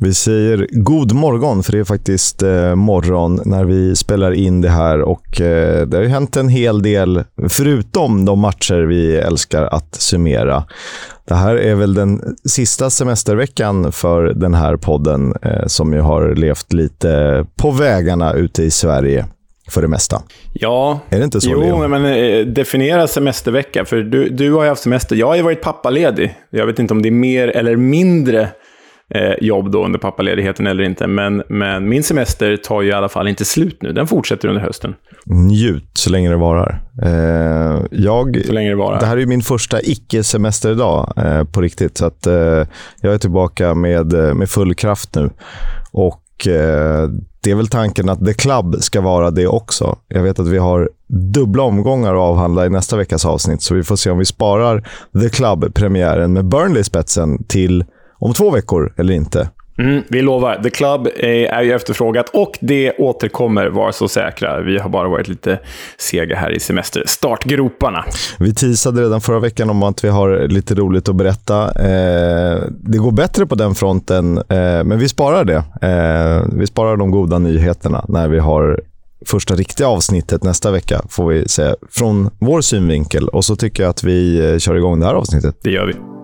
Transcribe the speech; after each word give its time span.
Vi 0.00 0.14
säger 0.14 0.66
god 0.70 1.12
morgon, 1.12 1.62
för 1.62 1.72
det 1.72 1.78
är 1.78 1.84
faktiskt 1.84 2.42
eh, 2.42 2.74
morgon 2.74 3.40
när 3.44 3.64
vi 3.64 3.96
spelar 3.96 4.32
in 4.32 4.60
det 4.60 4.68
här. 4.68 5.00
och 5.00 5.40
eh, 5.40 5.86
Det 5.86 5.96
har 5.96 6.04
ju 6.04 6.08
hänt 6.08 6.36
en 6.36 6.48
hel 6.48 6.82
del, 6.82 7.24
förutom 7.48 8.24
de 8.24 8.38
matcher 8.40 8.74
vi 8.80 9.16
älskar 9.16 9.62
att 9.62 9.94
summera. 9.94 10.64
Det 11.28 11.34
här 11.34 11.54
är 11.56 11.74
väl 11.74 11.94
den 11.94 12.36
sista 12.44 12.90
semesterveckan 12.90 13.92
för 13.92 14.22
den 14.22 14.54
här 14.54 14.76
podden, 14.76 15.34
eh, 15.42 15.66
som 15.66 15.92
ju 15.92 16.00
har 16.00 16.34
levt 16.34 16.72
lite 16.72 17.44
på 17.56 17.70
vägarna 17.70 18.32
ute 18.32 18.62
i 18.62 18.70
Sverige 18.70 19.26
för 19.70 19.82
det 19.82 19.88
mesta. 19.88 20.22
Ja, 20.52 21.00
är 21.08 21.18
det 21.18 21.24
inte 21.24 21.40
så, 21.40 21.50
jo, 21.50 21.60
Leo? 21.60 21.88
men 21.88 22.04
eh, 22.04 22.46
definiera 22.46 23.06
semestervecka. 23.06 23.84
För 23.84 23.96
du, 23.96 24.28
du 24.28 24.52
har 24.52 24.62
ju 24.62 24.68
haft 24.68 24.82
semester. 24.82 25.16
Jag 25.16 25.26
har 25.26 25.36
ju 25.36 25.42
varit 25.42 25.62
pappaledig. 25.62 26.34
Jag 26.50 26.66
vet 26.66 26.78
inte 26.78 26.94
om 26.94 27.02
det 27.02 27.08
är 27.08 27.10
mer 27.10 27.48
eller 27.48 27.76
mindre 27.76 28.48
eh, 29.14 29.32
jobb 29.40 29.70
då 29.70 29.84
under 29.84 29.98
pappaledigheten 29.98 30.66
eller 30.66 30.82
inte. 30.82 31.06
Men, 31.06 31.42
men 31.48 31.88
min 31.88 32.02
semester 32.02 32.56
tar 32.56 32.82
ju 32.82 32.88
i 32.88 32.92
alla 32.92 33.08
fall 33.08 33.28
inte 33.28 33.44
slut 33.44 33.82
nu. 33.82 33.92
Den 33.92 34.06
fortsätter 34.06 34.48
under 34.48 34.62
hösten. 34.62 34.94
Njut 35.26 35.90
så 35.94 36.10
länge 36.10 36.30
det 36.30 36.36
varar. 36.36 36.82
Eh, 37.02 37.82
jag, 37.90 38.42
så 38.46 38.52
länge 38.52 38.68
det 38.68 38.76
varar. 38.76 39.00
Det 39.00 39.06
här 39.06 39.16
är 39.16 39.26
min 39.26 39.42
första 39.42 39.80
icke-semesterdag 39.82 41.12
eh, 41.16 41.44
på 41.44 41.60
riktigt. 41.60 41.98
Så 41.98 42.06
att, 42.06 42.26
eh, 42.26 42.66
jag 43.00 43.14
är 43.14 43.18
tillbaka 43.18 43.74
med, 43.74 44.12
eh, 44.12 44.34
med 44.34 44.50
full 44.50 44.74
kraft 44.74 45.14
nu. 45.14 45.30
Och 45.92 46.46
eh, 46.46 47.08
det 47.40 47.50
är 47.50 47.54
väl 47.54 47.68
tanken 47.68 48.08
att 48.08 48.26
The 48.26 48.34
Club 48.34 48.76
ska 48.80 49.00
vara 49.00 49.30
det 49.30 49.46
också. 49.46 49.96
Jag 50.08 50.22
vet 50.22 50.38
att 50.38 50.48
vi 50.48 50.58
har 50.58 50.90
dubbla 51.34 51.62
omgångar 51.62 52.14
att 52.14 52.20
avhandla 52.20 52.66
i 52.66 52.70
nästa 52.70 52.96
veckas 52.96 53.26
avsnitt, 53.26 53.62
så 53.62 53.74
vi 53.74 53.82
får 53.82 53.96
se 53.96 54.10
om 54.10 54.18
vi 54.18 54.24
sparar 54.24 54.88
The 55.20 55.28
Club-premiären 55.28 56.32
med 56.32 56.44
Burnley 56.44 56.84
spetsen 56.84 57.44
till 57.44 57.84
om 58.18 58.34
två 58.34 58.50
veckor 58.50 58.94
eller 58.96 59.14
inte. 59.14 59.48
Mm, 59.78 60.02
vi 60.08 60.22
lovar. 60.22 60.60
The 60.62 60.70
Club 60.70 61.08
är, 61.16 61.62
ju 61.62 61.72
efterfrågat 61.72 62.28
och 62.28 62.58
det 62.60 62.92
återkommer, 62.98 63.66
var 63.66 63.92
så 63.92 64.08
säkra. 64.08 64.60
Vi 64.60 64.78
har 64.78 64.88
bara 64.88 65.08
varit 65.08 65.28
lite 65.28 65.58
sega 65.98 66.36
här 66.36 66.50
i 66.50 66.60
semesterstartgroparna. 66.60 68.04
Vi 68.38 68.54
teasade 68.54 69.02
redan 69.02 69.20
förra 69.20 69.38
veckan 69.38 69.70
om 69.70 69.82
att 69.82 70.04
vi 70.04 70.08
har 70.08 70.48
lite 70.48 70.74
roligt 70.74 71.08
att 71.08 71.16
berätta. 71.16 71.64
Eh, 71.64 72.62
det 72.70 72.98
går 72.98 73.12
bättre 73.12 73.46
på 73.46 73.54
den 73.54 73.74
fronten, 73.74 74.38
eh, 74.38 74.84
men 74.84 74.98
vi 74.98 75.08
sparar 75.08 75.44
det. 75.44 75.64
Eh, 75.88 76.58
vi 76.58 76.66
sparar 76.66 76.96
de 76.96 77.10
goda 77.10 77.38
nyheterna 77.38 78.04
när 78.08 78.28
vi 78.28 78.38
har 78.38 78.80
första 79.26 79.54
riktiga 79.54 79.88
avsnittet 79.88 80.44
nästa 80.44 80.70
vecka, 80.70 81.02
får 81.08 81.28
vi 81.28 81.48
säga, 81.48 81.76
från 81.90 82.30
vår 82.38 82.60
synvinkel. 82.60 83.28
Och 83.28 83.44
så 83.44 83.56
tycker 83.56 83.82
jag 83.82 83.90
att 83.90 84.04
vi 84.04 84.50
eh, 84.52 84.58
kör 84.58 84.74
igång 84.74 85.00
det 85.00 85.06
här 85.06 85.14
avsnittet. 85.14 85.56
Det 85.62 85.70
gör 85.70 85.86
vi. 85.86 86.17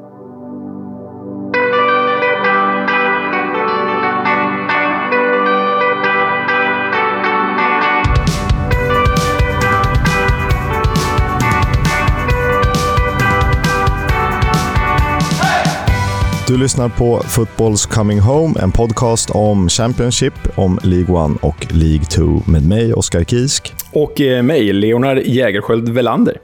Du 16.47 16.59
lyssnar 16.59 16.89
på 16.89 17.21
Footballs 17.21 17.87
Coming 17.87 18.21
Home, 18.21 18.55
en 18.61 18.73
podcast 18.73 19.31
om 19.31 19.69
Championship, 19.69 20.35
om 20.55 20.79
League 20.83 21.35
1 21.35 21.43
och 21.43 21.67
League 21.71 22.05
2 22.05 22.23
med 22.51 22.69
mig, 22.69 22.95
Oskar 22.95 23.25
Kisk. 23.25 23.75
Och 23.93 24.21
eh, 24.21 24.43
mig, 24.43 24.73
Leonard 24.73 25.19
Jägerskiöld 25.19 25.89
Velander. 25.89 26.39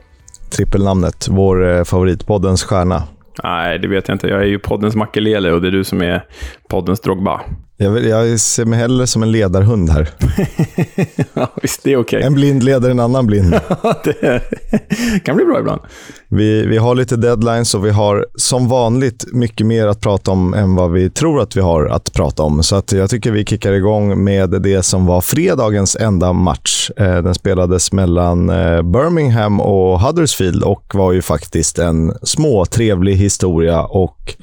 Trippelnamnet, 0.51 1.27
vår 1.31 1.69
eh, 1.69 1.83
favoritpoddens 1.83 2.63
stjärna. 2.63 3.03
Nej, 3.43 3.79
det 3.79 3.87
vet 3.87 4.07
jag 4.07 4.15
inte. 4.15 4.27
Jag 4.27 4.41
är 4.41 4.45
ju 4.47 4.59
poddens 4.59 4.95
Makelele 4.95 5.51
och 5.51 5.61
det 5.61 5.67
är 5.67 5.71
du 5.71 5.83
som 5.83 6.01
är 6.01 6.23
poddens 6.69 7.01
Drogba. 7.01 7.41
Jag, 7.81 7.91
vill, 7.91 8.05
jag 8.05 8.39
ser 8.39 8.65
mig 8.65 8.79
hellre 8.79 9.07
som 9.07 9.23
en 9.23 9.31
ledarhund 9.31 9.89
här. 9.89 10.09
ja, 11.33 11.51
visst, 11.61 11.83
det 11.83 11.93
är 11.93 11.97
okej. 11.97 12.17
Okay. 12.17 12.27
En 12.27 12.33
blind 12.33 12.63
leder 12.63 12.89
en 12.89 12.99
annan 12.99 13.27
blind. 13.27 13.51
det 14.03 14.41
kan 15.23 15.35
bli 15.35 15.45
bra 15.45 15.59
ibland. 15.59 15.81
Vi, 16.27 16.65
vi 16.65 16.77
har 16.77 16.95
lite 16.95 17.15
deadlines 17.15 17.75
och 17.75 17.85
vi 17.85 17.89
har 17.89 18.25
som 18.35 18.67
vanligt 18.67 19.25
mycket 19.33 19.67
mer 19.67 19.87
att 19.87 20.01
prata 20.01 20.31
om 20.31 20.53
än 20.53 20.75
vad 20.75 20.91
vi 20.91 21.09
tror 21.09 21.41
att 21.41 21.57
vi 21.57 21.61
har 21.61 21.85
att 21.85 22.13
prata 22.13 22.43
om. 22.43 22.63
Så 22.63 22.75
att 22.75 22.91
jag 22.91 23.09
tycker 23.09 23.31
vi 23.31 23.45
kickar 23.45 23.71
igång 23.71 24.23
med 24.23 24.49
det 24.49 24.83
som 24.83 25.05
var 25.05 25.21
fredagens 25.21 25.95
enda 25.95 26.33
match. 26.33 26.91
Eh, 26.97 27.17
den 27.17 27.35
spelades 27.35 27.91
mellan 27.91 28.49
eh, 28.49 28.81
Birmingham 28.81 29.61
och 29.61 30.01
Huddersfield 30.01 30.63
och 30.63 30.95
var 30.95 31.11
ju 31.11 31.21
faktiskt 31.21 31.79
en 31.79 32.13
småtrevlig 32.23 33.15
historia. 33.15 33.83
och 33.83 34.35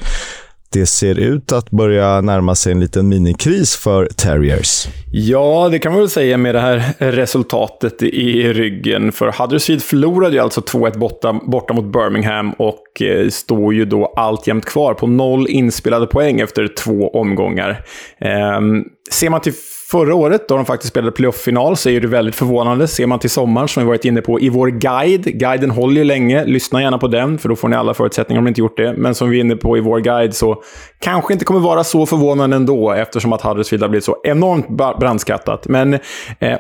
det 0.73 0.87
ser 0.87 1.19
ut 1.19 1.53
att 1.53 1.71
börja 1.71 2.21
närma 2.21 2.55
sig 2.55 2.73
en 2.73 2.81
liten 2.81 3.09
minikris 3.09 3.77
för 3.77 4.07
Terriers. 4.07 4.89
Ja, 5.13 5.69
det 5.69 5.79
kan 5.79 5.93
man 5.93 6.01
väl 6.01 6.11
säga 6.11 6.37
med 6.37 6.55
det 6.55 6.61
här 6.61 6.95
resultatet 6.99 8.03
i 8.03 8.53
ryggen. 8.53 9.13
För 9.13 9.35
Huddersfield 9.39 9.83
förlorade 9.83 10.35
ju 10.35 10.41
alltså 10.41 10.61
2-1 10.61 10.99
borta, 10.99 11.33
borta 11.33 11.75
mot 11.75 11.93
Birmingham 11.93 12.53
och 12.53 13.03
eh, 13.03 13.29
står 13.29 13.75
ju 13.75 13.85
då 13.85 14.07
alltjämt 14.17 14.65
kvar 14.65 14.95
på 14.95 15.07
noll 15.07 15.47
inspelade 15.49 16.07
poäng 16.07 16.41
efter 16.41 16.69
två 16.69 17.09
omgångar. 17.09 17.85
Eh, 18.21 18.61
ser 19.11 19.31
man 19.31 19.41
till 19.41 19.55
förra 19.91 20.15
året, 20.15 20.49
då 20.49 20.57
de 20.57 20.67
faktiskt 20.67 20.91
spelade 20.91 21.13
playoff-final, 21.13 21.77
så 21.77 21.89
är 21.89 22.01
det 22.01 22.07
väldigt 22.07 22.35
förvånande. 22.35 22.89
Ser 22.89 23.07
man 23.07 23.19
till 23.19 23.31
sommaren, 23.31 23.69
som 23.69 23.83
vi 23.83 23.87
varit 23.87 24.05
inne 24.05 24.21
på 24.21 24.41
i 24.41 24.49
vår 24.49 24.69
guide. 24.69 25.25
Guiden 25.25 25.71
håller 25.71 25.97
ju 25.97 26.05
länge. 26.05 26.45
Lyssna 26.45 26.83
gärna 26.83 26.99
på 26.99 27.09
den, 27.09 27.39
för 27.39 27.49
då 27.49 27.57
får 27.57 27.69
ni 27.69 27.77
alla 27.77 27.95
förutsättningar 27.95 28.39
om 28.39 28.45
ni 28.45 28.49
inte 28.49 28.61
gjort 28.61 28.77
det. 28.77 28.95
Men 28.97 29.15
som 29.15 29.31
vi 29.31 29.37
är 29.37 29.41
inne 29.41 29.57
på 29.57 29.77
i 29.77 29.81
vår 29.81 30.01
guide, 30.01 30.35
så 30.35 30.63
kanske 30.99 31.33
inte 31.33 31.45
kommer 31.45 31.61
vara 31.61 31.85
så 31.85 32.07
förvånande 32.07 32.57
ändå, 32.57 32.93
eftersom 32.93 33.33
att 33.33 33.43
Huddersfield 33.43 33.83
har 33.83 33.89
blivit 33.89 34.05
så 34.05 34.17
enormt 34.25 34.69
brandskattat. 35.01 35.69
Men 35.69 35.95
eh, 35.95 35.99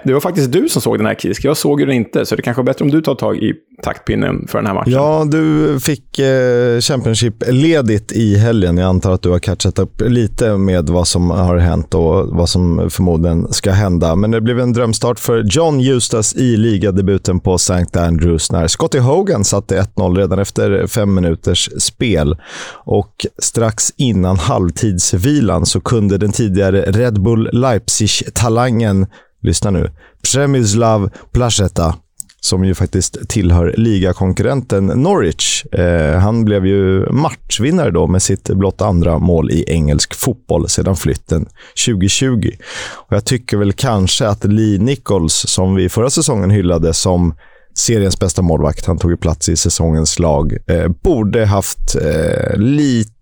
det 0.04 0.12
var 0.12 0.20
faktiskt 0.20 0.52
du 0.52 0.68
som 0.68 0.82
såg 0.82 0.98
den 0.98 1.06
här 1.06 1.14
Kisk. 1.14 1.44
Jag 1.44 1.56
såg 1.56 1.80
ju 1.80 1.86
den 1.86 1.94
inte, 1.94 2.26
så 2.26 2.36
det 2.36 2.42
kanske 2.42 2.62
är 2.62 2.64
bättre 2.64 2.84
om 2.84 2.90
du 2.90 3.02
tar 3.02 3.14
tag 3.14 3.36
i 3.36 3.52
taktpinnen 3.82 4.46
för 4.48 4.58
den 4.58 4.66
här 4.66 4.74
matchen. 4.74 4.92
Ja, 4.92 5.24
du 5.30 5.80
fick 5.80 6.18
eh, 6.18 6.80
Championship-ledigt 6.80 8.12
i 8.12 8.36
helgen. 8.36 8.78
Jag 8.78 8.88
antar 8.88 9.12
att 9.12 9.22
du 9.22 9.30
har 9.30 9.38
catchat 9.38 9.78
upp 9.78 10.00
lite 10.00 10.56
med 10.56 10.88
vad 10.88 11.08
som 11.08 11.30
har 11.30 11.56
hänt 11.56 11.94
och 11.94 12.28
vad 12.36 12.48
som 12.48 12.90
förmodligen 12.90 13.17
ska 13.50 13.72
hända. 13.72 14.16
Men 14.16 14.30
det 14.30 14.40
blev 14.40 14.60
en 14.60 14.72
drömstart 14.72 15.18
för 15.18 15.44
John 15.46 15.80
Justas 15.80 16.34
i 16.36 16.56
ligadebuten 16.56 17.40
på 17.40 17.54
St. 17.54 17.98
Andrews 17.98 18.52
när 18.52 18.68
Scotty 18.68 18.98
Hogan 18.98 19.44
satte 19.44 19.80
1-0 19.80 20.16
redan 20.16 20.38
efter 20.38 20.86
fem 20.86 21.14
minuters 21.14 21.70
spel. 21.78 22.36
Och 22.84 23.26
strax 23.38 23.92
innan 23.96 24.36
halvtidsvilan 24.36 25.66
så 25.66 25.80
kunde 25.80 26.18
den 26.18 26.32
tidigare 26.32 26.82
Red 26.82 27.22
Bull 27.22 27.50
Leipzig-talangen, 27.52 29.06
lyssna 29.42 29.70
nu, 29.70 29.90
Przemyslav 30.22 31.10
Placheta 31.32 31.94
som 32.40 32.64
ju 32.64 32.74
faktiskt 32.74 33.28
tillhör 33.28 33.74
ligakonkurrenten 33.76 34.86
Norwich. 34.86 35.64
Eh, 35.64 36.18
han 36.18 36.44
blev 36.44 36.66
ju 36.66 37.12
matchvinnare 37.12 37.90
då 37.90 38.06
med 38.06 38.22
sitt 38.22 38.50
blott 38.50 38.80
andra 38.80 39.18
mål 39.18 39.50
i 39.50 39.64
engelsk 39.68 40.14
fotboll 40.14 40.68
sedan 40.68 40.96
flytten 40.96 41.48
2020. 41.86 42.50
Och 42.94 43.16
jag 43.16 43.24
tycker 43.24 43.56
väl 43.56 43.72
kanske 43.72 44.28
att 44.28 44.44
Lee 44.44 44.78
Nichols, 44.78 45.34
som 45.34 45.74
vi 45.74 45.88
förra 45.88 46.10
säsongen 46.10 46.50
hyllade 46.50 46.94
som 46.94 47.34
seriens 47.74 48.18
bästa 48.18 48.42
målvakt, 48.42 48.86
han 48.86 48.98
tog 48.98 49.10
ju 49.10 49.16
plats 49.16 49.48
i 49.48 49.56
säsongens 49.56 50.18
lag, 50.18 50.56
eh, 50.66 50.88
borde 50.88 51.46
haft 51.46 51.96
eh, 51.96 52.56
lite 52.56 53.12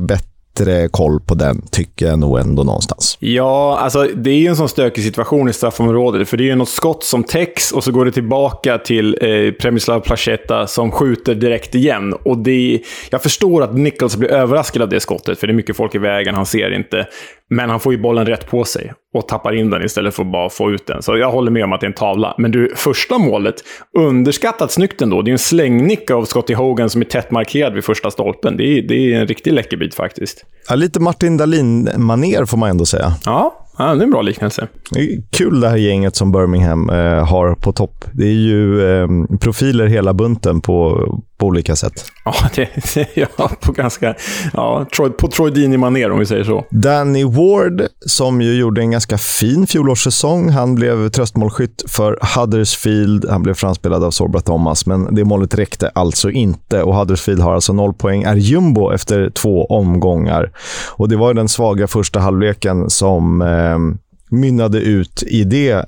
bättre 0.00 0.33
bättre 0.54 0.88
koll 0.88 1.20
på 1.20 1.34
den, 1.34 1.62
tycker 1.70 2.06
jag 2.06 2.18
nog 2.18 2.38
ändå 2.38 2.64
någonstans. 2.64 3.16
Ja, 3.20 3.78
alltså 3.78 4.02
det 4.02 4.30
är 4.30 4.38
ju 4.38 4.46
en 4.46 4.56
sån 4.56 4.68
stökig 4.68 5.04
situation 5.04 5.48
i 5.48 5.52
straffområdet. 5.52 6.28
För 6.28 6.36
det 6.36 6.44
är 6.44 6.46
ju 6.46 6.54
något 6.54 6.68
skott 6.68 7.04
som 7.04 7.24
täcks 7.24 7.72
och 7.72 7.84
så 7.84 7.92
går 7.92 8.04
det 8.04 8.12
tillbaka 8.12 8.78
till 8.78 9.18
eh, 9.20 9.52
Premislav 9.52 10.00
Placetta 10.00 10.66
som 10.66 10.90
skjuter 10.90 11.34
direkt 11.34 11.74
igen. 11.74 12.12
Och 12.12 12.38
det, 12.38 12.80
jag 13.10 13.22
förstår 13.22 13.62
att 13.62 13.74
Nichols 13.74 14.16
blir 14.16 14.30
överraskad 14.30 14.82
av 14.82 14.88
det 14.88 15.00
skottet, 15.00 15.38
för 15.38 15.46
det 15.46 15.52
är 15.52 15.54
mycket 15.54 15.76
folk 15.76 15.94
i 15.94 15.98
vägen, 15.98 16.34
han 16.34 16.46
ser 16.46 16.74
inte. 16.74 17.06
Men 17.54 17.70
han 17.70 17.80
får 17.80 17.92
ju 17.92 17.98
bollen 17.98 18.26
rätt 18.26 18.46
på 18.46 18.64
sig 18.64 18.92
och 19.14 19.28
tappar 19.28 19.52
in 19.52 19.70
den 19.70 19.84
istället 19.84 20.14
för 20.14 20.22
att 20.22 20.32
bara 20.32 20.50
få 20.50 20.70
ut 20.70 20.86
den. 20.86 21.02
Så 21.02 21.16
jag 21.16 21.30
håller 21.30 21.50
med 21.50 21.64
om 21.64 21.72
att 21.72 21.80
det 21.80 21.84
är 21.84 21.88
en 21.88 21.94
tavla. 21.94 22.34
Men 22.38 22.50
du, 22.50 22.72
första 22.76 23.18
målet, 23.18 23.54
underskattat 23.98 24.72
snyggt 24.72 25.02
ändå. 25.02 25.22
Det 25.22 25.30
är 25.30 25.32
en 25.32 25.38
slängnick 25.38 26.10
av 26.10 26.24
Scotty 26.24 26.54
Hogan 26.54 26.90
som 26.90 27.00
är 27.00 27.04
tätt 27.04 27.30
markerad 27.30 27.74
vid 27.74 27.84
första 27.84 28.10
stolpen. 28.10 28.56
Det 28.56 28.64
är, 28.64 28.82
det 28.82 28.94
är 28.94 29.20
en 29.20 29.26
riktig 29.26 29.52
läckerbit 29.52 29.94
faktiskt. 29.94 30.44
Ja, 30.68 30.74
lite 30.74 31.00
Martin 31.00 31.36
Dahlin-maner 31.36 32.44
får 32.44 32.58
man 32.58 32.70
ändå 32.70 32.86
säga. 32.86 33.12
Ja, 33.24 33.63
Ja, 33.78 33.84
det 33.94 34.00
är 34.00 34.04
en 34.04 34.10
bra 34.10 34.22
liknelse. 34.22 34.68
Det 34.90 35.00
är 35.00 35.22
kul 35.30 35.60
det 35.60 35.68
här 35.68 35.76
gänget 35.76 36.16
som 36.16 36.32
Birmingham 36.32 36.90
eh, 36.90 37.26
har 37.26 37.54
på 37.54 37.72
topp. 37.72 38.04
Det 38.12 38.24
är 38.24 38.32
ju 38.32 38.92
eh, 38.92 39.08
profiler 39.40 39.86
hela 39.86 40.14
bunten 40.14 40.60
på, 40.60 41.06
på 41.38 41.46
olika 41.46 41.76
sätt. 41.76 42.04
Ja, 42.24 42.34
det, 42.54 42.68
ja 43.14 43.50
på 43.60 43.72
ganska... 43.72 44.14
Ja, 44.52 44.86
på 45.18 45.28
Troy 45.28 45.50
Deeney-manér 45.50 46.10
om 46.10 46.18
vi 46.18 46.26
säger 46.26 46.44
så. 46.44 46.64
Danny 46.70 47.24
Ward, 47.24 47.82
som 48.06 48.42
ju 48.42 48.54
gjorde 48.54 48.80
en 48.80 48.90
ganska 48.90 49.18
fin 49.18 49.66
fjolårssäsong. 49.66 50.48
Han 50.48 50.74
blev 50.74 51.08
tröstmålskytt 51.08 51.84
för 51.88 52.18
Huddersfield. 52.36 53.26
Han 53.30 53.42
blev 53.42 53.54
framspelad 53.54 54.04
av 54.04 54.10
Sorba 54.10 54.40
Thomas, 54.40 54.86
men 54.86 55.14
det 55.14 55.24
målet 55.24 55.54
räckte 55.54 55.88
alltså 55.88 56.30
inte. 56.30 56.82
Och 56.82 56.94
Huddersfield 56.94 57.40
har 57.40 57.54
alltså 57.54 57.72
noll 57.72 57.94
poäng, 57.94 58.22
är 58.22 58.36
jumbo 58.36 58.92
efter 58.92 59.30
två 59.30 59.64
omgångar. 59.64 60.50
Och 60.90 61.08
Det 61.08 61.16
var 61.16 61.34
den 61.34 61.48
svaga 61.48 61.86
första 61.86 62.20
halvleken 62.20 62.90
som 62.90 63.42
eh, 63.42 63.63
Ehm, 63.64 63.98
mynnade 64.30 64.78
ut 64.78 65.22
i 65.22 65.44
det 65.44 65.84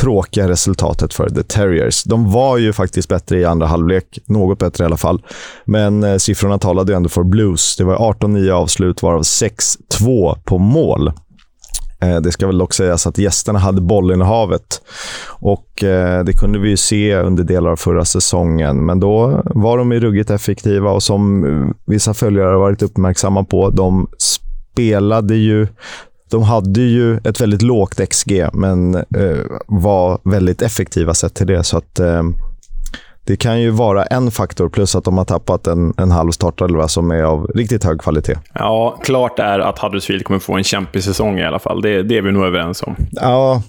tråkiga 0.00 0.48
resultatet 0.48 1.14
för 1.14 1.30
The 1.30 1.42
Terriers. 1.42 2.04
De 2.04 2.32
var 2.32 2.58
ju 2.58 2.72
faktiskt 2.72 3.08
bättre 3.08 3.38
i 3.38 3.44
andra 3.44 3.66
halvlek, 3.66 4.18
något 4.26 4.58
bättre 4.58 4.84
i 4.84 4.86
alla 4.86 4.96
fall. 4.96 5.22
Men 5.64 6.04
eh, 6.04 6.16
siffrorna 6.16 6.58
talade 6.58 6.92
ju 6.92 6.96
ändå 6.96 7.08
för 7.08 7.22
Blues. 7.22 7.76
Det 7.76 7.84
var 7.84 7.96
18-9 7.96 8.50
avslut, 8.50 9.02
varav 9.02 9.22
6-2 9.22 10.38
på 10.44 10.58
mål. 10.58 11.12
Eh, 12.00 12.16
det 12.16 12.32
ska 12.32 12.46
väl 12.46 12.58
dock 12.58 12.74
sägas 12.74 13.06
att 13.06 13.18
gästerna 13.18 13.58
hade 13.58 13.80
bollinnehavet 13.80 14.82
och 15.28 15.84
eh, 15.84 16.24
det 16.24 16.32
kunde 16.32 16.58
vi 16.58 16.68
ju 16.68 16.76
se 16.76 17.16
under 17.16 17.44
delar 17.44 17.70
av 17.70 17.76
förra 17.76 18.04
säsongen. 18.04 18.86
Men 18.86 19.00
då 19.00 19.42
var 19.44 19.78
de 19.78 19.92
ju 19.92 20.00
ruggigt 20.00 20.30
effektiva 20.30 20.90
och 20.90 21.02
som 21.02 21.74
vissa 21.86 22.14
följare 22.14 22.46
har 22.46 22.58
varit 22.58 22.82
uppmärksamma 22.82 23.44
på, 23.44 23.70
de 23.70 24.08
spelade 24.18 25.36
ju 25.36 25.66
de 26.30 26.42
hade 26.42 26.80
ju 26.80 27.16
ett 27.16 27.40
väldigt 27.40 27.62
lågt 27.62 28.00
XG, 28.10 28.44
men 28.52 28.94
eh, 28.94 29.44
var 29.66 30.20
väldigt 30.24 30.62
effektiva 30.62 31.14
sett 31.14 31.34
till 31.34 31.46
det. 31.46 31.64
Så 31.64 31.78
att 31.78 31.98
eh, 31.98 32.22
det 33.24 33.36
kan 33.36 33.60
ju 33.60 33.70
vara 33.70 34.04
en 34.04 34.30
faktor, 34.30 34.68
plus 34.68 34.96
att 34.96 35.04
de 35.04 35.18
har 35.18 35.24
tappat 35.24 35.66
en, 35.66 35.94
en 35.96 36.10
halv 36.10 36.30
startelva 36.30 36.88
som 36.88 37.10
är 37.10 37.22
av 37.22 37.46
riktigt 37.54 37.84
hög 37.84 38.00
kvalitet. 38.00 38.36
Ja, 38.54 38.98
klart 39.02 39.38
är 39.38 39.58
att 39.58 39.78
Huddersfield 39.78 40.24
kommer 40.24 40.40
få 40.40 40.56
en 40.56 40.64
kämpig 40.64 41.04
säsong 41.04 41.38
i 41.38 41.44
alla 41.44 41.58
fall. 41.58 41.82
Det, 41.82 42.02
det 42.02 42.18
är 42.18 42.22
vi 42.22 42.32
nog 42.32 42.44
överens 42.44 42.82
om. 42.82 42.96
Ja, 43.10 43.62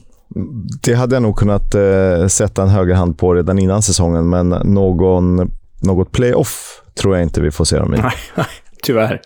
det 0.83 0.93
hade 0.93 1.15
jag 1.15 1.23
nog 1.23 1.37
kunnat 1.37 1.75
eh, 1.75 2.27
sätta 2.27 2.63
en 2.63 2.69
högerhand 2.69 3.17
på 3.17 3.33
redan 3.33 3.59
innan 3.59 3.81
säsongen, 3.81 4.29
men 4.29 4.49
någon, 4.49 5.51
något 5.81 6.11
playoff 6.11 6.81
tror 6.95 7.15
jag 7.15 7.23
inte 7.23 7.41
vi 7.41 7.51
får 7.51 7.65
se 7.65 7.77
dem 7.77 7.93
i. 7.93 7.97
Nej, 7.97 8.13
tyvärr 8.83 9.21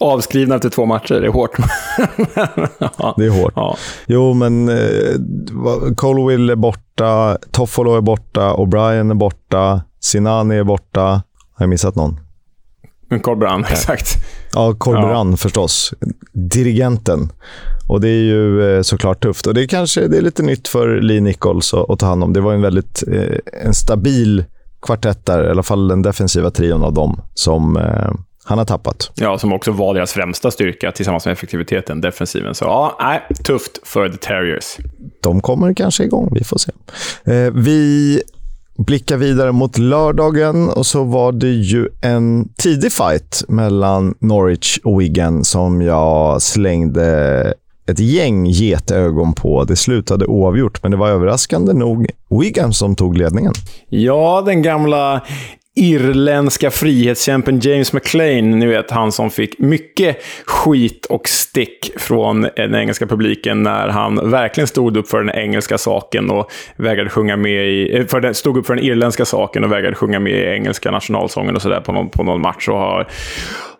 avskrivna 0.00 0.54
efter 0.54 0.68
två 0.68 0.86
matcher. 0.86 1.14
Det 1.14 1.26
är 1.26 1.30
hårt. 1.30 1.56
ja. 2.98 3.14
Det 3.16 3.26
är 3.26 3.42
hårt. 3.42 3.52
Ja. 3.56 3.76
Jo, 4.06 4.34
men 4.34 4.68
eh, 4.68 5.94
Colwill 5.96 6.50
är 6.50 6.56
borta, 6.56 7.38
Toffolo 7.50 7.96
är 7.96 8.00
borta, 8.00 8.54
O'Brien 8.54 9.10
är 9.10 9.14
borta, 9.14 9.82
Sinani 10.00 10.56
är 10.56 10.64
borta. 10.64 11.02
Har 11.02 11.64
jag 11.64 11.68
missat 11.68 11.94
någon? 11.94 12.20
Men 13.10 13.20
Corberan, 13.20 13.64
exakt. 13.64 14.16
Ja, 14.52 14.74
Corberan 14.74 15.30
ja. 15.30 15.36
förstås. 15.36 15.94
Dirigenten. 16.32 17.32
Och 17.88 18.00
det 18.00 18.08
är 18.08 18.22
ju 18.22 18.76
eh, 18.76 18.82
såklart 18.82 19.22
tufft. 19.22 19.46
Och 19.46 19.54
det 19.54 19.62
är 19.62 19.66
kanske 19.66 20.08
det 20.08 20.16
är 20.16 20.22
lite 20.22 20.42
nytt 20.42 20.68
för 20.68 21.00
Lee 21.00 21.20
Nichols 21.20 21.74
att, 21.74 21.90
att 21.90 21.98
ta 21.98 22.06
hand 22.06 22.24
om. 22.24 22.32
Det 22.32 22.40
var 22.40 22.54
en 22.54 22.62
väldigt 22.62 23.04
eh, 23.12 23.64
en 23.64 23.74
stabil 23.74 24.44
kvartett 24.82 25.26
där, 25.26 25.46
i 25.46 25.50
alla 25.50 25.62
fall 25.62 25.88
den 25.88 26.02
defensiva 26.02 26.50
trion 26.50 26.82
av 26.82 26.92
dem, 26.92 27.20
som 27.34 27.76
eh, 27.76 28.10
han 28.48 28.58
har 28.58 28.64
tappat. 28.64 29.10
Ja, 29.14 29.38
som 29.38 29.52
också 29.52 29.72
var 29.72 29.94
deras 29.94 30.12
främsta 30.12 30.50
styrka 30.50 30.92
tillsammans 30.92 31.26
med 31.26 31.32
effektiviteten, 31.32 32.00
defensiven. 32.00 32.54
Så 32.54 32.64
ja, 32.64 32.96
nej, 33.00 33.26
tufft 33.44 33.80
för 33.82 34.08
The 34.08 34.16
Terriers. 34.16 34.76
De 35.20 35.40
kommer 35.40 35.74
kanske 35.74 36.04
igång, 36.04 36.28
vi 36.32 36.44
får 36.44 36.58
se. 36.58 36.72
Eh, 37.32 37.52
vi 37.54 38.22
blickar 38.78 39.16
vidare 39.16 39.52
mot 39.52 39.78
lördagen 39.78 40.68
och 40.68 40.86
så 40.86 41.04
var 41.04 41.32
det 41.32 41.50
ju 41.50 41.88
en 42.00 42.48
tidig 42.56 42.92
fight 42.92 43.44
mellan 43.48 44.14
Norwich 44.18 44.78
och 44.84 45.00
Wigan 45.00 45.44
som 45.44 45.82
jag 45.82 46.42
slängde 46.42 47.54
ett 47.90 47.98
gäng 47.98 48.46
getögon 48.46 49.32
på. 49.32 49.64
Det 49.64 49.76
slutade 49.76 50.26
oavgjort, 50.26 50.82
men 50.82 50.90
det 50.90 50.96
var 50.96 51.08
överraskande 51.08 51.72
nog 51.72 52.06
Wigan 52.40 52.72
som 52.72 52.96
tog 52.96 53.18
ledningen. 53.18 53.52
Ja, 53.88 54.42
den 54.46 54.62
gamla 54.62 55.22
irländska 55.78 56.70
frihetskämpen 56.70 57.60
James 57.60 57.92
McLean, 57.92 58.50
ni 58.50 58.66
vet 58.66 58.90
han 58.90 59.12
som 59.12 59.30
fick 59.30 59.58
mycket 59.58 60.22
skit 60.44 61.06
och 61.06 61.28
stick 61.28 61.90
från 61.96 62.40
den 62.56 62.74
engelska 62.74 63.06
publiken 63.06 63.62
när 63.62 63.88
han 63.88 64.30
verkligen 64.30 64.66
stod 64.66 64.96
upp 64.96 65.08
för 65.08 65.18
den 65.18 65.34
engelska 65.34 65.78
saken 65.78 66.30
och 66.30 66.50
vägrade 66.76 67.10
sjunga 67.10 67.36
med 67.36 67.68
i, 67.68 67.96
eh, 67.96 68.06
för 68.06 68.20
den, 68.20 68.34
stod 68.34 68.56
upp 68.56 68.66
för 68.66 68.74
den 68.74 68.84
irländska 68.84 69.24
saken 69.24 69.64
och 69.64 69.72
vägrade 69.72 69.96
sjunga 69.96 70.20
med 70.20 70.32
i 70.32 70.44
engelska 70.44 70.90
nationalsången 70.90 71.56
och 71.56 71.62
sådär 71.62 71.80
på 71.80 71.92
någon, 71.92 72.10
på 72.10 72.22
någon 72.22 72.40
match 72.40 72.68
och 72.68 72.78
har 72.78 73.08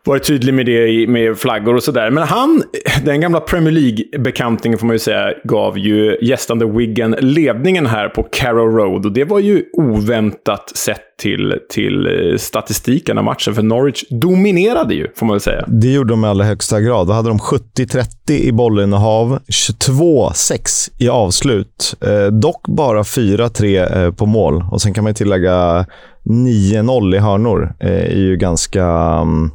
varit 0.05 0.27
tydlig 0.27 0.55
med 0.55 0.67
det 0.67 1.09
med 1.09 1.39
flaggor 1.39 1.75
och 1.75 1.83
sådär. 1.83 2.11
Men 2.11 2.23
han, 2.23 2.63
den 3.05 3.21
gamla 3.21 3.41
Premier 3.41 3.73
League-bekantingen 3.73 4.79
får 4.79 4.87
man 4.87 4.95
ju 4.95 4.99
säga, 4.99 5.33
gav 5.45 5.79
ju 5.79 6.19
gästande 6.23 6.67
Wigan 6.67 7.11
ledningen 7.11 7.87
här 7.87 8.09
på 8.09 8.23
Carrow 8.23 8.77
Road. 8.77 9.07
Och 9.07 9.13
det 9.13 9.25
var 9.25 9.39
ju 9.39 9.65
oväntat 9.73 10.73
sett 10.77 11.01
till, 11.19 11.55
till 11.71 12.07
eh, 12.07 12.37
statistiken 12.37 13.19
av 13.19 13.25
matchen, 13.25 13.55
för 13.55 13.63
Norwich 13.63 14.05
dominerade 14.11 14.95
ju, 14.95 15.09
får 15.17 15.27
man 15.27 15.35
väl 15.35 15.41
säga. 15.41 15.65
Det 15.67 15.93
gjorde 15.93 16.13
de 16.13 16.25
i 16.25 16.29
allra 16.29 16.45
högsta 16.45 16.81
grad. 16.81 17.07
Då 17.07 17.13
hade 17.13 17.29
de 17.29 17.39
70-30 17.39 18.31
i 18.31 18.53
bollinnehav, 18.53 19.39
22-6 19.49 20.91
i 20.99 21.09
avslut. 21.09 21.97
Eh, 22.01 22.33
dock 22.33 22.69
bara 22.69 23.03
4-3 23.03 24.07
eh, 24.07 24.13
på 24.13 24.27
mål. 24.27 24.65
Och 24.71 24.83
sen 24.83 24.95
kan 24.95 25.05
man 25.05 25.15
tillägga 25.15 25.87
9-0 26.25 27.15
i 27.15 27.19
hörnor. 27.19 27.75
Eh, 27.81 27.91
är 27.91 28.17
ju 28.17 28.37
ganska... 28.37 28.85
Um, 29.21 29.53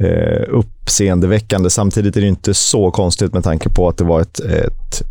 eh, 0.00 0.42
uppseendeväckande. 0.48 1.70
Samtidigt 1.70 2.16
är 2.16 2.20
det 2.20 2.26
inte 2.26 2.54
så 2.54 2.90
konstigt 2.90 3.32
med 3.32 3.44
tanke 3.44 3.68
på 3.68 3.88
att 3.88 3.96
det 3.96 4.04
var 4.04 4.20
ett, 4.20 4.40
ett 4.40 5.02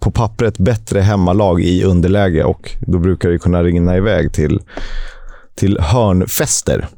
på 0.00 0.10
pappret 0.10 0.58
bättre 0.58 1.00
hemmalag 1.00 1.60
i 1.60 1.84
underläge 1.84 2.44
och 2.44 2.70
då 2.80 2.98
brukar 2.98 3.28
det 3.28 3.38
kunna 3.38 3.62
rinna 3.62 3.96
iväg 3.96 4.32
till, 4.32 4.60
till 5.54 5.78
hörnfester. 5.80 6.88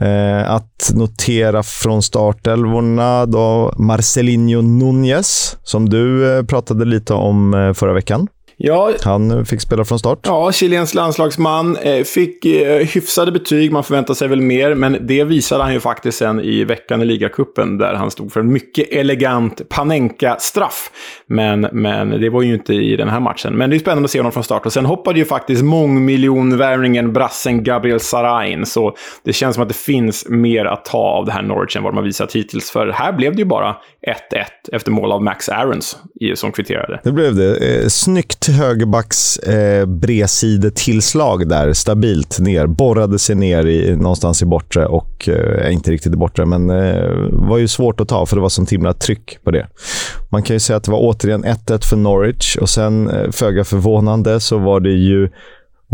Eh, 0.00 0.50
att 0.50 0.90
notera 0.94 1.62
från 1.62 2.02
startelvorna 2.02 3.26
då 3.26 3.74
Marcelinho 3.78 4.60
Nunez, 4.62 5.56
som 5.62 5.88
du 5.88 6.36
eh, 6.36 6.44
pratade 6.44 6.84
lite 6.84 7.14
om 7.14 7.54
eh, 7.54 7.72
förra 7.72 7.92
veckan. 7.92 8.28
Ja, 8.58 8.92
han 9.02 9.46
fick 9.46 9.60
spela 9.60 9.84
från 9.84 9.98
start. 9.98 10.18
Ja, 10.22 10.52
Chilens 10.52 10.94
landslagsman 10.94 11.76
eh, 11.76 12.04
fick 12.04 12.44
eh, 12.44 12.86
hyfsade 12.86 13.32
betyg. 13.32 13.72
Man 13.72 13.84
förväntar 13.84 14.14
sig 14.14 14.28
väl 14.28 14.40
mer, 14.40 14.74
men 14.74 15.06
det 15.06 15.24
visade 15.24 15.62
han 15.62 15.72
ju 15.72 15.80
faktiskt 15.80 16.18
sen 16.18 16.40
i 16.40 16.64
veckan 16.64 17.02
i 17.02 17.04
ligacupen 17.04 17.78
där 17.78 17.94
han 17.94 18.10
stod 18.10 18.32
för 18.32 18.40
en 18.40 18.52
mycket 18.52 18.92
elegant 18.92 19.68
Panenka-straff. 19.68 20.90
Men, 21.28 21.60
men 21.72 22.10
det 22.10 22.30
var 22.30 22.42
ju 22.42 22.54
inte 22.54 22.74
i 22.74 22.96
den 22.96 23.08
här 23.08 23.20
matchen. 23.20 23.56
Men 23.56 23.70
det 23.70 23.76
är 23.76 23.78
spännande 23.78 24.04
att 24.04 24.10
se 24.10 24.18
honom 24.18 24.32
från 24.32 24.44
start. 24.44 24.66
Och 24.66 24.72
sen 24.72 24.86
hoppade 24.86 25.18
ju 25.18 25.24
faktiskt 25.24 25.62
mångmiljonvärvningen 25.62 27.12
brassen 27.12 27.64
Gabriel 27.64 28.00
Sarain. 28.00 28.66
Så 28.66 28.96
det 29.24 29.32
känns 29.32 29.54
som 29.54 29.62
att 29.62 29.68
det 29.68 29.76
finns 29.76 30.28
mer 30.28 30.64
att 30.64 30.84
ta 30.84 30.98
av 30.98 31.26
det 31.26 31.32
här 31.32 31.42
Norwich 31.42 31.76
än 31.76 31.82
vad 31.82 31.92
de 31.92 31.96
har 31.96 32.04
visat 32.04 32.32
hittills. 32.32 32.70
För 32.70 32.88
här 32.88 33.12
blev 33.12 33.32
det 33.32 33.38
ju 33.38 33.44
bara 33.44 33.76
1-1 34.32 34.44
efter 34.72 34.90
mål 34.90 35.12
av 35.12 35.22
Max 35.22 35.48
Aarons 35.48 35.96
som 36.34 36.52
kvitterade. 36.52 37.00
Det 37.04 37.12
blev 37.12 37.34
det. 37.34 37.56
Eh, 37.56 37.88
snyggt 37.88 38.46
högerbacks 38.46 39.38
eh, 39.38 39.86
bredsidetillslag 39.86 41.48
där, 41.48 41.72
stabilt 41.72 42.38
ner. 42.38 42.66
Borrade 42.66 43.18
sig 43.18 43.36
ner 43.36 43.66
i, 43.66 43.96
någonstans 43.96 44.42
i 44.42 44.46
bortre 44.46 44.86
och, 44.86 45.28
eh, 45.28 45.72
inte 45.72 45.90
riktigt 45.90 46.12
i 46.12 46.16
bortre, 46.16 46.46
men 46.46 46.70
eh, 46.70 47.10
var 47.32 47.58
ju 47.58 47.68
svårt 47.68 48.00
att 48.00 48.08
ta 48.08 48.26
för 48.26 48.36
det 48.36 48.42
var 48.42 48.48
sånt 48.48 48.72
himla 48.72 48.92
tryck 48.92 49.38
på 49.44 49.50
det. 49.50 49.66
Man 50.30 50.42
kan 50.42 50.56
ju 50.56 50.60
säga 50.60 50.76
att 50.76 50.84
det 50.84 50.90
var 50.90 50.98
återigen 51.16 51.44
1-1 51.44 51.84
för 51.84 51.96
Norwich 51.96 52.56
och 52.56 52.68
sen, 52.68 53.10
eh, 53.10 53.30
föga 53.30 53.64
förvånande, 53.64 54.40
så 54.40 54.58
var 54.58 54.80
det 54.80 54.92
ju 54.92 55.28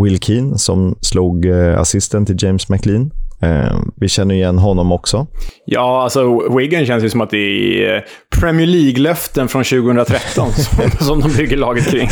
Will 0.02 0.21
Keane 0.21 0.59
som 0.59 0.97
slog 1.00 1.47
eh, 1.47 1.81
assisten 1.81 2.26
till 2.26 2.37
James 2.38 2.69
McLean. 2.69 3.11
Eh, 3.43 3.79
vi 3.97 4.09
känner 4.09 4.35
igen 4.35 4.59
honom 4.59 4.93
också. 4.93 5.27
Ja, 5.65 6.03
alltså 6.03 6.49
Wigan 6.59 6.87
känns 6.87 7.05
ju 7.05 7.11
som 7.11 7.21
att 7.21 7.31
det 7.31 7.39
är 7.39 7.97
eh, 7.97 8.03
Premier 8.41 8.67
League-löften 8.67 9.49
från 9.49 9.65
2013 9.65 10.53
som, 10.53 11.07
som 11.07 11.21
de 11.21 11.33
bygger 11.33 11.57
laget 11.57 11.87
kring. 11.87 12.09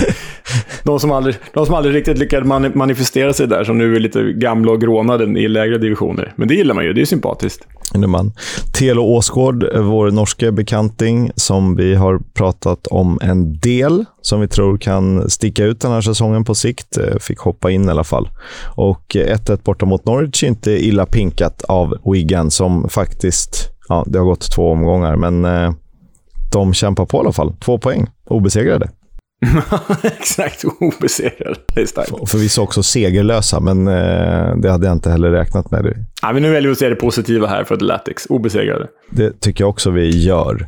De 0.85 1.01
som 1.01 1.11
aldrig, 1.11 1.37
de 1.55 1.67
som 1.67 1.75
aldrig 1.75 1.95
riktigt 1.95 2.19
lyckades 2.19 2.75
manifestera 2.75 3.33
sig 3.33 3.47
där, 3.47 3.65
som 3.65 3.79
nu 3.79 3.97
är 3.97 4.01
lite 4.01 4.23
gamla 4.23 4.73
och 4.73 4.81
grånade 4.81 5.41
i 5.41 5.49
lägre 5.49 5.79
divisioner. 5.79 6.33
Men 6.37 6.49
det 6.49 6.55
gillar 6.55 6.75
man 6.75 6.85
ju, 6.85 6.93
det 6.93 7.01
är 7.01 7.05
sympatiskt. 7.05 7.67
Man. 7.95 8.33
Telo 8.79 9.03
Åsgård, 9.03 9.65
vår 9.77 10.11
norske 10.11 10.53
bekanting, 10.53 11.31
som 11.35 11.77
vi 11.77 11.95
har 11.95 12.21
pratat 12.35 12.87
om 12.87 13.19
en 13.23 13.59
del, 13.59 14.05
som 14.23 14.41
vi 14.41 14.49
tror 14.49 14.79
kan 14.79 15.31
sticka 15.31 15.65
ut 15.65 15.81
den 15.81 15.93
här 15.93 16.01
säsongen 16.01 16.45
på 16.45 16.55
sikt, 16.55 16.99
eh, 16.99 17.19
fick 17.21 17.39
hoppa 17.39 17.71
in 17.71 17.85
i 17.85 17.91
alla 17.91 18.05
fall. 18.05 18.29
Och 18.65 19.17
1-1 19.17 19.63
borta 19.65 19.87
mot 19.87 20.05
Norwich, 20.05 20.43
inte 20.43 20.71
illa 20.71 21.07
pinkat 21.07 21.20
av 21.69 21.95
Wigan, 22.13 22.51
som 22.51 22.89
faktiskt, 22.89 23.71
ja, 23.89 24.05
det 24.07 24.19
har 24.19 24.27
gått 24.27 24.53
två 24.53 24.71
omgångar, 24.71 25.17
men 25.17 25.45
eh, 25.45 25.73
de 26.53 26.75
kämpar 26.75 27.07
på 27.07 27.17
i 27.17 27.21
alla 27.21 27.33
fall. 27.33 27.53
Två 27.61 27.79
poäng, 27.79 28.07
obesegrade. 28.31 28.91
Exakt, 30.03 30.65
obesegrade. 30.81 31.57
Det 31.75 31.81
är 31.81 31.87
starkt. 31.87 32.31
Förvisso 32.31 32.63
också 32.63 32.83
segerlösa, 32.83 33.61
men 33.61 33.89
eh, 33.89 34.57
det 34.57 34.71
hade 34.71 34.87
jag 34.87 34.93
inte 34.93 35.11
heller 35.11 35.31
räknat 35.31 35.71
med. 35.71 36.07
Ja, 36.23 36.33
men 36.33 36.43
nu 36.43 36.51
väljer 36.51 36.69
vi 36.69 36.73
att 36.73 36.79
se 36.79 36.89
det 36.89 36.95
positiva 36.95 37.47
här 37.47 37.65
för 37.65 37.75
Athletics. 37.75 38.27
Obesegrade. 38.27 38.87
Det 39.11 39.41
tycker 39.41 39.65
jag 39.65 39.71
också 39.71 39.91
vi 39.91 40.25
gör. 40.25 40.67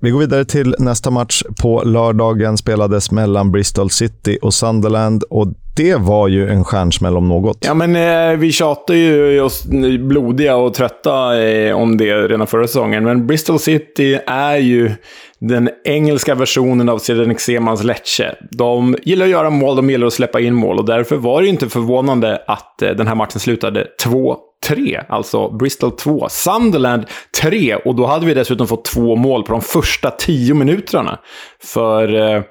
Vi 0.00 0.10
går 0.10 0.20
vidare 0.20 0.44
till 0.44 0.74
nästa 0.78 1.10
match. 1.10 1.42
På 1.62 1.82
lördagen 1.84 2.56
spelades 2.58 3.10
mellan 3.10 3.52
Bristol 3.52 3.90
City 3.90 4.38
och 4.42 4.54
Sunderland 4.54 5.22
och 5.22 5.48
det 5.76 5.96
var 5.96 6.28
ju 6.28 6.48
en 6.48 6.64
stjärnsmäll 6.64 7.16
om 7.16 7.28
något. 7.28 7.58
Ja, 7.60 7.74
men 7.74 7.96
eh, 7.96 8.38
vi 8.38 8.52
tjatade 8.52 8.98
ju 8.98 9.40
oss 9.40 9.64
blodiga 9.98 10.56
och 10.56 10.74
trötta 10.74 11.42
eh, 11.42 11.76
om 11.76 11.96
det 11.96 12.14
redan 12.28 12.46
förra 12.46 12.66
säsongen. 12.66 13.04
Men 13.04 13.26
Bristol 13.26 13.58
City 13.58 14.18
är 14.26 14.56
ju 14.56 14.90
den 15.38 15.70
engelska 15.84 16.34
versionen 16.34 16.88
av 16.88 16.98
Zdenek 16.98 17.38
Xemans 17.38 17.84
Lecce. 17.84 18.36
De 18.50 18.96
gillar 19.02 19.24
att 19.24 19.30
göra 19.30 19.50
mål, 19.50 19.76
de 19.76 19.90
gillar 19.90 20.06
att 20.06 20.12
släppa 20.12 20.40
in 20.40 20.54
mål 20.54 20.78
och 20.78 20.84
därför 20.84 21.16
var 21.16 21.40
det 21.40 21.46
ju 21.46 21.52
inte 21.52 21.68
förvånande 21.68 22.42
att 22.46 22.82
eh, 22.82 22.90
den 22.90 23.06
här 23.06 23.14
matchen 23.14 23.40
slutade 23.40 23.86
2 24.02 24.36
3, 24.66 25.02
alltså 25.08 25.50
Bristol 25.50 25.92
2, 25.92 26.26
Sunderland 26.30 27.04
3 27.40 27.76
och 27.76 27.94
då 27.94 28.06
hade 28.06 28.26
vi 28.26 28.34
dessutom 28.34 28.66
fått 28.66 28.84
två 28.84 29.16
mål 29.16 29.42
på 29.42 29.52
de 29.52 29.60
första 29.60 30.10
tio 30.10 30.54
minuterna. 30.54 31.18
För 31.62 32.34
eh, 32.34 32.42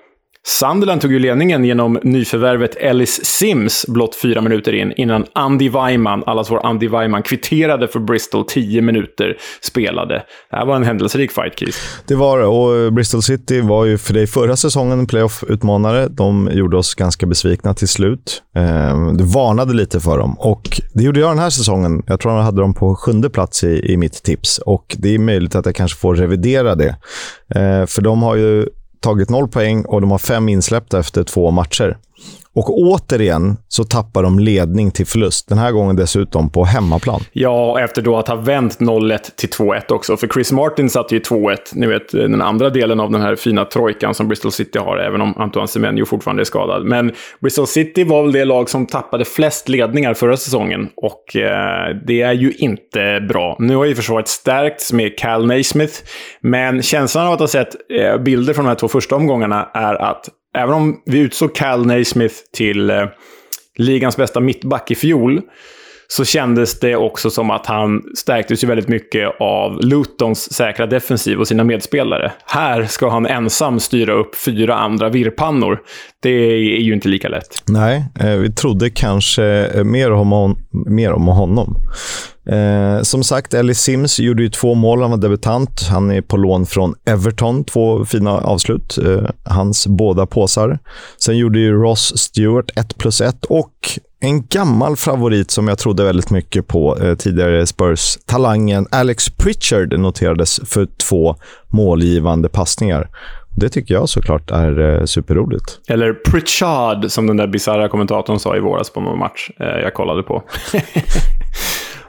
Sunderland 0.47 1.01
tog 1.01 1.11
ju 1.11 1.19
ledningen 1.19 1.65
genom 1.65 1.99
nyförvärvet 2.03 2.75
Ellis 2.75 3.25
Sims 3.25 3.85
blott 3.87 4.15
fyra 4.15 4.41
minuter 4.41 4.73
in 4.73 4.93
innan 4.97 5.25
Andy 5.33 5.69
Weimann, 5.69 6.23
allas 6.25 6.51
vår 6.51 6.65
Andy 6.65 6.87
Weimann, 6.87 7.23
kvitterade 7.23 7.87
för 7.87 7.99
Bristol 7.99 8.45
tio 8.47 8.81
minuter 8.81 9.37
spelade. 9.61 10.13
Det 10.49 10.55
här 10.55 10.65
var 10.65 10.75
en 10.75 10.83
händelserik 10.83 11.31
fight, 11.31 11.59
Keith. 11.59 11.77
Det 12.07 12.15
var 12.15 12.39
det, 12.39 12.45
och 12.45 12.93
Bristol 12.93 13.21
City 13.21 13.61
var 13.61 13.85
ju 13.85 13.97
för 13.97 14.13
dig 14.13 14.27
förra 14.27 14.55
säsongen 14.55 14.99
en 14.99 15.07
playoff-utmanare. 15.07 16.07
De 16.07 16.49
gjorde 16.53 16.77
oss 16.77 16.95
ganska 16.95 17.25
besvikna 17.25 17.73
till 17.73 17.87
slut. 17.87 18.43
Ehm, 18.55 19.17
du 19.17 19.23
varnade 19.23 19.73
lite 19.73 19.99
för 19.99 20.17
dem 20.17 20.39
och 20.39 20.81
det 20.93 21.03
gjorde 21.03 21.19
jag 21.19 21.29
den 21.29 21.39
här 21.39 21.49
säsongen. 21.49 22.03
Jag 22.07 22.19
tror 22.19 22.33
jag 22.33 22.41
hade 22.41 22.61
dem 22.61 22.73
på 22.73 22.95
sjunde 22.95 23.29
plats 23.29 23.63
i, 23.63 23.91
i 23.93 23.97
mitt 23.97 24.23
tips 24.23 24.57
och 24.57 24.95
det 24.99 25.15
är 25.15 25.19
möjligt 25.19 25.55
att 25.55 25.65
jag 25.65 25.75
kanske 25.75 25.99
får 25.99 26.15
revidera 26.15 26.75
det. 26.75 26.95
Ehm, 27.55 27.87
för 27.87 28.01
de 28.01 28.23
har 28.23 28.35
ju 28.35 28.65
tagit 29.05 29.29
noll 29.29 29.47
poäng 29.47 29.85
och 29.85 30.01
de 30.01 30.11
har 30.11 30.17
fem 30.17 30.49
insläppta 30.49 30.99
efter 30.99 31.23
två 31.23 31.51
matcher. 31.51 31.97
Och 32.55 32.69
återigen 32.69 33.57
så 33.67 33.83
tappar 33.83 34.23
de 34.23 34.39
ledning 34.39 34.91
till 34.91 35.05
förlust. 35.05 35.49
Den 35.49 35.57
här 35.57 35.71
gången 35.71 35.95
dessutom 35.95 36.49
på 36.49 36.65
hemmaplan. 36.65 37.21
Ja, 37.33 37.79
efter 37.79 38.01
då 38.01 38.17
att 38.17 38.27
ha 38.27 38.35
vänt 38.35 38.79
0-1 38.79 39.17
till 39.35 39.49
2-1 39.49 39.91
också. 39.91 40.17
För 40.17 40.27
Chris 40.27 40.51
Martin 40.51 40.89
satte 40.89 41.15
ju 41.15 41.21
2-1, 41.21 41.57
ni 41.73 41.87
vet 41.87 42.11
den 42.11 42.41
andra 42.41 42.69
delen 42.69 42.99
av 42.99 43.11
den 43.11 43.21
här 43.21 43.35
fina 43.35 43.65
trojkan 43.65 44.13
som 44.13 44.27
Bristol 44.27 44.51
City 44.51 44.79
har, 44.79 44.97
även 44.97 45.21
om 45.21 45.37
Antoine 45.37 45.67
Semenyo 45.67 46.05
fortfarande 46.05 46.43
är 46.43 46.45
skadad. 46.45 46.85
Men 46.85 47.11
Bristol 47.41 47.67
City 47.67 48.03
var 48.03 48.23
väl 48.23 48.31
det 48.31 48.45
lag 48.45 48.69
som 48.69 48.85
tappade 48.85 49.25
flest 49.25 49.69
ledningar 49.69 50.13
förra 50.13 50.37
säsongen. 50.37 50.89
Och 50.95 51.35
eh, 51.35 51.95
det 52.07 52.21
är 52.21 52.33
ju 52.33 52.51
inte 52.51 53.25
bra. 53.29 53.55
Nu 53.59 53.75
har 53.75 53.85
ju 53.85 53.95
försvaret 53.95 54.27
stärkts 54.27 54.93
med 54.93 55.17
Cal 55.17 55.47
Naismith. 55.47 55.93
Men 56.41 56.81
känslan 56.81 57.27
av 57.27 57.33
att 57.33 57.39
ha 57.39 57.47
sett 57.47 57.69
eh, 57.99 58.17
bilder 58.17 58.53
från 58.53 58.65
de 58.65 58.69
här 58.69 58.75
två 58.75 58.87
första 58.87 59.15
omgångarna 59.15 59.69
är 59.73 59.95
att 59.95 60.29
även 60.55 60.73
om 60.73 61.01
vi 61.05 61.19
utsåg 61.19 61.55
Cal 61.55 61.85
Naismith 61.85 62.35
till 62.53 62.89
eh, 62.89 63.05
ligans 63.75 64.17
bästa 64.17 64.39
mittback 64.39 64.91
i 64.91 64.95
fjol, 64.95 65.41
så 66.07 66.25
kändes 66.25 66.79
det 66.79 66.95
också 66.95 67.29
som 67.29 67.51
att 67.51 67.65
han 67.65 68.01
stärktes 68.17 68.63
ju 68.63 68.67
väldigt 68.67 68.87
mycket 68.87 69.29
av 69.39 69.79
Lutons 69.81 70.53
säkra 70.53 70.85
defensiv 70.85 71.39
och 71.39 71.47
sina 71.47 71.63
medspelare. 71.63 72.31
Här 72.45 72.85
ska 72.85 73.09
han 73.09 73.25
ensam 73.25 73.79
styra 73.79 74.13
upp 74.13 74.35
fyra 74.35 74.75
andra 74.75 75.09
virrpannor. 75.09 75.79
Det 76.21 76.29
är 76.29 76.81
ju 76.81 76.93
inte 76.93 77.07
lika 77.07 77.29
lätt. 77.29 77.63
Nej, 77.67 78.05
eh, 78.19 78.35
vi 78.35 78.53
trodde 78.53 78.89
kanske 78.89 79.43
eh, 79.45 79.83
mer 79.83 80.11
om, 80.11 80.57
mer 80.71 81.11
om 81.11 81.27
honom. 81.27 81.75
Eh, 82.45 83.01
som 83.01 83.23
sagt, 83.23 83.53
Ellie 83.53 83.75
Sims 83.75 84.19
gjorde 84.19 84.43
ju 84.43 84.49
två 84.49 84.73
mål. 84.73 85.01
Han 85.01 85.11
var 85.11 85.17
debutant. 85.17 85.87
Han 85.89 86.11
är 86.11 86.21
på 86.21 86.37
lån 86.37 86.65
från 86.65 86.95
Everton. 87.05 87.63
Två 87.63 88.05
fina 88.05 88.31
avslut. 88.31 88.97
Eh, 88.97 89.29
hans 89.43 89.87
båda 89.87 90.25
påsar. 90.25 90.79
Sen 91.17 91.37
gjorde 91.37 91.59
ju 91.59 91.71
Ross 91.71 92.17
Stewart 92.17 92.71
1 92.75 92.97
plus 92.97 93.21
1 93.21 93.45
och 93.45 93.99
en 94.19 94.47
gammal 94.47 94.95
favorit 94.95 95.51
som 95.51 95.67
jag 95.67 95.77
trodde 95.77 96.03
väldigt 96.03 96.29
mycket 96.29 96.67
på 96.67 96.97
eh, 96.97 97.15
tidigare 97.15 97.65
Spurs-talangen 97.65 98.87
Alex 98.91 99.29
Pritchard 99.29 99.99
noterades 99.99 100.59
för 100.65 100.87
två 101.09 101.35
målgivande 101.67 102.49
passningar. 102.49 103.09
Det 103.57 103.69
tycker 103.69 103.93
jag 103.93 104.09
såklart 104.09 104.51
är 104.51 104.79
eh, 104.79 105.05
superroligt. 105.05 105.79
Eller 105.87 106.13
Pritchard, 106.13 107.11
som 107.11 107.27
den 107.27 107.37
där 107.37 107.47
bisarra 107.47 107.89
kommentatorn 107.89 108.39
sa 108.39 108.57
i 108.57 108.59
våras 108.59 108.89
på 108.89 109.01
någon 109.01 109.19
match 109.19 109.49
eh, 109.59 109.65
jag 109.67 109.93
kollade 109.93 110.23
på. 110.23 110.43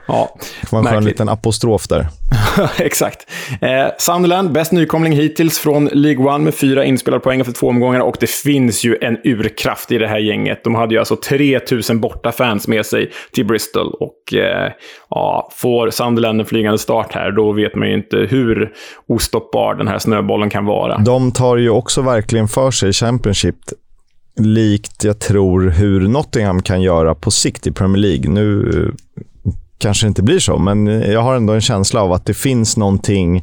Ja, 0.07 0.35
det 0.61 0.71
var 0.71 0.79
en 0.79 0.85
skön 0.85 1.05
liten 1.05 1.29
apostrof 1.29 1.87
där. 1.87 2.07
Exakt. 2.79 3.31
Eh, 3.61 3.87
Sunderland, 3.97 4.51
bäst 4.51 4.71
nykomling 4.71 5.13
hittills 5.13 5.59
från 5.59 5.85
League 5.85 6.25
One 6.25 6.43
med 6.43 6.55
fyra 6.55 6.85
inspelade 6.85 7.23
poäng 7.23 7.39
efter 7.39 7.53
två 7.53 7.67
omgångar. 7.67 7.99
Och 7.99 8.17
det 8.19 8.29
finns 8.29 8.83
ju 8.83 8.97
en 9.01 9.17
urkraft 9.23 9.91
i 9.91 9.97
det 9.97 10.07
här 10.07 10.19
gänget. 10.19 10.63
De 10.63 10.75
hade 10.75 10.93
ju 10.93 10.99
alltså 10.99 11.15
3000 11.15 11.99
borta 11.99 12.31
fans 12.31 12.67
med 12.67 12.85
sig 12.85 13.11
till 13.33 13.45
Bristol. 13.45 13.93
Och 13.99 14.33
eh, 14.33 14.71
ja, 15.09 15.49
får 15.53 15.89
Sunderland 15.89 16.39
en 16.39 16.45
flygande 16.45 16.77
start 16.77 17.13
här, 17.13 17.31
då 17.31 17.51
vet 17.51 17.75
man 17.75 17.87
ju 17.87 17.93
inte 17.93 18.17
hur 18.17 18.71
ostoppbar 19.07 19.75
den 19.75 19.87
här 19.87 19.99
snöbollen 19.99 20.49
kan 20.49 20.65
vara. 20.65 20.97
De 20.97 21.31
tar 21.31 21.57
ju 21.57 21.69
också 21.69 22.01
verkligen 22.01 22.47
för 22.47 22.71
sig 22.71 22.93
Championship 22.93 23.55
likt 24.39 25.03
jag 25.03 25.19
tror 25.19 25.61
hur 25.61 26.07
Nottingham 26.07 26.61
kan 26.61 26.81
göra 26.81 27.15
på 27.15 27.31
sikt 27.31 27.67
i 27.67 27.71
Premier 27.71 28.01
League. 28.01 28.29
Nu 28.29 28.91
kanske 29.77 30.07
inte 30.07 30.23
blir 30.23 30.39
så, 30.39 30.57
men 30.57 30.87
jag 30.87 31.21
har 31.21 31.35
ändå 31.35 31.53
en 31.53 31.61
känsla 31.61 32.01
av 32.01 32.11
att 32.11 32.25
det 32.25 32.33
finns 32.33 32.77
någonting 32.77 33.37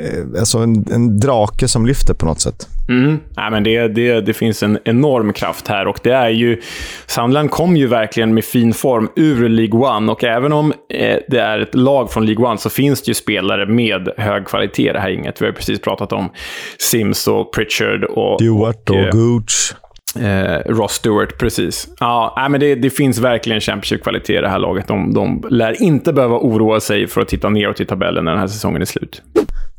eh, 0.00 0.38
Alltså 0.38 0.58
en, 0.58 0.84
en 0.92 1.20
drake 1.20 1.68
som 1.68 1.86
lyfter 1.86 2.14
på 2.14 2.26
något 2.26 2.40
sätt. 2.40 2.68
Mm. 2.88 3.18
Ja, 3.36 3.50
men 3.50 3.64
det, 3.64 3.88
det, 3.88 4.20
det 4.20 4.32
finns 4.32 4.62
en 4.62 4.78
enorm 4.84 5.32
kraft 5.32 5.68
här 5.68 5.86
och 5.86 5.98
det 6.02 6.12
är 6.12 6.28
ju... 6.28 6.60
Sunderland 7.06 7.50
kom 7.50 7.76
ju 7.76 7.86
verkligen 7.86 8.34
med 8.34 8.44
fin 8.44 8.74
form 8.74 9.08
ur 9.16 9.48
League 9.48 9.80
One 9.80 10.12
och 10.12 10.24
även 10.24 10.52
om 10.52 10.72
eh, 10.94 11.16
det 11.28 11.38
är 11.38 11.58
ett 11.58 11.74
lag 11.74 12.12
från 12.12 12.26
League 12.26 12.46
One 12.46 12.58
så 12.58 12.70
finns 12.70 13.02
det 13.02 13.08
ju 13.08 13.14
spelare 13.14 13.66
med 13.66 14.08
hög 14.16 14.46
kvalitet 14.46 14.90
i 14.90 14.92
det 14.92 15.00
här 15.00 15.10
inget. 15.10 15.42
Vi 15.42 15.46
har 15.46 15.52
precis 15.52 15.80
pratat 15.80 16.12
om 16.12 16.30
Sims 16.78 17.28
och 17.28 17.54
Pritchard 17.54 18.04
och... 18.04 18.40
Stewart 18.40 18.90
och, 18.90 18.96
och 18.96 19.02
eh, 19.02 19.10
Gooch. 19.10 19.74
Eh, 20.20 20.72
Ross 20.72 20.92
Stewart, 20.92 21.38
precis. 21.38 21.88
Ja, 22.00 22.46
men 22.50 22.60
det, 22.60 22.74
det 22.74 22.90
finns 22.90 23.18
verkligen 23.18 23.60
Championship-kvalitet 23.60 24.38
i 24.38 24.40
det 24.40 24.48
här 24.48 24.58
laget. 24.58 24.88
De, 24.88 25.14
de 25.14 25.44
lär 25.50 25.82
inte 25.82 26.12
behöva 26.12 26.38
oroa 26.38 26.80
sig 26.80 27.06
för 27.06 27.20
att 27.20 27.28
titta 27.28 27.48
neråt 27.48 27.80
i 27.80 27.84
tabellen 27.84 28.24
när 28.24 28.32
den 28.32 28.40
här 28.40 28.48
säsongen 28.48 28.82
är 28.82 28.86
slut. 28.86 29.22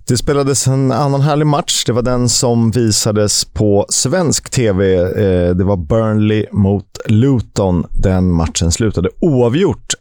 Det 0.08 0.18
spelades 0.18 0.68
en 0.68 0.92
annan 0.92 1.22
härlig 1.22 1.48
match. 1.48 1.84
Det 1.86 1.92
var 1.92 2.02
den 2.02 2.30
som 2.30 2.72
visades 2.72 3.46
på 3.46 3.86
svensk 3.90 4.50
tv. 4.50 4.96
Eh, 4.96 5.56
det 5.56 5.64
var 5.64 5.78
Burnley 5.78 6.46
mot 6.52 7.00
Luton. 7.06 7.86
Den 7.92 8.32
matchen 8.32 8.72
slutade 8.72 9.10
oavgjort 9.20 9.94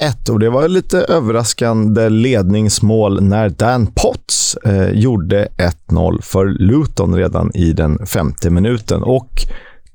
1-1 0.00 0.30
och 0.30 0.38
det 0.38 0.50
var 0.50 0.68
lite 0.68 0.98
överraskande 0.98 2.08
ledningsmål 2.08 3.22
när 3.22 3.48
Dan 3.48 3.86
Potts 3.86 4.54
eh, 4.54 4.90
gjorde 4.90 5.48
1-0 5.88 6.22
för 6.22 6.46
Luton 6.46 7.14
redan 7.14 7.50
i 7.54 7.72
den 7.72 8.06
femte 8.06 8.50
minuten. 8.50 9.02
Och 9.02 9.30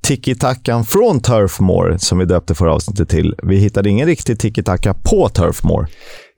tiki-takan 0.03 0.85
från 0.85 1.19
Turfmore, 1.19 1.99
som 1.99 2.17
vi 2.17 2.25
döpte 2.25 2.55
förra 2.55 2.73
avsnittet 2.73 3.09
till. 3.09 3.35
Vi 3.43 3.55
hittade 3.57 3.89
ingen 3.89 4.07
riktig 4.07 4.39
tiki-taka 4.39 4.93
på 4.93 5.29
Turfmore. 5.29 5.87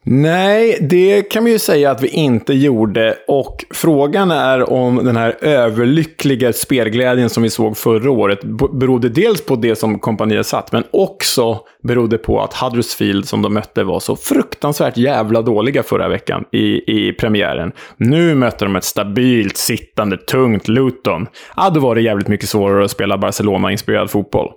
Nej, 0.08 0.78
det 0.82 1.22
kan 1.22 1.46
vi 1.46 1.52
ju 1.52 1.60
säga 1.60 1.92
att 1.92 2.04
vi 2.04 2.08
inte 2.08 2.54
gjorde. 2.54 3.18
Och 3.28 3.66
frågan 3.70 4.32
är 4.32 4.70
om 4.70 4.96
den 5.06 5.18
här 5.18 5.38
överlyckliga 5.42 6.54
spelglädjen 6.54 7.30
som 7.30 7.44
vi 7.44 7.50
såg 7.50 7.78
förra 7.78 8.12
året 8.12 8.40
berodde 8.74 9.10
dels 9.10 9.46
på 9.46 9.56
det 9.56 9.76
som 9.76 10.00
kompaniet 10.00 10.48
satt, 10.48 10.72
men 10.72 10.84
också 10.92 11.60
berodde 11.84 12.18
på 12.18 12.42
att 12.42 12.54
Huddersfield 12.54 13.28
som 13.28 13.42
de 13.42 13.54
mötte 13.54 13.84
var 13.84 14.00
så 14.00 14.16
fruktansvärt 14.16 14.98
jävla 14.98 15.42
dåliga 15.42 15.84
förra 15.84 16.08
veckan 16.08 16.46
i, 16.52 16.92
i 17.08 17.14
premiären. 17.14 17.72
Nu 17.98 18.36
mötte 18.36 18.66
de 18.66 18.76
ett 18.76 18.84
stabilt, 18.84 19.58
sittande, 19.58 20.18
tungt 20.18 20.68
Luton. 20.68 21.28
Ja, 21.56 21.70
då 21.70 21.80
var 21.80 21.96
det 21.96 22.02
jävligt 22.02 22.28
mycket 22.28 22.50
svårare 22.50 22.86
att 22.86 22.92
spela 22.92 23.18
Barcelona-inspirerad 23.18 24.12
fotboll. 24.12 24.50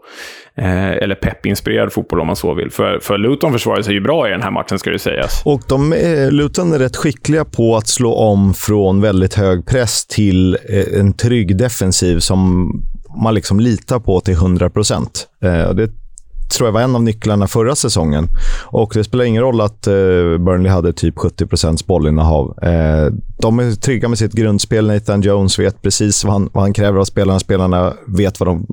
Eh, 0.58 0.90
eller 0.90 1.14
peppinspirerad 1.14 1.92
fotboll 1.92 2.20
om 2.20 2.26
man 2.26 2.36
så 2.36 2.54
vill. 2.54 2.70
För, 2.70 2.98
för 3.02 3.18
Luton 3.18 3.52
försvarade 3.52 3.84
sig 3.84 3.94
ju 3.94 4.00
bra 4.00 4.28
i 4.28 4.30
den 4.30 4.42
här 4.42 4.50
matchen, 4.50 4.78
ska 4.78 4.90
det 4.90 4.98
sägas. 4.98 5.42
Och 5.44 5.62
de, 5.68 5.92
eh, 5.92 6.30
Luton 6.30 6.72
är 6.72 6.78
rätt 6.78 6.96
skickliga 6.96 7.44
på 7.44 7.76
att 7.76 7.88
slå 7.88 8.14
om 8.14 8.54
från 8.54 9.00
väldigt 9.00 9.34
hög 9.34 9.66
press 9.66 10.06
till 10.06 10.54
eh, 10.68 11.00
en 11.00 11.12
trygg 11.12 11.58
defensiv 11.58 12.18
som 12.18 12.70
man 13.22 13.34
liksom 13.34 13.60
litar 13.60 13.98
på 13.98 14.20
till 14.20 14.34
100 14.34 14.70
procent. 14.70 15.28
Eh, 15.42 15.70
det 15.70 15.90
tror 16.48 16.66
jag 16.66 16.72
var 16.72 16.80
en 16.80 16.94
av 16.94 17.02
nycklarna 17.02 17.46
förra 17.46 17.74
säsongen. 17.74 18.28
Och 18.66 18.92
det 18.94 19.04
spelar 19.04 19.24
ingen 19.24 19.42
roll 19.42 19.60
att 19.60 19.86
eh, 19.86 19.92
Burnley 20.38 20.72
hade 20.72 20.92
typ 20.92 21.16
70% 21.16 21.86
bollinnehav. 21.86 22.58
Eh, 22.62 23.12
de 23.42 23.58
är 23.58 23.80
trygga 23.80 24.08
med 24.08 24.18
sitt 24.18 24.32
grundspel. 24.32 24.86
Nathan 24.86 25.20
Jones 25.20 25.58
vet 25.58 25.82
precis 25.82 26.24
vad 26.24 26.32
han, 26.32 26.50
vad 26.52 26.62
han 26.62 26.72
kräver 26.72 26.98
av 26.98 27.04
spelarna. 27.04 27.40
Spelarna 27.40 27.92
vet 28.06 28.40
vad, 28.40 28.48
de, 28.48 28.66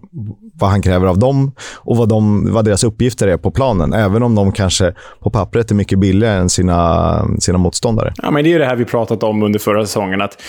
vad 0.60 0.70
han 0.70 0.82
kräver 0.82 1.08
av 1.08 1.20
dem 1.20 1.52
och 1.76 1.98
vad, 1.98 2.10
de, 2.10 2.54
vad 2.54 2.66
deras 2.66 2.84
uppgifter 2.84 3.28
är 3.28 3.38
på 3.38 3.52
planen. 3.52 3.94
Även 3.94 4.24
om 4.24 4.36
de 4.36 4.52
kanske 4.52 4.94
på 5.20 5.30
pappret 5.30 5.72
är 5.72 5.76
mycket 5.76 6.00
billigare 6.00 6.40
än 6.40 6.50
sina, 6.50 7.28
sina 7.40 7.58
motståndare. 7.58 8.14
Ja, 8.24 8.32
men 8.32 8.44
det 8.44 8.54
är 8.54 8.60
det 8.60 8.66
här 8.66 8.76
vi 8.76 8.86
pratat 8.86 9.24
om 9.24 9.44
under 9.44 9.60
förra 9.60 9.86
säsongen. 9.86 10.22
att 10.22 10.42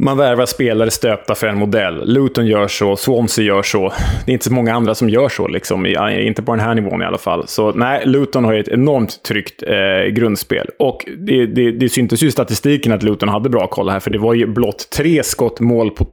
man 0.00 0.16
värvar 0.16 0.46
spelare 0.46 0.90
stöpta 0.90 1.34
för 1.34 1.46
en 1.46 1.58
modell. 1.58 2.12
Luton 2.12 2.46
gör 2.46 2.68
så, 2.68 2.96
Swansea 2.96 3.44
gör 3.44 3.62
så. 3.62 3.92
Det 4.26 4.30
är 4.30 4.32
inte 4.32 4.44
så 4.44 4.52
många 4.52 4.74
andra 4.74 4.94
som 4.94 5.08
gör 5.08 5.28
så, 5.28 5.48
liksom. 5.48 5.86
inte 6.18 6.42
på 6.42 6.52
den 6.52 6.64
här 6.64 6.74
nivån 6.74 7.02
i 7.02 7.04
alla 7.04 7.18
fall. 7.18 7.48
Så 7.48 7.72
nej, 7.72 8.02
Luton 8.06 8.44
har 8.44 8.52
ju 8.52 8.60
ett 8.60 8.68
enormt 8.68 9.22
tryggt 9.22 9.62
eh, 9.62 10.12
grundspel. 10.12 10.66
Och 10.78 11.04
det, 11.18 11.46
det, 11.46 11.70
det 11.70 11.88
syntes 11.88 12.22
ju 12.22 12.26
i 12.26 12.30
statistiken 12.30 12.92
att 12.92 13.02
Luton 13.02 13.28
hade 13.28 13.48
bra 13.48 13.66
koll 13.66 13.88
här, 13.88 14.00
för 14.00 14.10
det 14.10 14.18
var 14.18 14.34
ju 14.34 14.46
blott 14.46 14.90
tre 14.90 15.22
skott 15.22 15.60
mål 15.60 15.90
på 15.90 16.06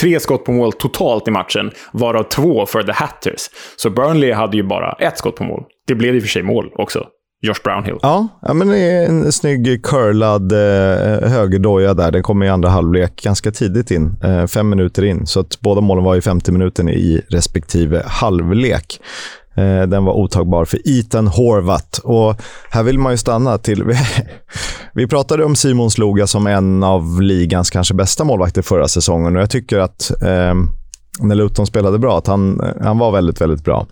tre 0.00 0.20
skott 0.20 0.44
på 0.44 0.52
mål 0.52 0.72
totalt 0.72 1.28
i 1.28 1.30
matchen, 1.30 1.70
varav 1.92 2.22
två 2.22 2.66
för 2.66 2.82
The 2.82 2.92
Hatters. 2.92 3.50
Så 3.76 3.90
Burnley 3.90 4.32
hade 4.32 4.56
ju 4.56 4.62
bara 4.62 4.92
ett 4.92 5.18
skott 5.18 5.36
på 5.36 5.44
mål. 5.44 5.64
Det 5.86 5.94
blev 5.94 6.14
i 6.14 6.18
och 6.18 6.22
för 6.22 6.28
sig 6.28 6.42
mål 6.42 6.70
också. 6.74 7.06
Josh 7.44 7.62
Brownhill. 7.64 7.98
Ja, 8.02 8.28
ja 8.42 8.54
men 8.54 8.68
det 8.68 8.78
är 8.78 9.06
en 9.06 9.32
snygg 9.32 9.84
curlad 9.84 10.52
eh, 10.52 11.28
högerdoja 11.30 11.94
där. 11.94 12.10
Den 12.10 12.22
kommer 12.22 12.46
i 12.46 12.48
andra 12.48 12.68
halvlek 12.68 13.22
ganska 13.22 13.50
tidigt 13.50 13.90
in, 13.90 14.16
eh, 14.24 14.46
fem 14.46 14.68
minuter 14.68 15.04
in. 15.04 15.26
Så 15.26 15.40
att 15.40 15.60
båda 15.60 15.80
målen 15.80 16.04
var 16.04 16.16
i 16.16 16.20
50 16.20 16.52
minuter 16.52 16.90
i 16.90 17.22
respektive 17.28 18.02
halvlek. 18.06 19.00
Eh, 19.54 19.82
den 19.82 20.04
var 20.04 20.12
otagbar 20.12 20.64
för 20.64 20.80
Ethan 20.84 21.26
Horvath. 21.26 22.00
Och 22.00 22.42
här 22.70 22.82
vill 22.82 22.98
man 22.98 23.12
ju 23.12 23.16
stanna 23.16 23.58
till... 23.58 23.84
Vi 24.94 25.06
pratade 25.06 25.44
om 25.44 25.56
Simon 25.56 25.90
Sloga 25.90 26.26
som 26.26 26.46
en 26.46 26.82
av 26.82 27.22
ligans 27.22 27.70
kanske 27.70 27.94
bästa 27.94 28.24
målvakter 28.24 28.62
förra 28.62 28.88
säsongen 28.88 29.36
och 29.36 29.42
jag 29.42 29.50
tycker 29.50 29.78
att 29.78 30.10
eh, 30.22 30.54
när 31.20 31.34
Luton 31.34 31.66
spelade 31.66 31.98
bra, 31.98 32.18
att 32.18 32.26
han, 32.26 32.60
eh, 32.60 32.82
han 32.82 32.98
var 32.98 33.12
väldigt, 33.12 33.40
väldigt 33.40 33.64
bra. 33.64 33.86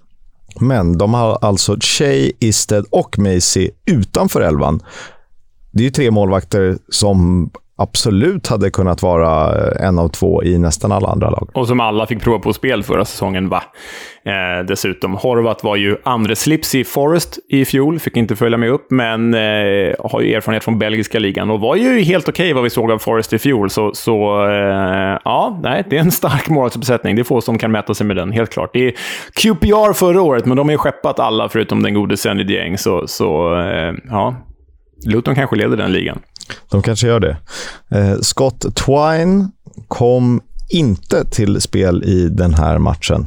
Men 0.61 0.99
de 0.99 1.15
har 1.15 1.39
alltså 1.41 1.77
Shea, 1.81 2.33
Isted 2.39 2.85
och 2.91 3.19
Macy 3.19 3.71
utanför 3.87 4.41
elvan. 4.41 4.83
Det 5.73 5.83
är 5.83 5.85
ju 5.85 5.91
tre 5.91 6.11
målvakter 6.11 6.79
som 6.89 7.51
absolut 7.81 8.47
hade 8.47 8.71
kunnat 8.71 9.03
vara 9.03 9.59
eh, 9.59 9.87
en 9.87 9.99
av 9.99 10.09
två 10.09 10.45
i 10.45 10.59
nästan 10.59 10.93
alla 10.93 11.09
andra 11.09 11.31
lag. 11.31 11.51
Och 11.55 11.69
som 11.69 11.81
alla 11.81 12.07
fick 12.07 12.23
prova 12.23 12.39
på 12.39 12.53
spel 12.53 12.83
förra 12.83 13.05
säsongen, 13.05 13.49
va? 13.49 13.63
Eh, 14.25 14.65
dessutom, 14.67 15.15
Horvat 15.15 15.65
var 15.65 15.77
ju 15.77 15.97
andra 16.05 16.35
slips 16.35 16.75
i 16.75 16.85
Forest 16.85 17.39
i 17.49 17.65
fjol, 17.65 17.99
fick 17.99 18.17
inte 18.17 18.37
följa 18.37 18.59
med 18.59 18.71
upp, 18.71 18.91
men 18.91 19.35
eh, 19.35 19.41
har 19.99 20.21
ju 20.21 20.35
erfarenhet 20.35 20.65
från 20.65 20.79
belgiska 20.79 21.19
ligan 21.19 21.51
och 21.51 21.61
var 21.61 21.77
ju 21.77 22.01
helt 22.01 22.29
okej 22.29 22.45
okay 22.45 22.55
vad 22.55 22.63
vi 22.63 22.71
såg 22.71 22.91
av 22.91 22.99
Forest 22.99 23.33
i 23.33 23.39
fjol. 23.39 23.71
Så, 23.71 23.95
så 23.95 24.47
eh, 24.49 25.19
ja, 25.25 25.61
nej, 25.63 25.85
det 25.91 25.97
är 25.97 26.01
en 26.01 26.11
stark 26.11 26.49
målvaktsuppsättning. 26.49 27.17
Det 27.17 27.23
är 27.23 27.25
få 27.25 27.41
som 27.41 27.59
kan 27.59 27.73
mäta 27.73 27.95
sig 27.95 28.07
med 28.07 28.17
den, 28.17 28.33
helt 28.33 28.51
klart. 28.51 28.71
Det 28.73 28.87
är 28.87 28.95
QPR 29.35 29.93
förra 29.93 30.23
året, 30.23 30.47
men 30.47 30.57
de 30.57 30.69
har 30.69 30.73
ju 30.73 30.79
skeppat 30.79 31.21
alla 31.21 31.49
förutom 31.49 31.83
den 31.83 31.95
gode 31.95 32.17
Senny 32.17 32.45
Dieng, 32.45 32.79
så, 32.79 33.07
så 33.07 33.61
eh, 33.61 33.95
ja. 34.11 34.35
Luton 35.05 35.35
kanske 35.35 35.57
leder 35.57 35.77
den 35.77 35.93
ligan. 35.93 36.19
De 36.71 36.83
kanske 36.83 37.07
gör 37.07 37.21
det. 37.21 37.37
Eh, 37.91 38.15
Scott 38.21 38.77
Twine 38.77 39.51
kom 39.89 40.41
inte 40.69 41.25
till 41.25 41.61
spel 41.61 42.05
i 42.05 42.29
den 42.29 42.55
här 42.55 42.79
matchen. 42.79 43.27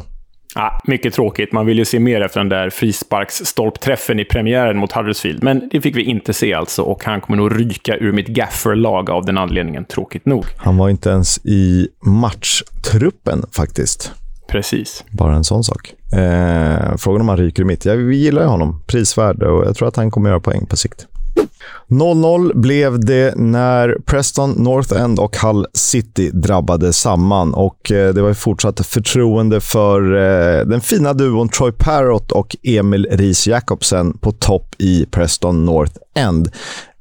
Ja, 0.55 0.81
mycket 0.83 1.13
tråkigt. 1.13 1.51
Man 1.51 1.65
vill 1.65 1.77
ju 1.77 1.85
se 1.85 1.99
mer 1.99 2.21
efter 2.21 2.39
den 2.39 2.49
där 2.49 2.69
frisparksstolpträffen 2.69 4.19
i 4.19 4.25
premiären 4.25 4.77
mot 4.77 4.91
Huddersfield. 4.91 5.43
Men 5.43 5.69
det 5.71 5.81
fick 5.81 5.95
vi 5.95 6.03
inte 6.03 6.33
se 6.33 6.53
alltså 6.53 6.81
och 6.81 7.03
han 7.03 7.21
kommer 7.21 7.37
nog 7.37 7.59
ryka 7.59 7.97
ur 7.97 8.11
mitt 8.11 8.27
gafferlag 8.27 9.09
av 9.09 9.25
den 9.25 9.37
anledningen, 9.37 9.85
tråkigt 9.85 10.25
nog. 10.25 10.45
Han 10.57 10.77
var 10.77 10.89
inte 10.89 11.09
ens 11.09 11.45
i 11.45 11.87
matchtruppen 12.05 13.45
faktiskt. 13.51 14.11
Precis. 14.47 15.03
Bara 15.11 15.35
en 15.35 15.43
sån 15.43 15.63
sak. 15.63 15.93
Eh, 16.13 16.95
frågan 16.97 17.21
om 17.21 17.29
han 17.29 17.37
ryker 17.37 17.61
i 17.61 17.65
mitt. 17.65 17.85
Ja, 17.85 17.93
vi 17.93 18.15
gillar 18.15 18.45
honom. 18.45 18.81
Prisvärd 18.87 19.43
och 19.43 19.65
jag 19.65 19.75
tror 19.75 19.87
att 19.87 19.95
han 19.95 20.11
kommer 20.11 20.29
göra 20.29 20.39
poäng 20.39 20.65
på 20.65 20.77
sikt. 20.77 21.07
0-0 21.87 22.51
blev 22.55 23.05
det 23.05 23.35
när 23.35 23.97
Preston 24.05 24.51
North 24.51 25.01
End 25.01 25.19
och 25.19 25.37
Hull 25.37 25.65
City 25.73 26.29
drabbade 26.29 26.93
samman 26.93 27.53
och 27.53 27.91
eh, 27.91 28.13
det 28.13 28.21
var 28.21 28.33
fortsatt 28.33 28.85
förtroende 28.85 29.61
för 29.61 30.15
eh, 30.15 30.65
den 30.65 30.81
fina 30.81 31.13
duon 31.13 31.49
Troy 31.49 31.71
Parrott 31.71 32.31
och 32.31 32.55
Emil 32.63 33.07
Ries 33.11 33.47
Jakobsen 33.47 34.17
på 34.17 34.31
topp 34.31 34.75
i 34.77 35.05
Preston 35.05 35.65
North 35.65 35.93
End. 36.15 36.49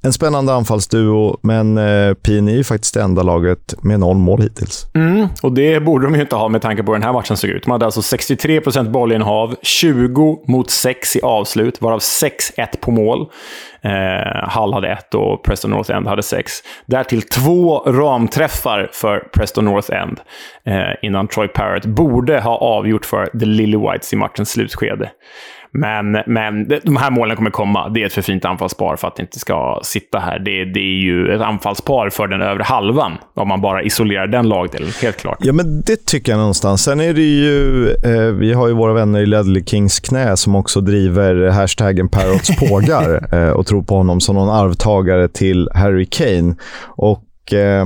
En 0.05 0.13
spännande 0.13 0.53
anfallsduo, 0.53 1.39
men 1.43 1.79
eh, 1.79 1.85
är 1.85 2.63
faktiskt 2.63 2.95
det 2.95 3.03
enda 3.03 3.23
laget 3.23 3.75
med 3.83 4.01
noll 4.01 4.17
mål 4.17 4.43
hittills. 4.43 4.87
Mm, 4.95 5.29
och 5.43 5.53
det 5.53 5.81
borde 5.81 6.07
de 6.07 6.15
ju 6.15 6.21
inte 6.21 6.37
ha 6.37 6.49
med 6.49 6.63
tanke 6.63 6.83
på 6.83 6.93
hur 6.93 6.99
den 6.99 7.07
här 7.07 7.13
matchen 7.13 7.37
såg 7.37 7.51
ut. 7.51 7.63
De 7.63 7.71
hade 7.71 7.85
alltså 7.85 8.17
63% 8.17 8.91
bollinnehav, 8.91 9.55
20 9.63 10.45
mot 10.49 10.71
6 10.71 11.17
i 11.17 11.21
avslut, 11.21 11.83
varav 11.83 11.99
6-1 11.99 12.81
på 12.81 12.91
mål. 12.91 13.21
Eh, 13.83 14.61
Hull 14.61 14.75
hade 14.75 14.89
1 14.89 15.15
och 15.15 15.45
Preston 15.45 15.71
North 15.71 15.91
End 15.91 16.07
hade 16.07 16.23
6. 16.23 16.53
Därtill 16.87 17.23
två 17.23 17.79
ramträffar 17.79 18.91
för 18.93 19.19
Preston 19.33 19.65
North 19.65 19.93
End 19.93 20.21
eh, 20.67 21.07
innan 21.07 21.29
Troy 21.29 21.49
Parrott 21.49 21.87
borde 21.87 22.41
ha 22.41 22.57
avgjort 22.57 23.05
för 23.05 23.27
The 23.27 23.47
Lily 23.47 23.77
Whites 23.77 24.13
i 24.13 24.17
matchens 24.17 24.51
slutskede. 24.51 25.11
Men, 25.75 26.19
men 26.27 26.69
de 26.69 26.97
här 26.97 27.11
målen 27.11 27.37
kommer 27.37 27.51
komma. 27.51 27.89
Det 27.89 28.03
är 28.03 28.07
ett 28.07 28.13
för 28.13 28.23
fint 28.23 28.45
anfallspar 28.45 28.97
för 28.97 29.09
att 29.09 29.17
det 29.17 29.23
inte 29.23 29.39
ska 29.39 29.81
sitta 29.83 30.19
här. 30.19 30.39
Det, 30.39 30.65
det 30.65 30.81
är 30.81 31.03
ju 31.03 31.35
ett 31.35 31.41
anfallspar 31.41 32.11
för 32.11 32.27
den 32.27 32.43
övre 32.43 32.63
halvan, 32.63 33.13
om 33.35 33.49
man 33.49 33.61
bara 33.61 33.83
isolerar 33.83 34.27
den 34.27 34.49
lagdelen, 34.49 34.89
helt 35.03 35.17
klart. 35.17 35.39
Ja, 35.41 35.53
men 35.53 35.81
det 35.81 36.07
tycker 36.07 36.33
jag 36.33 36.39
någonstans. 36.39 36.83
Sen 36.83 37.01
är 37.01 37.15
det 37.15 37.23
ju, 37.23 37.89
eh, 37.91 38.33
vi 38.33 38.53
har 38.53 38.69
ju 38.69 38.75
våra 38.75 38.93
vänner 38.93 39.21
i 39.21 39.27
Ledley 39.27 39.65
Kings 39.65 40.01
knä 40.01 40.37
som 40.37 40.55
också 40.55 40.81
driver 40.81 41.51
hashtaggen 41.51 42.09
Parrots 42.09 42.57
pågar 42.69 43.35
eh, 43.35 43.51
och 43.51 43.67
tror 43.67 43.83
på 43.83 43.97
honom 43.97 44.21
som 44.21 44.37
någon 44.37 44.51
arvtagare 44.51 45.29
till 45.29 45.69
Harry 45.75 46.07
Kane. 46.07 46.55
Och... 46.87 47.53
Eh, 47.53 47.85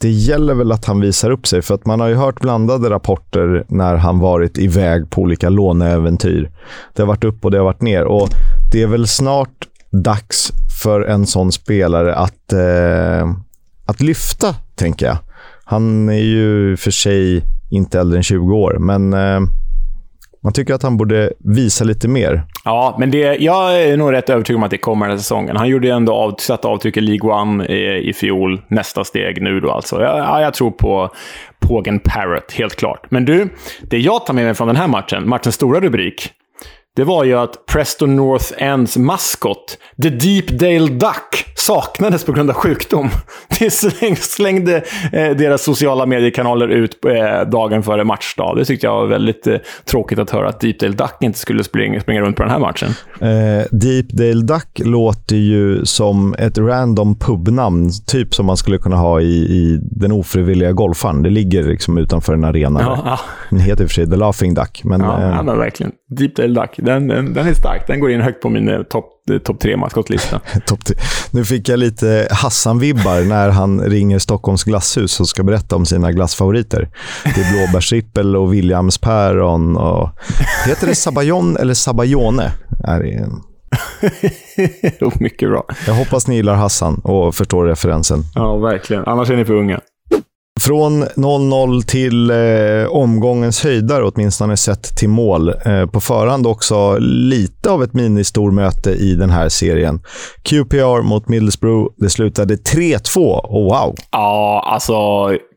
det 0.00 0.10
gäller 0.10 0.54
väl 0.54 0.72
att 0.72 0.84
han 0.84 1.00
visar 1.00 1.30
upp 1.30 1.46
sig, 1.46 1.62
för 1.62 1.74
att 1.74 1.86
man 1.86 2.00
har 2.00 2.08
ju 2.08 2.14
hört 2.14 2.40
blandade 2.40 2.90
rapporter 2.90 3.64
när 3.68 3.96
han 3.96 4.18
varit 4.18 4.58
iväg 4.58 5.10
på 5.10 5.22
olika 5.22 5.48
låneäventyr. 5.48 6.50
Det 6.94 7.02
har 7.02 7.06
varit 7.06 7.24
upp 7.24 7.44
och 7.44 7.50
det 7.50 7.58
har 7.58 7.64
varit 7.64 7.82
ner 7.82 8.04
och 8.04 8.28
det 8.72 8.82
är 8.82 8.86
väl 8.86 9.06
snart 9.06 9.68
dags 9.90 10.52
för 10.82 11.00
en 11.00 11.26
sån 11.26 11.52
spelare 11.52 12.14
att, 12.14 12.52
eh, 12.52 13.34
att 13.86 14.00
lyfta, 14.00 14.54
tänker 14.74 15.06
jag. 15.06 15.18
Han 15.64 16.08
är 16.08 16.24
ju 16.24 16.76
för 16.76 16.90
sig 16.90 17.44
inte 17.70 18.00
äldre 18.00 18.18
än 18.18 18.22
20 18.22 18.56
år, 18.56 18.76
men 18.78 19.12
eh, 19.12 19.40
man 20.40 20.52
tycker 20.52 20.74
att 20.74 20.82
han 20.82 20.96
borde 20.96 21.32
visa 21.38 21.84
lite 21.84 22.08
mer. 22.08 22.42
Ja, 22.64 22.96
men 22.98 23.10
det, 23.10 23.36
jag 23.36 23.82
är 23.82 23.96
nog 23.96 24.12
rätt 24.12 24.30
övertygad 24.30 24.56
om 24.56 24.62
att 24.62 24.70
det 24.70 24.78
kommer 24.78 25.06
den 25.06 25.10
här 25.10 25.18
säsongen. 25.18 25.56
Han 25.56 25.68
gjorde 25.68 25.86
ju 25.86 25.92
ändå 25.92 26.14
av, 26.14 26.34
satt 26.38 26.64
avtryck 26.64 26.96
i 26.96 27.00
League 27.00 27.30
One 27.30 27.66
i, 27.66 28.08
i 28.08 28.12
fjol. 28.12 28.62
Nästa 28.68 29.04
steg 29.04 29.42
nu 29.42 29.60
då 29.60 29.70
alltså. 29.70 30.02
Ja, 30.02 30.40
jag 30.40 30.54
tror 30.54 30.70
på 30.70 31.10
Pågen 31.60 32.00
Parrot, 32.00 32.52
helt 32.52 32.76
klart. 32.76 33.10
Men 33.10 33.24
du, 33.24 33.48
det 33.82 33.98
jag 33.98 34.26
tar 34.26 34.34
med 34.34 34.44
mig 34.44 34.54
från 34.54 34.66
den 34.66 34.76
här 34.76 34.88
matchen, 34.88 35.28
matchens 35.28 35.54
stora 35.54 35.80
rubrik, 35.80 36.32
det 36.98 37.04
var 37.04 37.24
ju 37.24 37.34
att 37.34 37.66
Preston 37.66 38.16
North 38.16 38.52
Ends 38.56 38.96
maskot, 38.96 39.78
The 40.02 40.10
Deepdale 40.10 40.88
Duck, 40.88 41.48
saknades 41.54 42.24
på 42.24 42.32
grund 42.32 42.50
av 42.50 42.56
sjukdom. 42.56 43.08
Det 43.58 43.70
slängde 44.18 44.76
eh, 45.12 45.36
deras 45.36 45.62
sociala 45.62 46.06
mediekanaler 46.06 46.68
ut 46.68 47.04
eh, 47.04 47.50
dagen 47.50 47.82
före 47.82 48.04
matchdag. 48.04 48.56
Det 48.56 48.64
tyckte 48.64 48.86
jag 48.86 48.94
var 48.94 49.06
väldigt 49.06 49.46
eh, 49.46 49.56
tråkigt 49.84 50.18
att 50.18 50.30
höra 50.30 50.48
att 50.48 50.60
Deepdale 50.60 50.92
Duck 50.92 51.16
inte 51.20 51.38
skulle 51.38 51.64
springa, 51.64 52.00
springa 52.00 52.20
runt 52.20 52.36
på 52.36 52.42
den 52.42 52.52
här 52.52 52.58
matchen. 52.58 52.88
Eh, 53.20 53.66
Deepdale 53.70 54.42
Duck 54.42 54.80
låter 54.84 55.36
ju 55.36 55.84
som 55.84 56.34
ett 56.38 56.58
random 56.58 57.18
pubnamn, 57.18 57.90
typ 58.06 58.34
som 58.34 58.46
man 58.46 58.56
skulle 58.56 58.78
kunna 58.78 58.96
ha 58.96 59.20
i, 59.20 59.34
i 59.34 59.78
den 59.82 60.12
ofrivilliga 60.12 60.72
golfaren. 60.72 61.22
Det 61.22 61.30
ligger 61.30 61.62
liksom 61.62 61.98
utanför 61.98 62.34
en 62.34 62.44
arena. 62.44 62.80
Ja, 62.82 63.02
ja. 63.04 63.20
Den 63.50 63.60
heter 63.60 63.82
i 63.82 63.86
och 63.86 63.90
för 63.90 63.94
sig 63.94 64.10
The 64.10 64.16
Laughing 64.16 64.54
Duck. 64.54 64.80
Men, 64.84 65.00
ja, 65.00 65.22
eh, 65.22 65.42
ja, 65.46 65.54
verkligen. 65.54 65.92
Deepdale 66.16 66.60
Duck, 66.60 66.70
den, 66.88 67.08
den, 67.08 67.34
den, 67.34 67.46
är 67.46 67.54
stark. 67.54 67.86
Den 67.86 68.00
går 68.00 68.10
in 68.10 68.20
högt 68.20 68.42
på 68.42 68.48
min 68.48 68.84
topp 68.90 69.14
top 69.44 69.60
tre 69.60 69.76
maskotlista. 69.76 70.40
top 70.66 70.78
nu 71.30 71.44
fick 71.44 71.68
jag 71.68 71.78
lite 71.78 72.28
Hassan-vibbar 72.30 73.28
när 73.28 73.48
han 73.48 73.80
ringer 73.80 74.18
Stockholms 74.18 74.64
glasshus 74.64 75.20
och 75.20 75.28
ska 75.28 75.42
berätta 75.42 75.76
om 75.76 75.86
sina 75.86 76.12
glassfavoriter. 76.12 76.88
Det 77.24 77.40
är 77.40 77.52
blåbärsrippel 77.52 78.36
och 78.36 78.54
Williamspäron. 78.54 79.76
Och... 79.76 80.10
Heter 80.66 80.86
det 80.86 80.94
Sabayon 80.94 81.56
eller 81.56 81.74
Sabayone? 81.74 82.52
Är 82.84 83.02
Mycket 85.20 85.48
bra. 85.48 85.64
Jag 85.86 85.94
hoppas 85.94 86.26
ni 86.26 86.34
gillar 86.34 86.54
Hassan 86.54 87.00
och 87.04 87.34
förstår 87.34 87.66
referensen. 87.66 88.24
Ja, 88.34 88.56
verkligen. 88.56 89.04
Annars 89.04 89.30
är 89.30 89.36
ni 89.36 89.44
för 89.44 89.54
unga. 89.54 89.80
Från 90.60 91.04
0-0 91.04 91.82
till 91.82 92.30
eh, 92.30 92.36
omgångens 92.90 93.64
höjdare, 93.64 94.04
åtminstone 94.04 94.56
sett 94.56 94.96
till 94.96 95.08
mål. 95.08 95.48
Eh, 95.48 95.86
på 95.86 96.00
förhand 96.00 96.46
också 96.46 96.98
lite 96.98 97.70
av 97.70 97.82
ett 97.82 97.94
ministormöte 97.94 98.90
i 98.90 99.14
den 99.14 99.30
här 99.30 99.48
serien. 99.48 100.00
QPR 100.42 101.02
mot 101.02 101.28
Middlesbrough. 101.28 101.92
Det 101.96 102.10
slutade 102.10 102.54
3-2. 102.54 103.18
Oh, 103.18 103.64
wow! 103.64 103.94
Ja, 104.10 104.64
alltså 104.66 104.94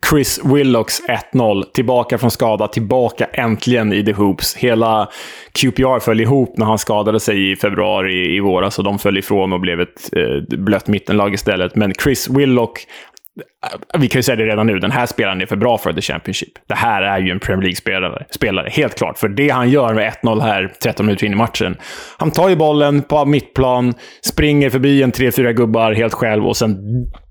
Chris 0.09 0.39
Willocks 0.43 1.01
1-0. 1.33 1.63
Tillbaka 1.73 2.17
från 2.17 2.31
skada, 2.31 2.67
tillbaka 2.67 3.25
äntligen 3.25 3.93
i 3.93 4.05
The 4.05 4.13
Hoops. 4.13 4.55
Hela 4.55 5.09
QPR 5.51 5.99
föll 5.99 6.21
ihop 6.21 6.57
när 6.57 6.65
han 6.65 6.77
skadade 6.77 7.19
sig 7.19 7.51
i 7.51 7.55
februari 7.55 8.35
i 8.35 8.39
våras 8.39 8.77
och 8.77 8.83
de 8.83 8.99
föll 8.99 9.17
ifrån 9.17 9.53
och 9.53 9.59
blev 9.59 9.81
ett 9.81 10.09
eh, 10.15 10.57
blött 10.57 10.87
mittenlag 10.87 11.33
istället. 11.33 11.75
Men 11.75 11.93
Chris 11.93 12.29
Willock 12.29 12.87
vi 13.97 14.07
kan 14.07 14.19
ju 14.19 14.23
säga 14.23 14.35
det 14.35 14.45
redan 14.45 14.67
nu, 14.67 14.79
den 14.79 14.91
här 14.91 15.05
spelaren 15.05 15.41
är 15.41 15.45
för 15.45 15.55
bra 15.55 15.77
för 15.77 15.93
The 15.93 16.01
Championship. 16.01 16.49
Det 16.67 16.75
här 16.75 17.01
är 17.01 17.19
ju 17.19 17.31
en 17.31 17.39
Premier 17.39 17.61
League-spelare, 17.63 18.25
spelare, 18.29 18.69
helt 18.71 18.97
klart. 18.97 19.17
För 19.17 19.29
det 19.29 19.49
han 19.49 19.69
gör 19.69 19.93
med 19.93 20.13
1-0 20.23 20.41
här, 20.41 20.73
13 20.83 21.05
minuter 21.05 21.25
in 21.25 21.31
i 21.31 21.35
matchen. 21.35 21.77
Han 22.17 22.31
tar 22.31 22.49
ju 22.49 22.55
bollen 22.55 23.01
på 23.01 23.25
mittplan, 23.25 23.93
springer 24.21 24.69
förbi 24.69 25.03
en 25.03 25.11
3-4 25.11 25.51
gubbar 25.51 25.91
helt 25.93 26.13
själv 26.13 26.47
och 26.47 26.57
sen 26.57 26.77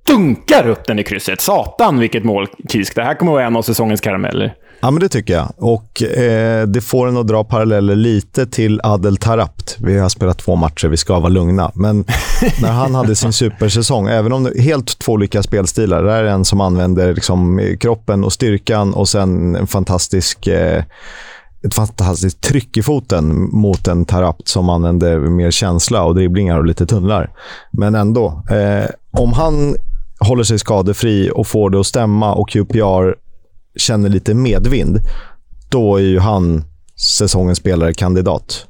dunkar 0.07 0.69
upp 0.69 0.87
den 0.87 0.99
i 0.99 1.03
krysset. 1.03 1.41
Satan 1.41 1.99
vilket 1.99 2.25
mål, 2.25 2.47
Kisk. 2.69 2.95
Det 2.95 3.05
här 3.05 3.15
kommer 3.15 3.33
att 3.33 3.37
vara 3.37 3.47
en 3.47 3.57
av 3.57 3.63
säsongens 3.63 4.01
karameller. 4.01 4.55
Ja, 4.81 4.91
men 4.91 5.01
det 5.01 5.09
tycker 5.09 5.35
jag. 5.35 5.53
Och 5.57 6.03
eh, 6.03 6.67
Det 6.67 6.81
får 6.81 7.09
en 7.09 7.17
att 7.17 7.27
dra 7.27 7.45
paralleller 7.45 7.97
lite 7.97 8.47
till 8.47 8.81
Adel 8.83 9.17
Tarapt. 9.17 9.77
Vi 9.81 9.99
har 9.99 10.09
spelat 10.09 10.39
två 10.39 10.57
matcher, 10.57 10.89
vi 10.89 10.97
ska 10.97 11.19
vara 11.19 11.29
lugna. 11.29 11.71
Men 11.75 12.05
när 12.63 12.73
han 12.73 12.95
hade 12.95 13.15
sin 13.15 13.33
supersäsong, 13.33 14.09
även 14.09 14.33
om 14.33 14.45
det 14.45 14.51
är 14.51 14.63
helt 14.63 14.99
två 14.99 15.13
olika 15.13 15.43
spelstilar. 15.43 16.03
Det 16.03 16.13
är 16.13 16.25
en 16.25 16.45
som 16.45 16.61
använder 16.61 17.15
liksom, 17.15 17.61
kroppen 17.81 18.25
och 18.25 18.33
styrkan 18.33 18.95
och 18.95 19.09
sen 19.09 19.57
en 19.57 19.67
fantastisk... 19.67 20.47
Eh, 20.47 20.85
ett 21.63 21.75
fantastiskt 21.75 22.41
tryck 22.41 22.77
i 22.77 22.83
foten 22.83 23.49
mot 23.53 23.89
en 23.89 24.05
Tarapt 24.05 24.49
som 24.49 24.69
använder 24.69 25.19
mer 25.19 25.51
känsla 25.51 26.03
och 26.05 26.15
dribblingar 26.15 26.59
och 26.59 26.65
lite 26.65 26.87
tunnlar. 26.87 27.31
Men 27.73 27.95
ändå, 27.95 28.43
eh, 28.51 28.91
om 29.21 29.33
han 29.33 29.77
håller 30.21 30.45
sig 30.45 30.59
skadefri 30.59 31.31
och 31.35 31.47
får 31.47 31.71
det 31.71 31.81
att 31.81 31.87
stämma 31.87 32.35
och 32.35 32.49
QPR 32.49 33.15
känner 33.77 34.09
lite 34.09 34.35
medvind, 34.35 34.99
då 35.71 35.97
är 35.97 36.03
ju 36.03 36.19
han 36.19 36.65
säsongens 36.97 37.59
spelare-kandidat. 37.59 38.67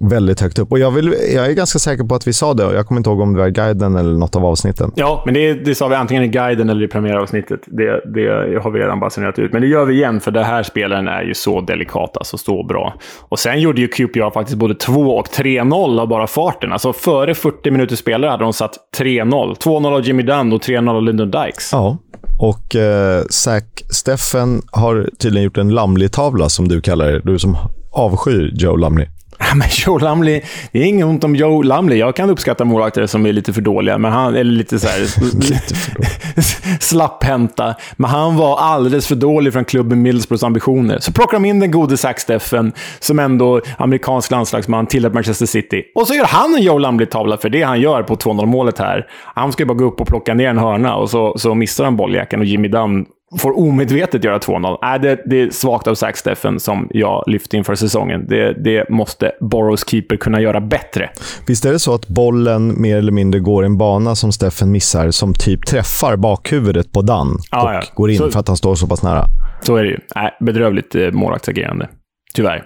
Väldigt 0.00 0.40
högt 0.40 0.58
upp. 0.58 0.72
Och 0.72 0.78
jag, 0.78 0.90
vill, 0.90 1.14
jag 1.34 1.46
är 1.46 1.52
ganska 1.52 1.78
säker 1.78 2.04
på 2.04 2.14
att 2.14 2.26
vi 2.26 2.32
sa 2.32 2.54
det. 2.54 2.74
Jag 2.74 2.86
kommer 2.86 2.98
inte 2.98 3.10
ihåg 3.10 3.20
om 3.20 3.32
det 3.32 3.38
var 3.38 3.48
guiden 3.48 3.96
eller 3.96 4.18
något 4.18 4.36
av 4.36 4.44
avsnitten. 4.44 4.92
Ja, 4.94 5.22
men 5.24 5.34
det, 5.34 5.54
det 5.54 5.74
sa 5.74 5.88
vi 5.88 5.94
antingen 5.94 6.22
i 6.22 6.28
guiden 6.28 6.70
eller 6.70 6.84
i 6.84 6.88
premiäravsnittet. 6.88 7.60
Det, 7.66 8.00
det 8.14 8.60
har 8.62 8.70
vi 8.70 8.80
redan 8.80 9.00
basunerat 9.00 9.38
ut. 9.38 9.52
Men 9.52 9.62
det 9.62 9.68
gör 9.68 9.84
vi 9.84 9.94
igen, 9.94 10.20
för 10.20 10.30
den 10.30 10.44
här 10.44 10.62
spelaren 10.62 11.08
är 11.08 11.22
ju 11.22 11.34
så 11.34 11.60
delikat, 11.60 12.16
alltså 12.16 12.38
så 12.38 12.62
bra. 12.62 12.94
Och 13.28 13.38
sen 13.38 13.60
gjorde 13.60 13.80
ju 13.80 13.88
QPR 13.88 14.30
faktiskt 14.30 14.58
både 14.58 14.74
2 14.74 14.92
och 14.92 15.26
3-0 15.26 16.00
av 16.00 16.08
bara 16.08 16.26
farten. 16.26 16.72
Alltså 16.72 16.92
före 16.92 17.34
40 17.34 17.70
minuter 17.70 17.96
spelare 17.96 18.30
hade 18.30 18.44
de 18.44 18.52
satt 18.52 18.74
3-0. 18.98 19.56
2-0 19.56 19.94
av 19.94 20.02
Jimmy 20.02 20.22
Dunn 20.22 20.52
och 20.52 20.60
3-0 20.60 20.90
av 20.90 21.02
Lyndon 21.02 21.30
Dykes. 21.30 21.70
Ja, 21.72 21.98
och 22.38 22.76
eh, 22.76 23.24
Zack 23.30 23.82
Steffen 23.90 24.62
har 24.72 25.10
tydligen 25.18 25.44
gjort 25.44 25.58
en 25.58 25.74
Lamley-tavla, 25.74 26.48
som 26.48 26.68
du 26.68 26.80
kallar 26.80 27.12
det. 27.12 27.20
Du 27.24 27.38
som 27.38 27.56
avskyr 27.92 28.52
Joe 28.54 28.76
Lamley. 28.76 29.06
Men 29.38 29.68
Joe 29.70 29.98
Lumley, 29.98 30.40
det 30.72 30.78
är 30.78 30.84
inget 30.84 31.06
ont 31.06 31.24
om 31.24 31.36
Joe 31.36 31.62
Lumley. 31.62 31.98
Jag 31.98 32.16
kan 32.16 32.30
uppskatta 32.30 32.64
målvakter 32.64 33.06
som 33.06 33.26
är 33.26 33.32
lite 33.32 33.52
för 33.52 33.60
dåliga, 33.60 33.98
men 33.98 34.12
han, 34.12 34.34
eller 34.34 34.52
lite 34.52 34.78
så 34.78 34.88
här, 34.88 35.06
slapphänta. 36.80 37.74
Men 37.96 38.10
han 38.10 38.36
var 38.36 38.58
alldeles 38.58 39.06
för 39.06 39.14
dålig 39.14 39.52
från 39.52 39.64
klubben 39.64 40.02
Middlesbroughs 40.02 40.42
ambitioner. 40.42 40.98
Så 40.98 41.12
plockar 41.12 41.32
de 41.32 41.44
in 41.44 41.60
den 41.60 41.70
gode 41.70 41.96
Zack 41.96 42.20
Steffen, 42.20 42.72
som 42.98 43.18
ändå 43.18 43.60
amerikansk 43.78 44.30
landslagsman, 44.30 44.86
till 44.86 45.10
Manchester 45.10 45.46
City. 45.46 45.82
Och 45.94 46.06
så 46.06 46.14
gör 46.14 46.24
han 46.24 46.54
en 46.54 46.62
Joe 46.62 46.78
Lumley-tavla 46.78 47.36
för 47.36 47.48
det 47.48 47.62
han 47.62 47.80
gör 47.80 48.02
på 48.02 48.14
2-0-målet 48.16 48.78
här. 48.78 49.06
Han 49.34 49.52
ska 49.52 49.62
ju 49.62 49.66
bara 49.66 49.78
gå 49.78 49.84
upp 49.84 50.00
och 50.00 50.06
plocka 50.06 50.34
ner 50.34 50.48
en 50.48 50.58
hörna 50.58 50.96
och 50.96 51.10
så, 51.10 51.38
så 51.38 51.54
missar 51.54 51.84
han 51.84 51.96
bolljäkeln 51.96 52.42
och 52.42 52.46
Jimmy 52.46 52.68
Dunn 52.68 53.06
får 53.38 53.58
omedvetet 53.58 54.24
göra 54.24 54.38
2-0. 54.38 54.94
Äh, 54.94 55.02
det, 55.02 55.22
det 55.26 55.40
är 55.40 55.50
svagt 55.50 55.86
av 55.86 55.94
Zack 55.94 56.16
Steffen 56.16 56.60
som 56.60 56.88
jag 56.90 57.24
lyfte 57.26 57.56
inför 57.56 57.74
säsongen. 57.74 58.26
Det, 58.28 58.64
det 58.64 58.90
måste 58.90 59.32
Boros 59.40 59.88
keeper 59.88 60.16
kunna 60.16 60.40
göra 60.40 60.60
bättre. 60.60 61.10
Visst 61.46 61.64
är 61.64 61.72
det 61.72 61.78
så 61.78 61.94
att 61.94 62.08
bollen 62.08 62.82
mer 62.82 62.96
eller 62.96 63.12
mindre 63.12 63.40
går 63.40 63.64
en 63.64 63.78
bana 63.78 64.14
som 64.14 64.32
Steffen 64.32 64.72
missar, 64.72 65.10
som 65.10 65.34
typ 65.34 65.66
träffar 65.66 66.16
bakhuvudet 66.16 66.92
på 66.92 67.02
Dan 67.02 67.38
ja, 67.50 67.62
och 67.62 67.74
ja. 67.74 67.82
går 67.94 68.10
in 68.10 68.18
så, 68.18 68.30
för 68.30 68.40
att 68.40 68.48
han 68.48 68.56
står 68.56 68.74
så 68.74 68.86
pass 68.86 69.02
nära? 69.02 69.24
Så 69.62 69.76
är 69.76 69.82
det 69.82 69.88
ju. 69.88 69.98
Äh, 70.16 70.44
bedrövligt 70.44 70.94
eh, 70.94 71.10
målvaktsagerande. 71.10 71.88
Tyvärr. 72.34 72.64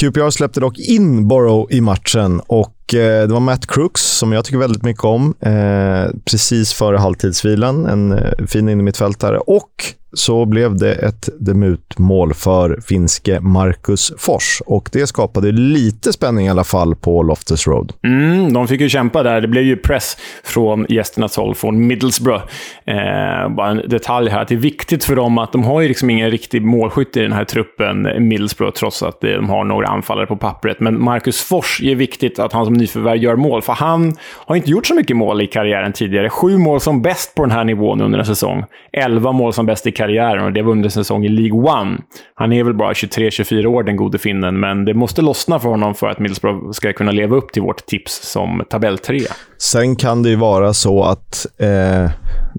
QPR 0.00 0.30
släppte 0.30 0.60
dock 0.60 0.78
in 0.78 1.28
Borough 1.28 1.74
i 1.74 1.80
matchen 1.80 2.40
och 2.46 2.74
Eh, 2.94 3.00
det 3.00 3.32
var 3.32 3.40
Matt 3.40 3.66
Crooks, 3.66 4.02
som 4.02 4.32
jag 4.32 4.44
tycker 4.44 4.58
väldigt 4.58 4.82
mycket 4.82 5.04
om, 5.04 5.34
eh, 5.40 6.16
precis 6.24 6.72
före 6.72 6.96
halvtidsvilan. 6.96 7.86
En 7.86 8.12
eh, 8.12 8.46
fin 8.46 8.68
innermittfältare. 8.68 9.38
Och 9.38 9.94
så 10.12 10.44
blev 10.44 10.76
det 10.76 10.92
ett 10.92 11.28
debutmål 11.40 12.34
för 12.34 12.80
finske 12.80 13.40
Marcus 13.40 14.12
Fors. 14.18 14.62
Och 14.66 14.88
det 14.92 15.06
skapade 15.06 15.52
lite 15.52 16.12
spänning 16.12 16.46
i 16.46 16.50
alla 16.50 16.64
fall 16.64 16.94
på 16.94 17.22
Loftus 17.22 17.66
Road. 17.66 17.92
Mm, 18.04 18.52
de 18.52 18.68
fick 18.68 18.80
ju 18.80 18.88
kämpa 18.88 19.22
där. 19.22 19.40
Det 19.40 19.48
blev 19.48 19.64
ju 19.64 19.76
press 19.76 20.16
från 20.44 20.86
gästernas 20.88 21.36
håll, 21.36 21.54
från 21.54 21.86
Middlesbrough. 21.86 22.42
Eh, 22.86 23.48
bara 23.48 23.70
en 23.70 23.88
detalj 23.88 24.30
här, 24.30 24.42
att 24.42 24.48
det 24.48 24.54
är 24.54 24.58
viktigt 24.58 25.04
för 25.04 25.16
dem 25.16 25.38
att 25.38 25.52
de 25.52 25.64
har 25.64 25.80
ju 25.80 25.88
liksom 25.88 26.10
ingen 26.10 26.30
riktig 26.30 26.62
målskytt 26.62 27.16
i 27.16 27.20
den 27.20 27.32
här 27.32 27.44
truppen, 27.44 28.28
Middlesbrough, 28.28 28.74
trots 28.74 29.02
att 29.02 29.24
eh, 29.24 29.30
de 29.30 29.48
har 29.48 29.64
några 29.64 29.88
anfallare 29.88 30.26
på 30.26 30.36
pappret. 30.36 30.80
Men 30.80 31.02
Marcus 31.02 31.40
Fors 31.40 31.80
är 31.82 31.94
viktigt 31.94 32.38
att 32.38 32.52
han 32.52 32.64
som 32.64 32.77
nyförvärv 32.78 33.16
gör 33.16 33.36
mål, 33.36 33.62
för 33.62 33.72
han 33.72 34.12
har 34.46 34.56
inte 34.56 34.70
gjort 34.70 34.86
så 34.86 34.94
mycket 34.94 35.16
mål 35.16 35.42
i 35.42 35.46
karriären 35.46 35.92
tidigare. 35.92 36.30
Sju 36.30 36.58
mål 36.58 36.80
som 36.80 37.02
bäst 37.02 37.34
på 37.34 37.42
den 37.42 37.50
här 37.50 37.64
nivån 37.64 38.00
under 38.00 38.18
en 38.18 38.26
säsong. 38.26 38.64
Elva 38.92 39.32
mål 39.32 39.52
som 39.52 39.66
bäst 39.66 39.86
i 39.86 39.92
karriären 39.92 40.44
och 40.44 40.52
det 40.52 40.62
var 40.62 40.72
under 40.72 40.86
en 40.86 40.90
säsong 40.90 41.24
i 41.24 41.28
League 41.28 41.80
One. 41.80 41.98
Han 42.34 42.52
är 42.52 42.64
väl 42.64 42.74
bara 42.74 42.92
23-24 42.92 43.66
år, 43.66 43.82
den 43.82 43.96
gode 43.96 44.18
finnen, 44.18 44.60
men 44.60 44.84
det 44.84 44.94
måste 44.94 45.22
lossna 45.22 45.58
för 45.58 45.68
honom 45.68 45.94
för 45.94 46.08
att 46.08 46.18
Middlesbrough 46.18 46.70
ska 46.70 46.92
kunna 46.92 47.12
leva 47.12 47.36
upp 47.36 47.52
till 47.52 47.62
vårt 47.62 47.86
tips 47.86 48.30
som 48.32 48.62
tabelltrea. 48.70 49.32
Sen 49.58 49.96
kan 49.96 50.22
det 50.22 50.28
ju 50.28 50.36
vara 50.36 50.72
så 50.72 51.04
att, 51.04 51.46
eh, 51.58 52.10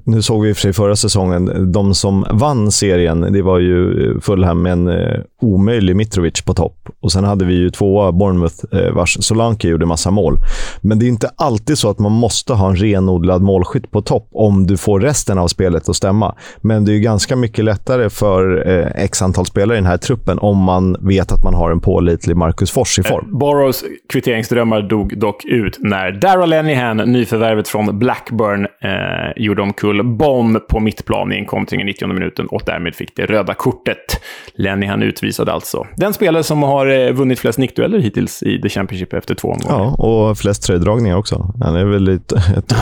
nu 0.06 0.22
såg 0.22 0.44
vi 0.44 0.50
i 0.50 0.52
och 0.52 0.58
för 0.58 0.62
sig 0.62 0.74
förra 0.74 0.96
säsongen, 0.96 1.72
de 1.72 1.94
som 1.94 2.26
vann 2.32 2.72
serien, 2.72 3.34
det 3.34 3.42
var 3.42 3.60
ju 3.60 4.20
Fulham 4.22 4.62
med 4.62 4.72
en 4.72 4.88
eh, 4.88 5.20
omöjlig 5.42 5.96
Mitrovic 5.96 6.42
på 6.42 6.54
topp. 6.54 6.90
Och 7.02 7.12
sen 7.12 7.24
hade 7.24 7.46
vi 7.46 7.54
ju 7.54 7.70
tvåa 7.70 8.12
Bournemouth, 8.12 8.56
eh, 8.72 8.94
vars 8.94 9.18
Solanke 9.20 9.68
gjorde 9.68 9.86
massa 9.86 10.12
mål. 10.12 10.38
Men 10.82 11.00
det 11.00 11.06
är 11.06 11.08
inte 11.08 11.30
alltid 11.36 11.78
så 11.78 11.90
att 11.90 12.00
man 12.00 12.12
måste 12.12 12.54
ha 12.54 12.70
en 12.70 12.76
renodlad 12.76 13.42
målskytt 13.42 13.92
på 13.92 14.02
topp 14.02 14.28
om 14.32 14.68
du 14.68 14.78
får 14.78 15.00
resten 15.00 15.38
av 15.38 15.48
spelet 15.48 15.90
att 15.90 15.96
stämma. 15.96 16.36
Men 16.62 16.86
det 16.86 16.92
är 16.92 16.94
ju 16.94 17.00
ganska 17.00 17.36
mycket 17.36 17.66
lättare 17.66 18.10
för 18.10 18.68
eh, 18.68 19.04
x 19.04 19.22
antal 19.22 19.46
spelare 19.46 19.78
i 19.78 19.82
den 19.82 19.90
här 19.90 19.98
truppen 19.98 20.40
om 20.40 20.58
man 20.58 20.98
vet 21.00 21.32
att 21.32 21.44
man 21.44 21.54
har 21.54 21.72
en 21.72 21.80
pålitlig 21.80 22.38
Marcus 22.38 22.72
Fors 22.72 23.00
i 23.00 23.04
form. 23.04 23.26
Eh, 23.26 23.38
Boroughs 23.38 23.84
kvitteringsdrömmar 24.10 24.82
dog 24.82 25.20
dock 25.20 25.46
ut 25.46 25.78
när 25.80 26.12
Darrell 26.12 26.50
Lenihan, 26.50 26.98
nyförvärvet 26.98 27.68
från 27.68 28.00
Blackburn, 28.00 28.68
eh, 28.82 29.44
gjorde 29.44 29.62
omkull 29.70 30.04
Bonn 30.04 30.60
på 30.70 30.80
mittplan 30.80 31.34
i 31.34 31.36
en 31.36 31.46
kontring 31.46 31.82
i 31.82 31.84
90 31.84 32.08
minuten 32.08 32.48
och 32.48 32.62
därmed 32.66 32.96
fick 32.96 33.16
det 33.16 33.26
röda 33.26 33.54
kortet. 33.54 34.22
Lenihan 34.54 35.04
utvisad 35.04 35.50
alltså. 35.50 35.88
Den 35.98 36.14
spelare 36.14 36.44
som 36.44 36.64
har 36.64 36.88
eh, 36.88 37.14
vunnit 37.14 37.40
flest 37.40 37.58
nickdueller 37.58 38.00
hittills 38.00 38.44
i 38.44 38.62
The 38.62 38.70
Championship 38.70 39.14
efter 39.14 39.36
två 39.36 39.48
omgångar. 39.48 39.80
Ja, 39.80 40.06
och 40.06 40.38
flest 40.38 40.64
tröjdragningar 40.64 41.18
också. 41.18 41.54
Han 41.62 41.76
är 41.76 41.86
väl 41.86 42.04
lite... 42.04 42.36
Ett... 42.58 42.74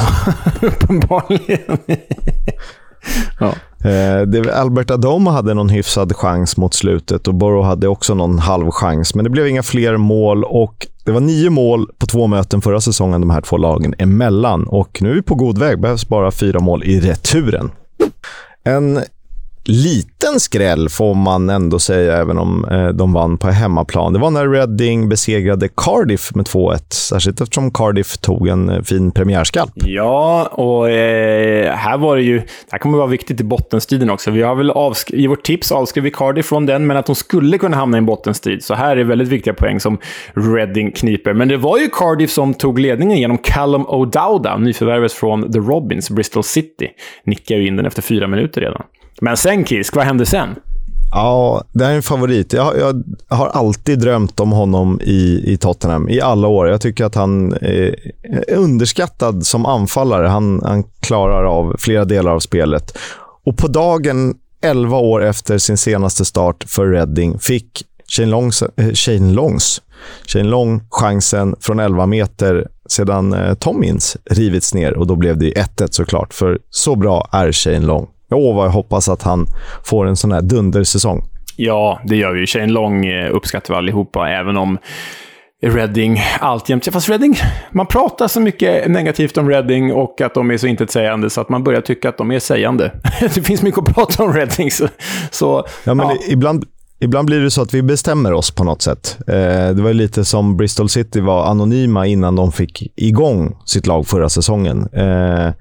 Uppenbarligen. 0.61 1.77
ja. 3.39 3.53
Eh, 3.89 4.59
Albert 4.61 4.91
Adoma 4.91 5.31
hade 5.31 5.53
någon 5.53 5.69
hyfsad 5.69 6.15
chans 6.15 6.57
mot 6.57 6.73
slutet 6.73 7.27
och 7.27 7.33
Borough 7.33 7.67
hade 7.67 7.87
också 7.87 8.13
någon 8.13 8.39
halv 8.39 8.71
chans. 8.71 9.15
Men 9.15 9.23
det 9.23 9.29
blev 9.29 9.47
inga 9.47 9.63
fler 9.63 9.97
mål 9.97 10.43
och 10.43 10.87
det 11.07 11.13
var 11.13 11.21
nio 11.21 11.49
mål 11.49 11.89
på 11.97 12.05
två 12.05 12.27
möten 12.27 12.61
förra 12.61 12.81
säsongen 12.81 13.21
de 13.21 13.29
här 13.29 13.41
två 13.41 13.57
lagen 13.57 13.93
emellan. 13.97 14.67
Och 14.67 15.01
nu 15.01 15.09
är 15.09 15.13
vi 15.15 15.21
på 15.21 15.35
god 15.35 15.57
väg. 15.57 15.81
behövs 15.81 16.07
bara 16.07 16.31
fyra 16.31 16.59
mål 16.59 16.83
i 16.83 16.99
returen. 16.99 17.71
En 18.63 18.99
liten 19.67 20.39
skräll 20.39 20.89
får 20.89 21.13
man 21.13 21.49
ändå 21.49 21.79
säga, 21.79 22.17
även 22.17 22.37
om 22.37 22.65
eh, 22.65 22.87
de 22.87 23.13
vann 23.13 23.37
på 23.37 23.47
hemmaplan. 23.47 24.13
Det 24.13 24.19
var 24.19 24.31
när 24.31 24.47
Reading 24.47 25.09
besegrade 25.09 25.69
Cardiff 25.77 26.35
med 26.35 26.45
2-1, 26.45 26.93
särskilt 26.93 27.41
eftersom 27.41 27.71
Cardiff 27.71 28.17
tog 28.17 28.47
en 28.47 28.69
eh, 28.69 28.81
fin 28.81 29.11
premiärskalp. 29.11 29.71
Ja, 29.75 30.45
och 30.51 30.89
eh, 30.89 31.75
här 31.75 31.97
var 31.97 32.15
det 32.15 32.21
ju... 32.21 32.37
Det 32.39 32.45
här 32.71 32.79
kommer 32.79 32.97
vara 32.97 33.07
viktigt 33.07 33.41
i 33.41 33.43
bottenstriden 33.43 34.09
också. 34.09 34.31
Vi 34.31 34.41
har 34.41 34.55
väl 34.55 34.71
i 35.07 35.27
vårt 35.27 35.43
tips 35.43 35.71
avskrivit 35.71 36.15
Cardiff 36.15 36.45
från 36.45 36.65
den, 36.65 36.87
men 36.87 36.97
att 36.97 37.05
de 37.05 37.15
skulle 37.15 37.57
kunna 37.57 37.77
hamna 37.77 37.97
i 37.97 37.99
en 37.99 38.05
bottenstrid. 38.05 38.63
Så 38.63 38.73
här 38.73 38.97
är 38.97 39.03
väldigt 39.03 39.27
viktiga 39.27 39.53
poäng 39.53 39.79
som 39.79 39.97
Reading 40.33 40.91
kniper. 40.91 41.33
Men 41.33 41.47
det 41.47 41.57
var 41.57 41.77
ju 41.77 41.89
Cardiff 41.89 42.31
som 42.31 42.53
tog 42.53 42.79
ledningen 42.79 43.17
genom 43.17 43.37
Callum 43.37 43.85
O'Dowda, 43.85 44.59
nyförvärvet 44.59 45.13
från 45.13 45.51
The 45.51 45.59
Robins, 45.59 46.09
Bristol 46.09 46.43
City. 46.43 46.89
Nickade 47.23 47.59
ju 47.59 47.67
in 47.67 47.75
den 47.75 47.85
efter 47.85 48.01
fyra 48.01 48.27
minuter 48.27 48.61
redan. 48.61 48.81
Men 49.21 49.37
sen 49.37 49.65
Kisk, 49.65 49.95
vad 49.95 50.05
hände 50.05 50.25
sen? 50.25 50.55
Ja, 51.11 51.63
det 51.71 51.83
här 51.83 51.91
är 51.91 51.95
en 51.95 52.01
favorit. 52.03 52.53
Jag, 52.53 52.77
jag, 52.79 53.03
har 53.27 53.47
alltid 53.47 53.99
drömt 53.99 54.39
om 54.39 54.51
honom 54.51 55.01
i, 55.03 55.43
i 55.45 55.57
Tottenham 55.57 56.09
i 56.09 56.21
alla 56.21 56.47
år. 56.47 56.67
Jag 56.67 56.81
tycker 56.81 57.05
att 57.05 57.15
han 57.15 57.53
är 57.53 57.95
underskattad 58.47 59.45
som 59.45 59.65
anfallare. 59.65 60.27
Han, 60.27 60.61
han 60.63 60.83
klarar 60.99 61.43
av 61.43 61.75
flera 61.79 62.05
delar 62.05 62.31
av 62.31 62.39
spelet. 62.39 62.97
Och 63.45 63.57
på 63.57 63.67
dagen 63.67 64.35
11 64.61 64.97
år 64.97 65.23
efter 65.23 65.57
sin 65.57 65.77
senaste 65.77 66.25
start 66.25 66.65
för 66.67 66.87
Reading 66.87 67.39
fick 67.39 67.83
Shane 68.07 68.31
Longs, 68.31 68.61
eh, 68.61 68.93
Shane 68.93 69.33
Longs 69.33 69.81
Shane 70.27 70.49
Long 70.49 70.81
chansen 70.89 71.55
från 71.59 71.79
11 71.79 72.05
meter 72.05 72.67
sedan 72.89 73.33
eh, 73.33 73.53
Tommins 73.53 74.17
rivits 74.25 74.73
ner 74.73 74.93
och 74.93 75.07
då 75.07 75.15
blev 75.15 75.37
det 75.37 75.51
1-1 75.51 75.87
såklart, 75.91 76.33
för 76.33 76.59
så 76.69 76.95
bra 76.95 77.29
är 77.31 77.51
Shane 77.51 77.79
Long. 77.79 78.07
Åh, 78.31 78.55
vad 78.55 78.65
jag 78.65 78.71
hoppas 78.71 79.09
att 79.09 79.23
han 79.23 79.47
får 79.83 80.07
en 80.07 80.15
sån 80.15 80.31
här 80.31 80.41
dundersäsong. 80.41 81.23
Ja, 81.55 81.99
det 82.05 82.15
gör 82.15 82.33
vi. 82.33 82.47
Shane 82.47 82.67
Long 82.67 83.05
eh, 83.05 83.35
uppskattar 83.35 83.73
vi 83.73 83.77
allihopa, 83.77 84.29
även 84.29 84.57
om 84.57 84.77
Reading 85.63 86.21
alltjämt... 86.39 86.87
Fast 86.93 87.09
Reading, 87.09 87.35
man 87.71 87.85
pratar 87.85 88.27
så 88.27 88.39
mycket 88.39 88.91
negativt 88.91 89.37
om 89.37 89.49
Reading 89.49 89.93
och 89.93 90.21
att 90.21 90.33
de 90.33 90.51
är 90.51 90.57
så 90.57 90.67
intetsägande 90.67 91.29
så 91.29 91.41
att 91.41 91.49
man 91.49 91.63
börjar 91.63 91.81
tycka 91.81 92.09
att 92.09 92.17
de 92.17 92.31
är 92.31 92.39
sägande. 92.39 92.91
det 93.19 93.41
finns 93.41 93.61
mycket 93.61 93.79
att 93.79 93.95
prata 93.95 94.23
om 94.23 94.33
Reading. 94.33 94.71
Så, 94.71 94.87
så 95.31 95.65
ja, 95.83 95.93
men 95.93 96.07
ja. 96.07 96.17
ibland, 96.27 96.65
ibland 96.99 97.25
blir 97.25 97.39
det 97.39 97.51
så 97.51 97.61
att 97.61 97.73
vi 97.73 97.81
bestämmer 97.81 98.33
oss 98.33 98.51
på 98.51 98.63
något 98.63 98.81
sätt. 98.81 99.17
Eh, 99.27 99.69
det 99.75 99.81
var 99.81 99.93
lite 99.93 100.25
som 100.25 100.57
Bristol 100.57 100.89
City 100.89 101.21
var 101.21 101.45
anonyma 101.45 102.07
innan 102.07 102.35
de 102.35 102.51
fick 102.51 102.93
igång 102.95 103.57
sitt 103.65 103.87
lag 103.87 104.07
förra 104.07 104.29
säsongen. 104.29 104.89
Eh, 104.93 105.53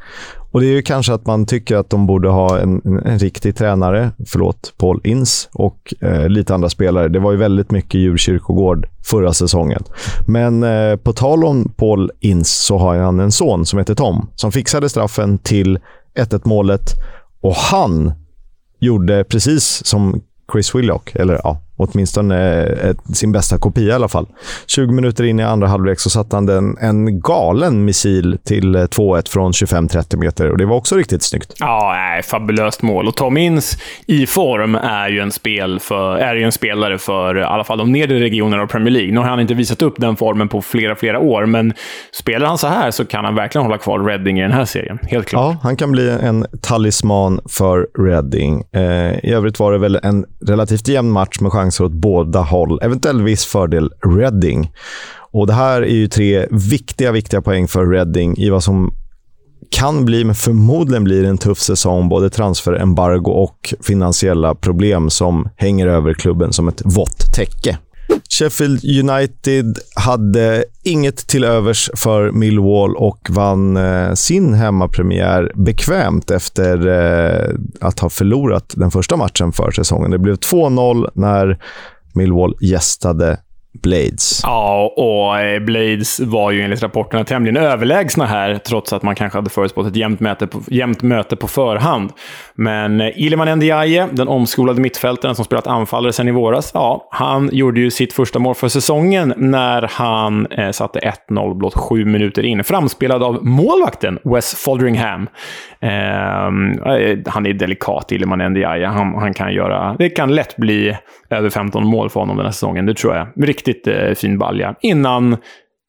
och 0.56 0.62
Det 0.62 0.68
är 0.68 0.72
ju 0.72 0.82
kanske 0.82 1.14
att 1.14 1.26
man 1.26 1.46
tycker 1.46 1.76
att 1.76 1.90
de 1.90 2.06
borde 2.06 2.28
ha 2.28 2.58
en, 2.58 2.80
en, 2.84 2.98
en 2.98 3.18
riktig 3.18 3.56
tränare, 3.56 4.10
förlåt, 4.26 4.74
Paul 4.76 5.00
Ince, 5.04 5.48
och 5.52 5.94
eh, 6.00 6.28
lite 6.28 6.54
andra 6.54 6.68
spelare. 6.68 7.08
Det 7.08 7.18
var 7.18 7.32
ju 7.32 7.38
väldigt 7.38 7.70
mycket 7.70 8.00
djurkyrkogård 8.00 8.88
förra 9.04 9.32
säsongen. 9.32 9.82
Men 10.26 10.62
eh, 10.62 10.96
på 10.96 11.12
tal 11.12 11.44
om 11.44 11.72
Paul 11.76 12.10
Ince 12.20 12.50
så 12.50 12.78
har 12.78 12.96
han 12.96 13.20
en 13.20 13.32
son 13.32 13.66
som 13.66 13.78
heter 13.78 13.94
Tom 13.94 14.28
som 14.34 14.52
fixade 14.52 14.88
straffen 14.88 15.38
till 15.38 15.78
1-1 16.18 16.40
målet 16.44 16.90
och 17.40 17.54
han 17.54 18.12
gjorde 18.80 19.24
precis 19.24 19.86
som 19.86 20.20
Chris 20.52 20.74
Willock, 20.74 21.14
eller 21.14 21.40
ja, 21.44 21.60
åtminstone 21.76 22.64
eh, 22.64 22.96
sin 23.14 23.32
bästa 23.32 23.58
kopia 23.58 23.92
i 23.92 23.92
alla 23.92 24.08
fall. 24.08 24.26
20 24.66 24.92
minuter 24.92 25.24
in 25.24 25.40
i 25.40 25.42
andra 25.42 25.68
halvlek 25.68 26.00
så 26.00 26.10
satte 26.10 26.36
han 26.36 26.46
den, 26.46 26.76
en 26.80 27.20
galen 27.20 27.84
missil 27.84 28.38
till 28.44 28.76
2-1 28.76 29.16
eh, 29.16 29.22
från 29.30 29.52
25-30 29.52 30.16
meter 30.16 30.50
och 30.50 30.58
det 30.58 30.66
var 30.66 30.76
också 30.76 30.96
riktigt 30.96 31.22
snyggt. 31.22 31.52
Ja, 31.58 31.92
nej, 31.96 32.22
fabulöst 32.22 32.82
mål. 32.82 33.08
Och 33.08 33.16
Tom 33.16 33.36
Inns 33.36 33.78
i 34.06 34.26
form 34.26 34.74
är 34.74 35.08
ju 35.08 35.20
en, 35.20 35.32
spel 35.32 35.80
för, 35.80 36.16
är 36.16 36.34
ju 36.34 36.42
en 36.42 36.52
spelare 36.52 36.98
för 36.98 37.38
i 37.38 37.42
alla 37.42 37.64
fall 37.64 37.78
de 37.78 37.92
nedre 37.92 38.20
regionerna 38.20 38.62
av 38.62 38.66
Premier 38.66 38.90
League. 38.90 39.12
Nu 39.12 39.18
har 39.20 39.26
han 39.26 39.40
inte 39.40 39.54
visat 39.54 39.82
upp 39.82 39.94
den 39.98 40.16
formen 40.16 40.48
på 40.48 40.62
flera, 40.62 40.96
flera 40.96 41.18
år, 41.18 41.46
men 41.46 41.72
spelar 42.12 42.46
han 42.46 42.58
så 42.58 42.66
här 42.66 42.90
så 42.90 43.04
kan 43.04 43.24
han 43.24 43.34
verkligen 43.34 43.64
hålla 43.64 43.78
kvar 43.78 43.98
Reading 43.98 44.38
i 44.38 44.42
den 44.42 44.52
här 44.52 44.64
serien. 44.64 44.98
Helt 45.02 45.26
klart. 45.26 45.54
Ja, 45.54 45.56
han 45.62 45.76
kan 45.76 45.92
bli 45.92 46.10
en 46.10 46.46
talisman 46.60 47.40
för 47.48 47.86
Reading. 47.98 48.64
Eh, 48.72 49.18
I 49.24 49.32
övrigt 49.32 49.58
var 49.58 49.72
det 49.72 49.78
väl 49.78 49.98
en 50.02 50.24
relativt 50.46 50.88
jämn 50.88 51.10
match 51.10 51.40
med 51.40 51.52
chans 51.52 51.65
chanser 51.66 51.84
åt 51.84 51.92
båda 51.92 52.40
håll. 52.40 52.78
Eventuellt 52.82 53.22
viss 53.22 53.44
fördel 53.44 53.90
Reading. 54.04 54.70
Och 55.32 55.46
Det 55.46 55.52
här 55.52 55.82
är 55.82 55.94
ju 55.94 56.08
tre 56.08 56.46
viktiga, 56.50 57.12
viktiga 57.12 57.42
poäng 57.42 57.68
för 57.68 57.86
Reading 57.86 58.36
i 58.38 58.50
vad 58.50 58.62
som 58.62 58.94
kan 59.70 60.04
bli, 60.04 60.24
men 60.24 60.34
förmodligen 60.34 61.04
blir 61.04 61.24
en 61.24 61.38
tuff 61.38 61.58
säsong. 61.58 62.08
Både 62.08 62.30
transferembargo 62.30 63.30
och 63.30 63.74
finansiella 63.80 64.54
problem 64.54 65.10
som 65.10 65.48
hänger 65.56 65.86
över 65.86 66.14
klubben 66.14 66.52
som 66.52 66.68
ett 66.68 66.82
vått 66.84 67.34
täcke. 67.34 67.78
Sheffield 68.28 68.84
United 68.84 69.78
hade 69.94 70.64
inget 70.82 71.16
till 71.16 71.44
övers 71.44 71.90
för 71.94 72.30
Millwall 72.30 72.96
och 72.96 73.28
vann 73.30 73.76
eh, 73.76 74.12
sin 74.14 74.54
hemmapremiär 74.54 75.52
bekvämt 75.54 76.30
efter 76.30 76.86
eh, 76.86 77.54
att 77.80 78.00
ha 78.00 78.08
förlorat 78.08 78.72
den 78.76 78.90
första 78.90 79.16
matchen 79.16 79.52
för 79.52 79.70
säsongen. 79.70 80.10
Det 80.10 80.18
blev 80.18 80.36
2-0 80.36 81.10
när 81.14 81.58
Millwall 82.14 82.56
gästade 82.60 83.38
Blades. 83.82 84.40
Ja, 84.42 84.92
och 84.96 85.40
eh, 85.40 85.60
Blades 85.60 86.20
var 86.20 86.50
ju 86.50 86.62
enligt 86.62 86.82
rapporterna 86.82 87.24
tämligen 87.24 87.56
överlägsna 87.56 88.26
här, 88.26 88.54
trots 88.54 88.92
att 88.92 89.02
man 89.02 89.14
kanske 89.14 89.38
hade 89.38 89.50
förutspått 89.50 89.86
ett 89.86 89.96
jämnt 89.96 90.20
möte 90.20 90.46
på, 90.46 90.60
jämnt 90.66 91.02
möte 91.02 91.36
på 91.36 91.48
förhand. 91.48 92.12
Men 92.54 93.00
eh, 93.00 93.10
Ilman 93.14 93.58
Ndiaye, 93.58 94.08
den 94.12 94.28
omskolade 94.28 94.80
mittfältaren 94.80 95.34
som 95.34 95.44
spelat 95.44 95.66
anfallare 95.66 96.12
sedan 96.12 96.28
i 96.28 96.32
våras, 96.32 96.70
ja, 96.74 97.08
han 97.10 97.50
gjorde 97.52 97.80
ju 97.80 97.90
sitt 97.90 98.12
första 98.12 98.38
mål 98.38 98.54
för 98.54 98.68
säsongen 98.68 99.34
när 99.36 99.90
han 99.92 100.46
eh, 100.46 100.70
satte 100.70 101.12
1-0 101.28 101.54
blott 101.54 101.74
sju 101.74 102.04
minuter 102.04 102.42
in. 102.42 102.64
Framspelad 102.64 103.22
av 103.22 103.44
målvakten 103.46 104.18
Wes 104.24 104.54
Folderingham. 104.54 105.28
Ehm, 105.80 106.72
eh, 106.72 107.18
han 107.26 107.46
är 107.46 107.52
delikat, 107.52 108.12
Ilman 108.12 108.38
Ndiaye. 108.38 108.86
Han, 108.86 109.14
han 109.14 109.34
kan 109.34 109.52
göra... 109.52 109.96
Det 109.98 110.08
kan 110.08 110.34
lätt 110.34 110.56
bli 110.56 110.96
över 111.30 111.50
15 111.50 111.86
mål 111.86 112.10
för 112.10 112.20
honom 112.20 112.36
den 112.36 112.46
här 112.46 112.52
säsongen, 112.52 112.86
det 112.86 112.94
tror 112.94 113.14
jag. 113.14 113.28
Riktigt 113.48 113.86
eh, 113.86 114.14
fin 114.14 114.38
balja. 114.38 114.74
Innan 114.80 115.36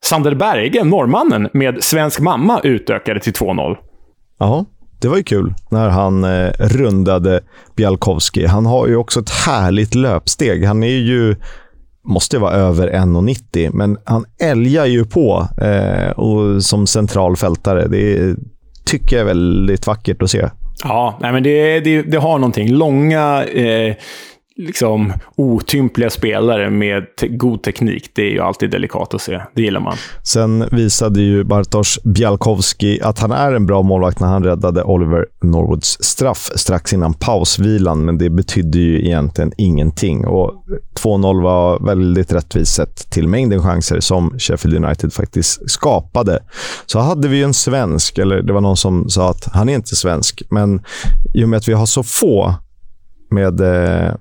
Sander 0.05 0.35
Berge, 0.35 0.83
norrmannen, 0.83 1.49
med 1.53 1.83
svensk 1.83 2.19
mamma 2.19 2.59
utökade 2.63 3.19
till 3.19 3.33
2-0. 3.33 3.75
Ja, 4.39 4.65
det 5.01 5.07
var 5.07 5.17
ju 5.17 5.23
kul 5.23 5.53
när 5.71 5.89
han 5.89 6.23
eh, 6.23 6.51
rundade 6.59 7.41
Bjalkowski. 7.75 8.45
Han 8.45 8.65
har 8.65 8.87
ju 8.87 8.95
också 8.95 9.19
ett 9.19 9.29
härligt 9.29 9.95
löpsteg. 9.95 10.65
Han 10.65 10.83
är 10.83 10.97
ju 10.97 11.35
måste 12.07 12.39
vara 12.39 12.53
över 12.53 12.87
1,90, 12.87 13.69
men 13.73 13.97
han 14.03 14.25
älgar 14.41 14.85
ju 14.85 15.05
på 15.05 15.47
eh, 15.61 16.09
och 16.09 16.63
som 16.63 16.87
central 16.87 17.35
fältare. 17.35 17.87
Det 17.87 18.35
tycker 18.85 19.15
jag 19.15 19.21
är 19.21 19.27
väldigt 19.27 19.87
vackert 19.87 20.21
att 20.21 20.29
se. 20.29 20.49
Ja, 20.83 21.17
nej, 21.21 21.31
men 21.31 21.43
det, 21.43 21.79
det, 21.79 22.01
det 22.01 22.17
har 22.17 22.37
någonting. 22.37 22.69
Långa, 22.69 23.43
eh, 23.43 23.95
liksom 24.57 25.13
otympliga 25.35 26.09
spelare 26.09 26.69
med 26.69 27.15
te 27.15 27.27
god 27.27 27.63
teknik. 27.63 28.09
Det 28.13 28.21
är 28.21 28.31
ju 28.31 28.39
alltid 28.39 28.71
delikat 28.71 29.13
att 29.13 29.21
se. 29.21 29.41
Det 29.53 29.61
gillar 29.61 29.79
man. 29.79 29.95
Sen 30.23 30.65
visade 30.71 31.21
ju 31.21 31.43
Bartosz 31.43 31.99
Bialkowski 32.03 33.01
att 33.01 33.19
han 33.19 33.31
är 33.31 33.53
en 33.53 33.65
bra 33.65 33.81
målvakt 33.81 34.19
när 34.19 34.27
han 34.27 34.43
räddade 34.43 34.83
Oliver 34.83 35.25
Norwoods 35.41 35.97
straff 36.03 36.51
strax 36.55 36.93
innan 36.93 37.13
pausvilan, 37.13 38.05
men 38.05 38.17
det 38.17 38.29
betydde 38.29 38.79
ju 38.79 39.05
egentligen 39.05 39.51
ingenting. 39.57 40.27
Och 40.27 40.53
2-0 41.03 41.43
var 41.43 41.79
väldigt 41.85 42.31
rättvist 42.31 42.75
sett 42.75 43.09
till 43.09 43.27
mängden 43.27 43.63
chanser 43.63 43.99
som 43.99 44.39
Sheffield 44.39 44.85
United 44.85 45.13
faktiskt 45.13 45.69
skapade. 45.71 46.39
Så 46.85 46.99
hade 46.99 47.27
vi 47.27 47.37
ju 47.37 47.43
en 47.43 47.53
svensk, 47.53 48.17
eller 48.17 48.41
det 48.41 48.53
var 48.53 48.61
någon 48.61 48.77
som 48.77 49.09
sa 49.09 49.29
att 49.29 49.45
han 49.53 49.69
är 49.69 49.73
inte 49.73 49.95
svensk, 49.95 50.43
men 50.49 50.81
i 51.33 51.43
och 51.43 51.49
med 51.49 51.57
att 51.57 51.67
vi 51.67 51.73
har 51.73 51.85
så 51.85 52.03
få 52.03 52.55
med 53.29 53.61
eh, 53.61 54.13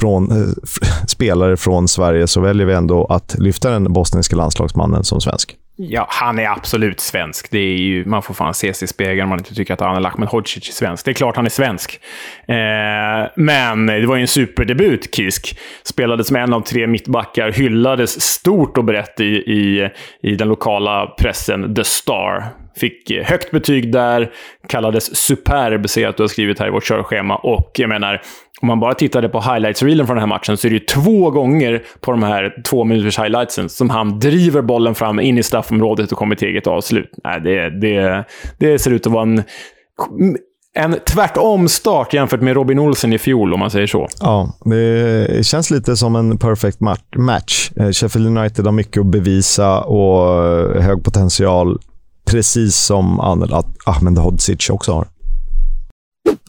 från, 0.00 0.30
eh, 0.30 0.48
spelare 1.06 1.56
från 1.56 1.88
Sverige 1.88 2.26
så 2.26 2.40
väljer 2.40 2.66
vi 2.66 2.74
ändå 2.74 3.04
att 3.04 3.36
lyfta 3.38 3.70
den 3.70 3.92
bosniska 3.92 4.36
landslagsmannen 4.36 5.04
som 5.04 5.20
svensk. 5.20 5.56
Ja, 5.76 6.06
han 6.10 6.38
är 6.38 6.48
absolut 6.48 7.00
svensk. 7.00 7.50
Det 7.50 7.58
är 7.58 7.76
ju, 7.76 8.04
man 8.04 8.22
får 8.22 8.34
fan 8.34 8.54
se 8.54 8.74
sig 8.74 8.84
i 8.84 8.88
spegeln 8.88 9.22
om 9.22 9.28
man 9.28 9.38
inte 9.38 9.54
tycker 9.54 9.74
att 9.74 9.82
Anel 9.82 10.06
Ahmedhodzic 10.06 10.68
är 10.68 10.72
svensk. 10.72 11.04
Det 11.04 11.10
är 11.10 11.14
klart 11.14 11.36
han 11.36 11.46
är 11.46 11.50
svensk. 11.50 12.00
Eh, 12.48 13.30
men 13.36 13.86
det 13.86 14.06
var 14.06 14.16
ju 14.16 14.22
en 14.22 14.28
superdebut, 14.28 15.14
Kisk. 15.14 15.58
Spelade 15.82 16.24
som 16.24 16.36
en 16.36 16.52
av 16.52 16.60
tre 16.60 16.86
mittbackar, 16.86 17.52
hyllades 17.52 18.22
stort 18.22 18.78
och 18.78 18.84
brett 18.84 19.20
i, 19.20 19.24
i, 19.24 19.90
i 20.22 20.34
den 20.34 20.48
lokala 20.48 21.06
pressen, 21.06 21.74
The 21.74 21.84
Star. 21.84 22.61
Fick 22.76 23.10
eh, 23.10 23.24
högt 23.24 23.50
betyg 23.50 23.92
där, 23.92 24.32
kallades 24.68 25.16
superb, 25.16 25.88
ser 25.88 26.02
jag 26.02 26.10
att 26.10 26.16
du 26.16 26.22
har 26.22 26.28
skrivit 26.28 26.58
här 26.58 26.66
i 26.66 26.70
vårt 26.70 26.84
körschema. 26.84 27.36
Och 27.36 27.70
jag 27.74 27.88
menar, 27.88 28.22
om 28.60 28.68
man 28.68 28.80
bara 28.80 28.94
tittade 28.94 29.28
på 29.28 29.40
highlights-reelen 29.40 30.06
från 30.06 30.16
den 30.16 30.22
här 30.22 30.36
matchen 30.36 30.56
så 30.56 30.66
är 30.66 30.70
det 30.70 30.76
ju 30.76 30.84
två 30.84 31.30
gånger 31.30 31.82
på 32.00 32.10
de 32.10 32.22
här 32.22 32.62
två 32.64 32.84
minuters 32.84 33.18
highlightsen 33.18 33.68
som 33.68 33.90
han 33.90 34.18
driver 34.18 34.62
bollen 34.62 34.94
fram 34.94 35.20
in 35.20 35.38
i 35.38 35.42
straffområdet 35.42 36.12
och 36.12 36.18
kommer 36.18 36.34
till 36.34 36.48
eget 36.48 36.66
avslut. 36.66 37.10
Nej, 37.24 37.40
det, 37.40 37.80
det, 37.80 38.24
det 38.58 38.78
ser 38.78 38.90
ut 38.90 39.06
att 39.06 39.12
vara 39.12 39.22
en 39.22 39.42
en 40.74 40.96
tvärtom-start 41.06 42.14
jämfört 42.14 42.40
med 42.40 42.54
Robin 42.54 42.78
Olsen 42.78 43.12
i 43.12 43.18
fjol, 43.18 43.54
om 43.54 43.60
man 43.60 43.70
säger 43.70 43.86
så. 43.86 44.08
Ja, 44.20 44.52
det 44.64 45.46
känns 45.46 45.70
lite 45.70 45.96
som 45.96 46.16
en 46.16 46.38
perfect 46.38 46.80
match. 47.16 47.70
Eh, 47.76 47.90
Sheffield 47.90 48.38
United 48.38 48.64
har 48.64 48.72
mycket 48.72 49.00
att 49.00 49.06
bevisa 49.06 49.80
och 49.80 50.44
eh, 50.44 50.82
hög 50.82 51.04
potential, 51.04 51.78
precis 52.24 52.76
som 52.76 53.20
Ahmedhodzic 53.84 54.70
också 54.70 54.92
har. 54.92 55.08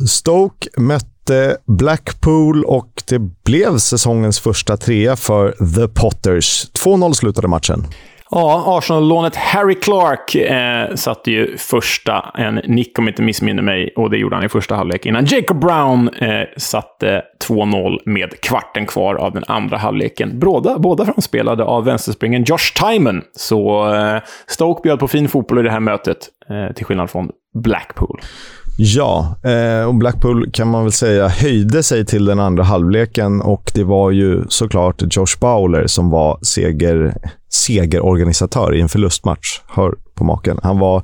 Stoke 0.08 0.70
mötte 0.78 1.14
mötte 1.24 1.58
Blackpool 1.66 2.66
och 2.66 3.04
det 3.08 3.20
blev 3.20 3.78
säsongens 3.78 4.40
första 4.40 4.78
trea 4.78 5.16
för 5.16 5.52
The 5.76 5.88
Potters. 5.88 6.72
2-0 6.74 7.14
slutade 7.14 7.48
matchen. 7.48 7.86
Ja, 8.36 8.78
Arsenal-lånet 8.78 9.36
Harry 9.36 9.76
Clark 9.76 10.36
eh, 10.36 10.96
satte 10.96 11.32
ju 11.32 11.58
första, 11.58 12.32
en 12.38 12.56
nick 12.56 13.00
om 13.00 13.06
jag 13.06 13.12
inte 13.12 13.22
missminner 13.22 13.62
mig, 13.64 13.94
och 13.96 14.10
det 14.10 14.18
gjorde 14.18 14.36
han 14.36 14.46
i 14.46 14.50
första 14.50 14.76
halvlek 14.76 15.06
innan 15.06 15.26
Jacob 15.26 15.60
Brown 15.60 16.10
eh, 16.10 16.48
satte 16.58 17.22
2-0 17.48 18.00
med 18.06 18.42
kvarten 18.42 18.86
kvar 18.86 19.16
av 19.16 19.34
den 19.34 19.44
andra 19.48 19.78
halvleken. 19.78 20.40
Båda, 20.40 20.80
båda 20.80 21.06
framspelade 21.06 21.64
av 21.64 21.86
vänsterspringen 21.86 22.44
Josh 22.44 22.74
Timon, 22.76 23.22
så 23.36 23.94
eh, 23.94 24.22
Stoke 24.48 24.82
bjöd 24.84 25.00
på 25.00 25.08
fin 25.08 25.30
fotboll 25.30 25.60
i 25.60 25.64
det 25.64 25.72
här 25.72 25.80
mötet, 25.80 26.30
Eh, 26.50 26.76
till 26.76 26.86
skillnad 26.86 27.10
från 27.10 27.30
Blackpool. 27.54 28.22
Ja, 28.78 29.36
eh, 29.44 29.88
och 29.88 29.96
Blackpool 29.96 30.52
kan 30.52 30.68
man 30.68 30.84
väl 30.84 30.92
säga 30.92 31.28
höjde 31.28 31.84
sig 31.84 32.06
till 32.06 32.26
den 32.26 32.40
andra 32.40 32.64
halvleken 32.64 33.42
och 33.42 33.72
det 33.74 33.84
var 33.84 34.12
ju 34.12 34.44
såklart 34.48 35.02
Josh 35.16 35.40
Bowler 35.40 35.88
som 35.88 36.10
var 36.10 36.40
seger, 36.42 37.18
segerorganisatör 37.50 38.76
i 38.76 38.82
en 38.82 38.90
förlustmatch. 38.90 39.62
Hör 39.68 39.96
på 40.16 40.24
maken. 40.24 40.60
Han 40.64 40.80
var 40.80 41.04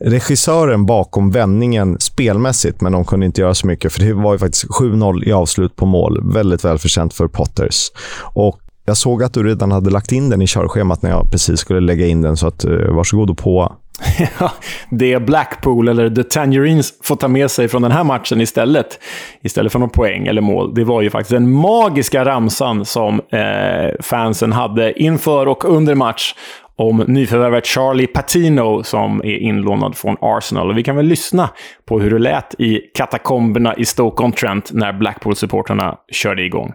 regissören 0.00 0.86
bakom 0.86 1.30
vändningen 1.30 1.96
spelmässigt, 2.00 2.80
men 2.80 2.92
de 2.92 3.04
kunde 3.04 3.26
inte 3.26 3.40
göra 3.40 3.54
så 3.54 3.66
mycket 3.66 3.92
för 3.92 4.00
det 4.00 4.12
var 4.12 4.32
ju 4.32 4.38
faktiskt 4.38 4.64
7-0 4.64 5.28
i 5.28 5.32
avslut 5.32 5.76
på 5.76 5.86
mål. 5.86 6.32
Väldigt 6.34 6.64
välförtjänt 6.64 7.14
för 7.14 7.28
Potters. 7.28 7.90
Och 8.34 8.60
jag 8.86 8.96
såg 8.96 9.22
att 9.22 9.34
du 9.34 9.42
redan 9.42 9.72
hade 9.72 9.90
lagt 9.90 10.12
in 10.12 10.30
den 10.30 10.42
i 10.42 10.46
körschemat 10.46 11.02
när 11.02 11.10
jag 11.10 11.30
precis 11.30 11.60
skulle 11.60 11.80
lägga 11.80 12.06
in 12.06 12.22
den, 12.22 12.36
så 12.36 12.46
att, 12.46 12.64
eh, 12.64 12.70
varsågod 12.70 13.30
och 13.30 13.38
på. 13.38 13.76
det 14.90 15.22
Blackpool, 15.22 15.88
eller 15.88 16.10
The 16.10 16.22
Tangerines, 16.22 16.94
får 17.02 17.16
ta 17.16 17.28
med 17.28 17.50
sig 17.50 17.68
från 17.68 17.82
den 17.82 17.92
här 17.92 18.04
matchen 18.04 18.40
istället, 18.40 19.00
istället 19.42 19.72
för 19.72 19.78
någon 19.78 19.90
poäng 19.90 20.26
eller 20.26 20.42
mål, 20.42 20.74
det 20.74 20.84
var 20.84 21.02
ju 21.02 21.10
faktiskt 21.10 21.30
den 21.30 21.52
magiska 21.52 22.24
ramsan 22.24 22.84
som 22.84 23.20
eh, 23.30 24.00
fansen 24.00 24.52
hade 24.52 25.02
inför 25.02 25.48
och 25.48 25.64
under 25.64 25.94
match 25.94 26.34
om 26.76 27.04
nyförvärvet 27.06 27.66
Charlie 27.66 28.06
Patino 28.06 28.82
som 28.82 29.20
är 29.20 29.36
inlånad 29.36 29.96
från 29.96 30.16
Arsenal. 30.20 30.70
Och 30.70 30.78
vi 30.78 30.82
kan 30.82 30.96
väl 30.96 31.06
lyssna 31.06 31.50
på 31.84 32.00
hur 32.00 32.10
det 32.10 32.18
lät 32.18 32.60
i 32.60 32.80
katakomberna 32.94 33.74
i 33.74 33.84
Stoke-on-Trent 33.84 34.70
när 34.72 34.92
Blackpool-supportrarna 34.92 35.96
körde 36.12 36.42
igång. 36.42 36.72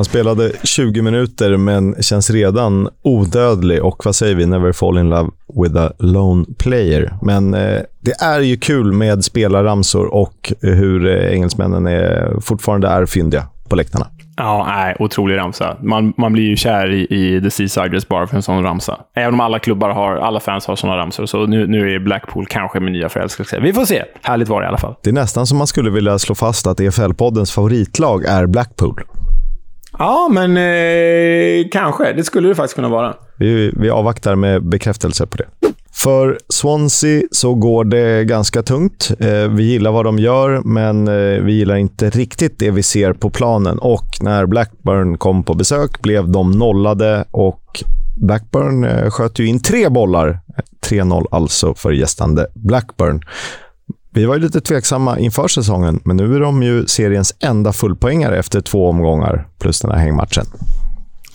Han 0.00 0.04
spelade 0.04 0.52
20 0.62 1.02
minuter, 1.02 1.56
men 1.56 2.02
känns 2.02 2.30
redan 2.30 2.88
odödlig 3.02 3.84
och 3.84 4.04
vad 4.04 4.14
säger 4.14 4.34
vi? 4.34 4.46
Never 4.46 4.72
fall 4.72 4.98
in 4.98 5.08
love 5.08 5.30
with 5.64 5.76
a 5.76 5.92
lone 5.98 6.46
player. 6.58 7.14
Men 7.22 7.54
eh, 7.54 7.80
det 8.00 8.22
är 8.22 8.40
ju 8.40 8.56
kul 8.56 8.92
med 8.92 9.24
spelarramsor 9.24 10.14
och 10.14 10.52
hur 10.60 11.06
eh, 11.06 11.32
engelsmännen 11.32 11.86
är, 11.86 12.40
fortfarande 12.40 12.88
är 12.88 13.06
fyndiga 13.06 13.46
på 13.68 13.76
läktarna. 13.76 14.06
Ja, 14.36 14.66
nej, 14.68 14.96
otrolig 14.98 15.36
ramsa. 15.36 15.76
Man, 15.82 16.12
man 16.16 16.32
blir 16.32 16.44
ju 16.44 16.56
kär 16.56 16.92
i, 16.92 17.06
i 17.10 17.40
The 17.40 17.50
Seasiders 17.50 18.08
bara 18.08 18.26
för 18.26 18.36
en 18.36 18.42
sån 18.42 18.62
ramsa. 18.62 19.00
Även 19.14 19.34
om 19.34 19.40
alla 19.40 19.58
klubbar 19.58 19.90
har, 19.90 20.16
alla 20.16 20.40
fans 20.40 20.66
har 20.66 20.76
såna 20.76 20.96
ramsor, 20.96 21.26
så 21.26 21.46
nu, 21.46 21.66
nu 21.66 21.94
är 21.94 21.98
Blackpool 21.98 22.46
kanske 22.46 22.80
min 22.80 22.92
nya 22.92 23.08
förälskelse. 23.08 23.60
Vi 23.60 23.72
får 23.72 23.84
se. 23.84 24.04
Härligt 24.22 24.48
var 24.48 24.60
det 24.60 24.64
i 24.64 24.68
alla 24.68 24.78
fall. 24.78 24.94
Det 25.02 25.10
är 25.10 25.14
nästan 25.14 25.46
som 25.46 25.58
man 25.58 25.66
skulle 25.66 25.90
vilja 25.90 26.18
slå 26.18 26.34
fast 26.34 26.66
att 26.66 26.80
EFL-poddens 26.80 27.54
favoritlag 27.54 28.24
är 28.24 28.46
Blackpool. 28.46 29.00
Ja, 30.00 30.28
men 30.30 30.56
eh, 30.56 31.68
kanske. 31.72 32.12
Det 32.12 32.24
skulle 32.24 32.48
det 32.48 32.54
faktiskt 32.54 32.74
kunna 32.74 32.88
vara. 32.88 33.14
Vi, 33.38 33.72
vi 33.76 33.90
avvaktar 33.90 34.34
med 34.34 34.68
bekräftelse 34.68 35.26
på 35.26 35.36
det. 35.36 35.46
För 35.92 36.38
Swansea 36.48 37.22
så 37.30 37.54
går 37.54 37.84
det 37.84 38.24
ganska 38.24 38.62
tungt. 38.62 39.10
Eh, 39.18 39.48
vi 39.48 39.62
gillar 39.62 39.92
vad 39.92 40.04
de 40.04 40.18
gör, 40.18 40.62
men 40.64 41.08
eh, 41.08 41.42
vi 41.42 41.52
gillar 41.52 41.76
inte 41.76 42.10
riktigt 42.10 42.58
det 42.58 42.70
vi 42.70 42.82
ser 42.82 43.12
på 43.12 43.30
planen. 43.30 43.78
Och 43.78 44.06
när 44.20 44.46
Blackburn 44.46 45.18
kom 45.18 45.42
på 45.44 45.54
besök 45.54 46.02
blev 46.02 46.28
de 46.28 46.50
nollade 46.50 47.24
och 47.30 47.84
Blackburn 48.16 48.84
eh, 48.84 49.10
sköt 49.10 49.38
ju 49.38 49.46
in 49.46 49.62
tre 49.62 49.88
bollar. 49.88 50.28
Eh, 50.28 50.62
3-0 50.90 51.26
alltså 51.30 51.74
för 51.74 51.92
gästande 51.92 52.46
Blackburn. 52.54 53.20
Vi 54.12 54.24
var 54.24 54.34
ju 54.34 54.40
lite 54.40 54.60
tveksamma 54.60 55.18
inför 55.18 55.48
säsongen, 55.48 56.00
men 56.04 56.16
nu 56.16 56.34
är 56.34 56.40
de 56.40 56.62
ju 56.62 56.86
seriens 56.86 57.34
enda 57.40 57.72
fullpoängare 57.72 58.38
efter 58.38 58.60
två 58.60 58.88
omgångar 58.88 59.48
plus 59.58 59.80
den 59.80 59.90
här 59.90 59.98
hängmatchen. 59.98 60.44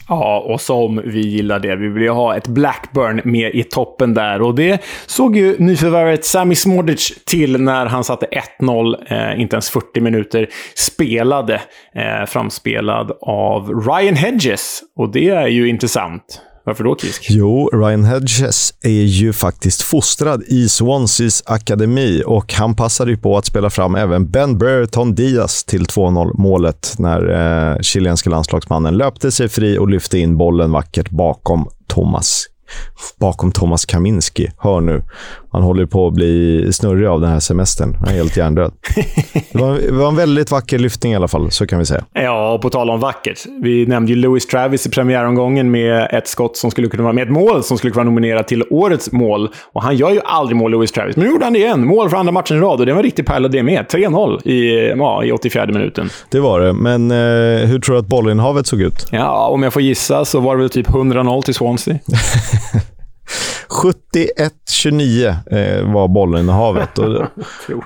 Ja, 0.08 0.46
och 0.50 0.62
som 0.62 1.02
vi 1.06 1.20
gillar 1.20 1.60
det. 1.60 1.76
Vi 1.76 1.88
vill 1.88 2.04
ju 2.04 2.10
ha 2.10 2.36
ett 2.36 2.48
Blackburn 2.48 3.22
med 3.24 3.56
i 3.56 3.64
toppen 3.64 4.14
där. 4.14 4.42
Och 4.42 4.56
det 4.56 4.82
såg 5.06 5.38
ju 5.38 5.56
nyförvärvet 5.60 6.26
Sami 6.26 6.56
Smordic 6.56 7.14
till 7.26 7.62
när 7.62 7.86
han 7.86 8.04
satte 8.04 8.28
1-0, 8.60 8.96
eh, 9.08 9.42
inte 9.42 9.56
ens 9.56 9.70
40 9.70 10.02
minuter 10.02 10.48
spelade. 10.76 11.62
Eh, 11.96 12.26
framspelad 12.28 13.12
av 13.22 13.70
Ryan 13.88 14.16
Hedges. 14.16 14.82
Och 14.96 15.12
det 15.12 15.30
är 15.30 15.48
ju 15.48 15.70
intressant. 15.70 16.42
Varför 16.66 16.84
då, 16.84 16.96
Kisk? 16.96 17.28
Jo, 17.30 17.70
Ryan 17.74 18.04
Hedges 18.04 18.74
är 18.82 18.90
ju 18.90 19.34
faktiskt 19.34 19.82
fostrad 19.82 20.44
i 20.48 20.70
Swanseas 20.70 21.44
akademi 21.46 22.24
och 22.26 22.54
han 22.54 22.76
passade 22.76 23.12
ju 23.12 23.18
på 23.18 23.38
att 23.38 23.46
spela 23.46 23.70
fram 23.70 23.96
även 23.96 24.30
Ben 24.32 24.58
Brereton 24.58 25.16
Diaz 25.16 25.64
till 25.64 25.86
2-0-målet 25.86 26.96
när 26.98 27.30
eh, 27.74 27.80
chilenska 27.82 28.30
landslagsmannen 28.30 28.98
löpte 28.98 29.32
sig 29.32 29.50
fri 29.50 29.78
och 29.78 29.90
lyfte 29.90 30.20
in 30.20 30.38
bollen 30.38 30.72
vackert 30.72 31.10
bakom 31.10 31.70
Thomas 31.88 32.48
bakom 33.20 33.52
Thomas 33.52 33.86
Kaminski. 33.86 34.52
Hör 34.58 34.82
nu. 34.82 35.04
Han 35.56 35.64
håller 35.64 35.86
på 35.86 36.08
att 36.08 36.14
bli 36.14 36.68
snurrig 36.74 37.08
av 37.08 37.22
den 37.22 37.30
här 37.30 37.40
semestern. 37.40 37.96
Han 38.00 38.10
är 38.10 38.14
helt 38.14 38.38
hjärndöd. 38.38 38.72
Det 39.52 39.62
var, 39.62 39.74
det 39.74 39.92
var 39.92 40.08
en 40.08 40.16
väldigt 40.16 40.52
vacker 40.52 40.80
lyftning 40.80 41.14
i 41.14 41.16
alla 41.16 41.28
fall, 41.28 41.52
så 41.52 41.68
kan 41.68 41.80
vi 41.80 41.86
säga. 41.86 42.04
Ja, 42.14 42.54
och 42.54 42.62
på 42.62 42.70
tal 42.70 42.90
om 42.90 43.00
vackert. 43.00 43.46
Vi 43.62 43.86
nämnde 43.86 44.12
ju 44.12 44.16
Louis 44.16 44.48
Travis 44.48 44.86
i 44.86 44.90
premiäromgången 44.90 45.72
med 45.72 46.08
ett 46.12 46.28
skott 46.28 46.58
som 46.58 46.72
skulle 46.72 46.88
kunna 46.88 47.04
vara 47.04 47.14
med 47.14 47.24
ett 47.24 47.34
mål 47.34 47.64
som 47.64 47.78
skulle 47.78 47.92
kunna 47.92 48.04
vara 48.04 48.12
nominerat 48.12 48.48
till 48.48 48.64
årets 48.70 49.12
mål. 49.12 49.50
Och 49.74 49.84
han 49.84 49.96
gör 49.96 50.12
ju 50.12 50.20
aldrig 50.26 50.58
mål, 50.58 50.72
Louis 50.72 50.92
Travis. 50.92 51.16
Men 51.16 51.26
nu 51.26 51.32
gjorde 51.32 51.46
han 51.46 51.54
det 51.54 51.60
igen. 51.60 51.88
Mål 51.88 52.10
för 52.10 52.18
andra 52.18 52.32
matchen 52.32 52.58
i 52.58 52.60
rad 52.60 52.80
och 52.80 52.86
det 52.86 52.92
var 52.92 53.00
en 53.00 53.04
riktig 53.04 53.26
pärla 53.26 53.48
det 53.48 53.64
med. 53.64 53.86
3-0 53.86 54.48
i, 54.48 54.90
ja, 54.98 55.24
i 55.24 55.32
84 55.32 55.66
minuten. 55.66 56.10
Det 56.30 56.40
var 56.40 56.60
det, 56.60 56.74
men 56.74 57.12
eh, 57.12 57.68
hur 57.68 57.80
tror 57.80 57.96
du 57.96 58.00
att 58.00 58.08
bollinnehavet 58.08 58.68
såg 58.68 58.82
ut? 58.82 59.06
Ja, 59.12 59.48
om 59.48 59.64
jag 59.64 59.74
får 59.74 59.82
gissa 59.82 60.26
så 60.26 60.40
var 60.40 60.56
det 60.56 60.62
väl 60.62 60.70
typ 60.70 60.88
100-0 60.88 61.42
till 61.42 61.54
Swansea. 61.54 61.96
71-29 63.70 65.28
eh, 65.28 65.94
var 65.94 66.08
bollinnehavet. 66.08 66.98
Och, 66.98 67.22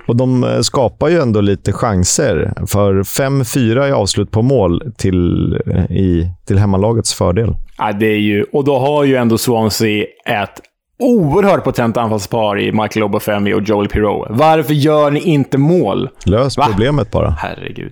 och 0.08 0.16
de 0.16 0.44
eh, 0.44 0.60
skapar 0.60 1.10
ju 1.10 1.20
ändå 1.20 1.42
lite 1.42 1.74
chanser. 1.74 2.54
För 2.68 2.94
5-4 2.94 3.88
i 3.88 3.92
avslut 3.92 4.32
på 4.32 4.42
mål 4.42 4.94
till, 4.98 5.54
eh, 5.66 5.92
i, 5.92 6.32
till 6.46 6.58
hemmalagets 6.58 7.14
fördel. 7.14 7.56
Ja, 7.78 7.92
det 7.92 8.06
är 8.06 8.20
ju, 8.20 8.44
och 8.44 8.64
då 8.64 8.80
har 8.80 9.04
ju 9.04 9.16
ändå 9.16 9.38
Swansea 9.38 10.06
ett 10.26 10.62
oerhört 11.00 11.64
potent 11.64 11.98
anfallspar 11.98 12.60
i 12.60 12.72
Michael 12.72 13.04
Obafemi 13.04 13.54
och 13.54 13.62
Joel 13.62 13.88
Pirou. 13.88 14.26
Varför 14.30 14.74
gör 14.74 15.12
ni 15.12 15.20
inte 15.20 15.58
mål? 15.58 16.10
Lös 16.26 16.58
Va? 16.58 16.68
problemet 16.70 17.12
bara. 17.12 17.30
Herregud. 17.30 17.92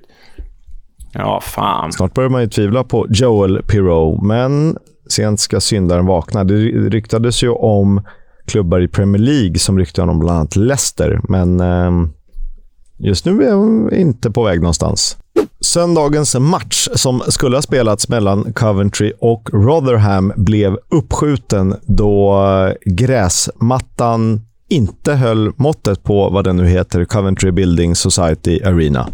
Ja, 1.17 1.41
fan. 1.41 1.91
Snart 1.91 2.13
börjar 2.13 2.29
man 2.29 2.41
ju 2.41 2.47
tvivla 2.47 2.83
på 2.83 3.05
Joel 3.09 3.63
Pirou, 3.63 4.21
men 4.21 4.77
sent 5.09 5.39
ska 5.39 5.59
syndaren 5.59 6.05
vakna. 6.05 6.43
Det 6.43 6.53
ryktades 6.89 7.43
ju 7.43 7.49
om 7.49 8.01
klubbar 8.45 8.79
i 8.79 8.87
Premier 8.87 9.21
League 9.21 9.59
som 9.59 9.79
ryktade 9.79 10.11
om 10.11 10.19
bland 10.19 10.37
annat 10.37 10.55
Leicester, 10.55 11.19
men 11.23 11.59
eh, 11.59 11.91
just 12.97 13.25
nu 13.25 13.43
är 13.43 13.51
de 13.51 13.93
inte 13.93 14.31
på 14.31 14.43
väg 14.43 14.61
någonstans. 14.61 15.17
Söndagens 15.61 16.35
match 16.35 16.87
som 16.95 17.21
skulle 17.27 17.57
ha 17.57 17.61
spelats 17.61 18.09
mellan 18.09 18.53
Coventry 18.53 19.13
och 19.19 19.49
Rotherham 19.53 20.33
blev 20.35 20.77
uppskjuten 20.89 21.75
då 21.85 22.43
gräsmattan 22.85 24.41
inte 24.69 25.13
höll 25.13 25.51
måttet 25.55 26.03
på 26.03 26.29
vad 26.29 26.43
den 26.43 26.57
nu 26.57 26.67
heter, 26.67 27.05
Coventry 27.05 27.51
Building 27.51 27.95
Society 27.95 28.61
Arena. 28.63 29.09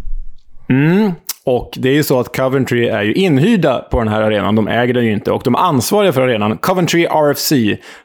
Mm, 0.70 1.12
och 1.46 1.74
det 1.78 1.90
är 1.90 1.94
ju 1.94 2.04
så 2.04 2.20
att 2.20 2.36
Coventry 2.36 2.88
är 2.88 3.04
ju 3.04 3.14
inhyrda 3.14 3.80
på 3.80 4.00
den 4.00 4.08
här 4.08 4.22
arenan. 4.22 4.56
De 4.56 4.68
äger 4.68 4.94
den 4.94 5.06
ju 5.06 5.12
inte. 5.12 5.32
Och 5.32 5.42
de 5.44 5.56
ansvariga 5.56 6.14
för 6.14 6.22
arenan, 6.22 6.58
Coventry 6.58 7.06
RFC, 7.06 7.54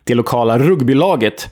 det 0.04 0.14
lokala 0.14 0.58
rugbylaget, 0.58 1.50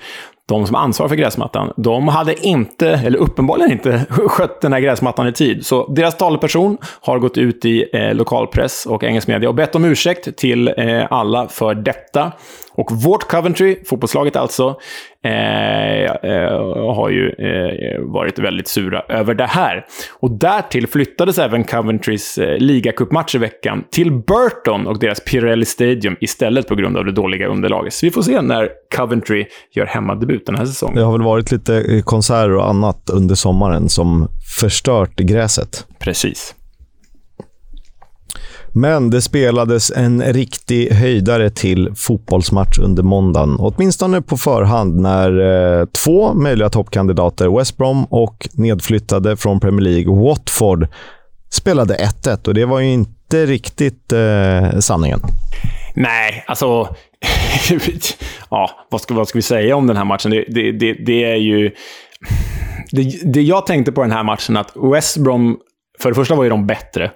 de 0.48 0.66
som 0.66 0.76
ansvarar 0.76 1.08
för 1.08 1.16
gräsmattan, 1.16 1.72
de 1.76 2.08
hade 2.08 2.46
inte, 2.46 2.88
eller 2.88 3.18
uppenbarligen 3.18 3.72
inte, 3.72 4.06
skött 4.10 4.60
den 4.60 4.72
här 4.72 4.80
gräsmattan 4.80 5.28
i 5.28 5.32
tid. 5.32 5.66
Så 5.66 5.92
deras 5.92 6.16
talperson 6.16 6.78
har 7.00 7.18
gått 7.18 7.38
ut 7.38 7.64
i 7.64 7.88
eh, 7.92 8.14
lokalpress 8.14 8.86
och 8.86 9.04
engelsk 9.04 9.28
media 9.28 9.48
och 9.48 9.54
bett 9.54 9.74
om 9.74 9.84
ursäkt 9.84 10.36
till 10.36 10.68
eh, 10.76 11.06
alla 11.10 11.48
för 11.48 11.74
detta. 11.74 12.32
Och 12.76 12.92
vårt 12.92 13.28
Coventry, 13.28 13.76
fotbollslaget 13.86 14.36
alltså, 14.36 14.76
eh, 15.24 16.04
eh, 16.04 16.94
har 16.94 17.10
ju 17.10 17.28
eh, 17.28 18.00
varit 18.00 18.38
väldigt 18.38 18.68
sura 18.68 19.02
över 19.08 19.34
det 19.34 19.46
här. 19.46 19.86
Och 20.20 20.30
därtill 20.30 20.86
flyttades 20.86 21.38
även 21.38 21.64
Coventrys 21.64 22.38
eh, 22.38 22.58
ligacupmatch 22.58 23.34
i 23.34 23.38
veckan 23.38 23.84
till 23.90 24.12
Burton 24.12 24.86
och 24.86 24.98
deras 24.98 25.20
Pirelli 25.20 25.64
Stadium 25.64 26.16
istället 26.20 26.68
på 26.68 26.74
grund 26.74 26.96
av 26.96 27.04
det 27.04 27.12
dåliga 27.12 27.46
underlaget. 27.46 27.92
Så 27.92 28.06
vi 28.06 28.10
får 28.10 28.22
se 28.22 28.42
när 28.42 28.68
Coventry 28.96 29.46
gör 29.72 29.86
hemmadebut 29.86 30.46
den 30.46 30.54
här 30.54 30.66
säsongen. 30.66 30.96
Det 30.96 31.02
har 31.02 31.12
väl 31.12 31.22
varit 31.22 31.52
lite 31.52 32.02
konserter 32.04 32.56
och 32.56 32.68
annat 32.68 33.10
under 33.12 33.34
sommaren 33.34 33.88
som 33.88 34.28
förstört 34.60 35.16
gräset. 35.16 35.86
Precis. 35.98 36.54
Men 38.78 39.10
det 39.10 39.22
spelades 39.22 39.90
en 39.90 40.22
riktig 40.22 40.90
höjdare 40.90 41.50
till 41.50 41.94
fotbollsmatch 41.94 42.78
under 42.78 43.02
måndagen. 43.02 43.56
Åtminstone 43.58 44.22
på 44.22 44.36
förhand 44.36 45.00
när 45.00 45.40
eh, 45.80 45.86
två 46.04 46.34
möjliga 46.34 46.68
toppkandidater, 46.68 47.58
West 47.58 47.76
Brom 47.76 48.04
och 48.04 48.48
nedflyttade 48.52 49.36
från 49.36 49.60
Premier 49.60 49.80
League, 49.80 50.24
Watford, 50.24 50.88
spelade 51.50 51.94
1-1. 51.94 52.48
Och 52.48 52.54
det 52.54 52.64
var 52.64 52.80
ju 52.80 52.92
inte 52.92 53.46
riktigt 53.46 54.12
eh, 54.12 54.78
sanningen. 54.78 55.20
Nej, 55.94 56.44
alltså... 56.46 56.66
ja, 58.50 58.70
vad 58.90 59.00
ska, 59.00 59.14
vad 59.14 59.28
ska 59.28 59.38
vi 59.38 59.42
säga 59.42 59.76
om 59.76 59.86
den 59.86 59.96
här 59.96 60.04
matchen? 60.04 60.30
Det, 60.30 60.44
det, 60.48 60.72
det, 60.72 60.92
det 60.92 61.24
är 61.24 61.36
ju... 61.36 61.70
Det, 62.90 63.32
det 63.32 63.42
jag 63.42 63.66
tänkte 63.66 63.92
på 63.92 64.02
den 64.02 64.12
här 64.12 64.24
matchen, 64.24 64.56
att 64.56 64.72
West 64.92 65.16
Brom... 65.16 65.58
För 66.00 66.08
det 66.08 66.14
första 66.14 66.34
var 66.34 66.44
ju 66.44 66.50
de 66.50 66.66
bättre 66.66 67.10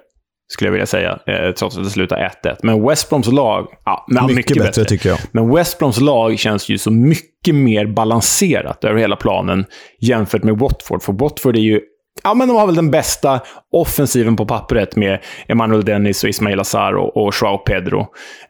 skulle 0.51 0.67
jag 0.67 0.71
vilja 0.71 0.85
säga, 0.85 1.19
eh, 1.27 1.51
trots 1.51 1.77
att 1.77 1.83
det 1.83 1.89
slutade 1.89 2.31
1-1. 2.43 2.55
Men 2.63 2.87
West 2.87 3.09
Broms 3.09 3.27
lag... 3.27 3.67
Ja, 3.85 4.05
mycket, 4.07 4.35
mycket 4.35 4.57
bättre, 4.57 4.67
bättre, 4.67 4.85
tycker 4.85 5.09
jag. 5.09 5.19
Men 5.31 5.55
West 5.55 5.79
Broms 5.79 5.99
lag 5.99 6.39
känns 6.39 6.69
ju 6.69 6.77
så 6.77 6.91
mycket 6.91 7.55
mer 7.55 7.85
balanserat 7.85 8.83
över 8.83 8.99
hela 8.99 9.15
planen 9.15 9.65
jämfört 9.99 10.43
med 10.43 10.57
Watford. 10.59 11.03
För 11.03 11.13
Watford 11.13 11.55
är 11.55 11.61
ju... 11.61 11.81
Ja, 12.23 12.33
men 12.33 12.47
de 12.47 12.57
har 12.57 12.65
väl 12.65 12.75
den 12.75 12.91
bästa 12.91 13.39
offensiven 13.71 14.35
på 14.35 14.45
pappret 14.45 14.95
med 14.95 15.19
Emmanuel 15.47 15.85
Dennis 15.85 16.23
och 16.23 16.29
Ismail 16.29 16.59
Azar 16.59 16.93
och, 16.93 17.17
och 17.17 17.33
Joao 17.41 17.57
Pedro. 17.57 17.99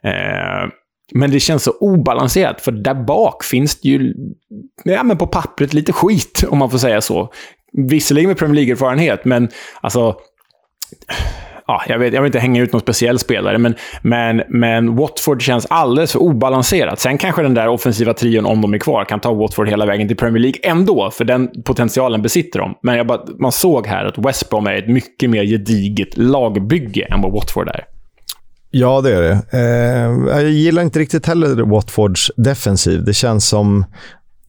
Eh, 0.04 0.68
men 1.14 1.30
det 1.30 1.40
känns 1.40 1.62
så 1.62 1.72
obalanserat, 1.80 2.60
för 2.60 2.72
där 2.72 2.94
bak 2.94 3.44
finns 3.44 3.80
det 3.80 3.88
ju, 3.88 4.14
ja 4.84 5.02
men 5.02 5.18
på 5.18 5.26
pappret, 5.26 5.74
lite 5.74 5.92
skit, 5.92 6.44
om 6.48 6.58
man 6.58 6.70
får 6.70 6.78
säga 6.78 7.00
så. 7.00 7.32
Visserligen 7.72 8.28
med 8.28 8.38
Premier 8.38 8.54
League-erfarenhet, 8.54 9.24
men 9.24 9.48
alltså 9.80 10.16
ja, 11.66 11.82
jag, 11.88 11.98
vet, 11.98 12.14
jag 12.14 12.22
vill 12.22 12.28
inte 12.28 12.38
hänga 12.38 12.62
ut 12.62 12.72
någon 12.72 12.80
speciell 12.80 13.18
spelare, 13.18 13.58
men, 13.58 13.74
men, 14.02 14.42
men 14.48 14.96
Watford 14.96 15.42
känns 15.42 15.66
alldeles 15.70 16.12
för 16.12 16.18
obalanserat. 16.18 17.00
Sen 17.00 17.18
kanske 17.18 17.42
den 17.42 17.54
där 17.54 17.68
offensiva 17.68 18.14
trion, 18.14 18.46
om 18.46 18.60
de 18.60 18.74
är 18.74 18.78
kvar, 18.78 19.04
kan 19.04 19.20
ta 19.20 19.34
Watford 19.34 19.68
hela 19.68 19.86
vägen 19.86 20.08
till 20.08 20.16
Premier 20.16 20.40
League 20.42 20.60
ändå, 20.62 21.10
för 21.10 21.24
den 21.24 21.50
potentialen 21.64 22.22
besitter 22.22 22.58
de. 22.58 22.74
Men 22.82 23.06
bara, 23.06 23.20
man 23.38 23.52
såg 23.52 23.86
här 23.86 24.04
att 24.04 24.18
West 24.18 24.50
Brom 24.50 24.66
är 24.66 24.74
ett 24.74 24.88
mycket 24.88 25.30
mer 25.30 25.44
gediget 25.44 26.16
lagbygge 26.16 27.06
än 27.10 27.22
vad 27.22 27.32
Watford 27.32 27.68
är. 27.68 27.84
Ja, 28.74 29.00
det 29.00 29.14
är 29.14 29.22
det. 29.22 29.42
Eh, 29.52 30.40
jag 30.42 30.50
gillar 30.50 30.82
inte 30.82 30.98
riktigt 30.98 31.26
heller 31.26 31.70
Watfords 31.70 32.30
defensiv. 32.36 33.04
Det 33.04 33.14
känns 33.14 33.48
som 33.48 33.84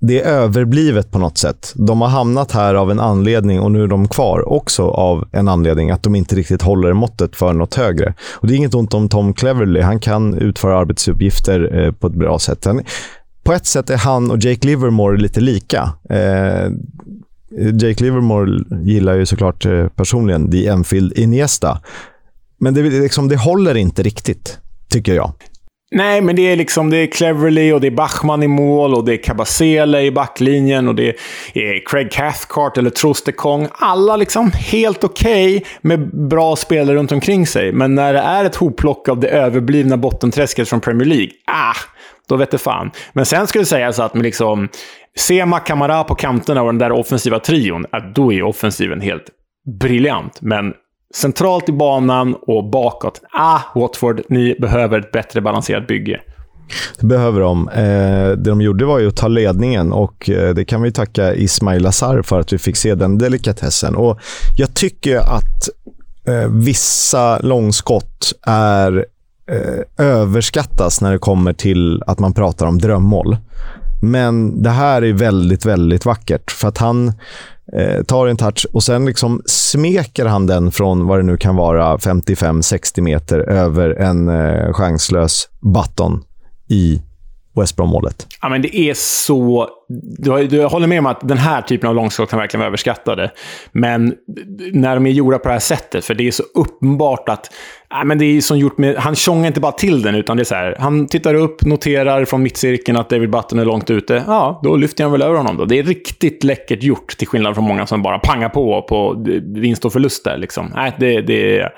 det 0.07 0.21
är 0.21 0.31
överblivet 0.31 1.11
på 1.11 1.19
något 1.19 1.37
sätt. 1.37 1.73
De 1.75 2.01
har 2.01 2.07
hamnat 2.07 2.51
här 2.51 2.75
av 2.75 2.91
en 2.91 2.99
anledning 2.99 3.59
och 3.59 3.71
nu 3.71 3.83
är 3.83 3.87
de 3.87 4.07
kvar 4.07 4.49
också 4.49 4.83
av 4.83 5.27
en 5.31 5.47
anledning 5.47 5.91
att 5.91 6.03
de 6.03 6.15
inte 6.15 6.35
riktigt 6.35 6.61
håller 6.61 6.93
måttet 6.93 7.35
för 7.35 7.53
något 7.53 7.75
högre. 7.75 8.13
Och 8.33 8.47
Det 8.47 8.53
är 8.53 8.55
inget 8.55 8.73
ont 8.73 8.93
om 8.93 9.09
Tom 9.09 9.33
Cleverly. 9.33 9.81
Han 9.81 9.99
kan 9.99 10.33
utföra 10.33 10.77
arbetsuppgifter 10.77 11.79
eh, 11.79 11.91
på 11.91 12.07
ett 12.07 12.13
bra 12.13 12.39
sätt. 12.39 12.65
Han, 12.65 12.81
på 13.43 13.53
ett 13.53 13.65
sätt 13.65 13.89
är 13.89 13.97
han 13.97 14.31
och 14.31 14.37
Jake 14.39 14.67
Livermore 14.67 15.17
lite 15.17 15.41
lika. 15.41 15.93
Eh, 16.09 16.71
Jake 17.73 18.03
Livermore 18.03 18.63
gillar 18.83 19.13
ju 19.13 19.25
såklart 19.25 19.65
eh, 19.65 19.87
personligen 19.87 20.51
The 20.51 20.67
Enfield 20.67 21.17
Iniesta. 21.17 21.79
Men 22.57 22.73
det, 22.73 22.81
liksom, 22.81 23.27
det 23.27 23.37
håller 23.37 23.75
inte 23.75 24.03
riktigt, 24.03 24.59
tycker 24.89 25.13
jag. 25.13 25.33
Nej, 25.95 26.21
men 26.21 26.35
det 26.35 26.41
är 26.41 26.55
liksom 26.55 26.89
det 26.89 26.97
är 26.97 27.07
Cleverly 27.07 27.71
och 27.71 27.81
det 27.81 27.87
är 27.87 27.91
Bachman 27.91 28.43
i 28.43 28.47
mål 28.47 28.93
och 28.93 29.05
det 29.05 29.13
är 29.13 29.17
Kabasele 29.17 30.01
i 30.01 30.11
backlinjen 30.11 30.87
och 30.87 30.95
det 30.95 31.15
är 31.53 31.85
Craig 31.85 32.11
Cathcart 32.11 32.77
eller 32.77 32.89
Trostekong. 32.89 33.67
Alla 33.71 34.15
liksom 34.15 34.51
helt 34.51 35.03
okej 35.03 35.57
okay 35.57 35.69
med 35.81 36.27
bra 36.29 36.55
spelare 36.55 36.95
runt 36.95 37.11
omkring 37.11 37.47
sig. 37.47 37.71
Men 37.71 37.95
när 37.95 38.13
det 38.13 38.19
är 38.19 38.45
ett 38.45 38.55
hopplock 38.55 39.09
av 39.09 39.19
det 39.19 39.27
överblivna 39.27 39.97
bottenträsket 39.97 40.69
från 40.69 40.81
Premier 40.81 41.07
League, 41.07 41.31
ah, 41.47 41.75
då 42.29 42.35
vet 42.35 42.51
det 42.51 42.57
fan. 42.57 42.91
Men 43.13 43.25
sen 43.25 43.47
skulle 43.47 43.61
det 43.61 43.67
sägas 43.67 43.99
att 43.99 44.13
med 44.13 44.23
liksom 44.23 44.69
Sema, 45.17 45.59
Kamara 45.59 46.03
på 46.03 46.15
kanterna 46.15 46.61
och 46.61 46.67
den 46.67 46.77
där 46.77 46.91
offensiva 46.91 47.39
trion, 47.39 47.85
då 48.15 48.33
är 48.33 48.43
offensiven 48.43 49.01
helt 49.01 49.25
briljant. 49.79 50.41
Men 50.41 50.73
centralt 51.15 51.69
i 51.69 51.71
banan 51.71 52.35
och 52.41 52.69
bakåt. 52.69 53.21
Ah, 53.31 53.59
Watford, 53.75 54.21
ni 54.29 54.55
behöver 54.59 54.99
ett 54.99 55.11
bättre 55.11 55.41
balanserat 55.41 55.87
bygge. 55.87 56.21
Det 56.99 57.05
behöver 57.05 57.41
de. 57.41 57.69
Eh, 57.69 58.29
det 58.37 58.49
de 58.49 58.61
gjorde 58.61 58.85
var 58.85 58.99
ju 58.99 59.07
att 59.07 59.15
ta 59.15 59.27
ledningen 59.27 59.93
och 59.93 60.29
eh, 60.29 60.53
det 60.53 60.65
kan 60.65 60.81
vi 60.81 60.91
tacka 60.91 61.33
Ismail 61.33 61.85
Azar 61.85 62.21
för 62.21 62.39
att 62.39 62.53
vi 62.53 62.57
fick 62.57 62.75
se 62.75 62.95
den 62.95 63.17
delikatessen. 63.17 63.95
Och 63.95 64.19
jag 64.57 64.73
tycker 64.73 65.17
att 65.17 65.69
eh, 66.27 66.47
vissa 66.49 67.39
långskott 67.39 68.33
är 68.47 69.05
eh, 69.51 70.05
överskattas 70.05 71.01
när 71.01 71.11
det 71.11 71.17
kommer 71.17 71.53
till 71.53 72.03
att 72.07 72.19
man 72.19 72.33
pratar 72.33 72.65
om 72.65 72.77
drömmål. 72.77 73.37
Men 74.03 74.63
det 74.63 74.69
här 74.69 75.01
är 75.01 75.13
väldigt, 75.13 75.65
väldigt 75.65 76.05
vackert. 76.05 76.51
För 76.51 76.67
att 76.67 76.77
han 76.77 77.07
eh, 77.73 78.03
tar 78.03 78.27
en 78.27 78.37
touch 78.37 78.67
och 78.73 78.83
sen 78.83 79.05
liksom 79.05 79.41
smeker 79.45 80.25
han 80.25 80.47
den 80.47 80.71
från 80.71 81.07
vad 81.07 81.19
det 81.19 81.23
nu 81.23 81.37
kan 81.37 81.55
vara 81.55 81.97
55-60 81.97 83.01
meter 83.01 83.39
över 83.39 83.89
en 83.89 84.29
eh, 84.29 84.73
chanslös 84.73 85.49
button 85.61 86.23
i 86.69 87.01
West 87.55 87.75
Brom-målet. 87.75 88.27
Ja, 88.41 88.49
men 88.49 88.61
det 88.61 88.77
är 88.77 88.93
så... 88.93 89.69
Du, 90.17 90.47
du 90.47 90.65
håller 90.65 90.87
med 90.87 90.99
om 90.99 91.05
att 91.05 91.27
den 91.27 91.37
här 91.37 91.61
typen 91.61 91.89
av 91.89 91.95
långskott 91.95 92.29
kan 92.29 92.39
verkligen 92.39 92.59
vara 92.59 92.67
överskattade. 92.67 93.31
Men 93.71 94.13
när 94.71 94.95
de 94.95 95.05
är 95.05 95.11
gjorda 95.11 95.37
på 95.37 95.47
det 95.47 95.53
här 95.53 95.59
sättet, 95.59 96.05
för 96.05 96.13
det 96.13 96.27
är 96.27 96.31
så 96.31 96.43
uppenbart 96.55 97.29
att... 97.29 97.51
Ja, 97.89 98.03
men 98.03 98.17
det 98.17 98.25
är 98.25 98.41
som 98.41 98.57
gjort 98.59 98.77
med... 98.77 98.95
Han 98.95 99.15
tjongar 99.15 99.47
inte 99.47 99.59
bara 99.59 99.71
till 99.71 100.01
den, 100.01 100.15
utan 100.15 100.37
det 100.37 100.43
är 100.43 100.45
så 100.45 100.55
här. 100.55 100.75
Han 100.79 101.07
tittar 101.07 101.33
upp, 101.33 101.65
noterar 101.65 102.25
från 102.25 102.43
mittcirkeln 102.43 102.97
att 102.97 103.09
David 103.09 103.29
Button 103.29 103.59
är 103.59 103.65
långt 103.65 103.89
ute. 103.89 104.23
Ja, 104.27 104.59
då 104.63 104.75
lyfter 104.75 105.03
han 105.03 105.11
väl 105.11 105.21
över 105.21 105.37
honom 105.37 105.57
då. 105.57 105.65
Det 105.65 105.79
är 105.79 105.83
riktigt 105.83 106.43
läckert 106.43 106.83
gjort, 106.83 107.17
till 107.17 107.27
skillnad 107.27 107.55
från 107.55 107.63
många 107.63 107.85
som 107.87 108.01
bara 108.01 108.19
pangar 108.19 108.49
på 108.49 108.81
på 108.81 109.25
vinst 109.55 109.85
och 109.85 109.93
förlust 109.93 110.23
där. 110.23 110.37
Liksom. 110.37 110.71
Nej, 110.75 110.95
det, 110.99 111.21
det, 111.21 111.69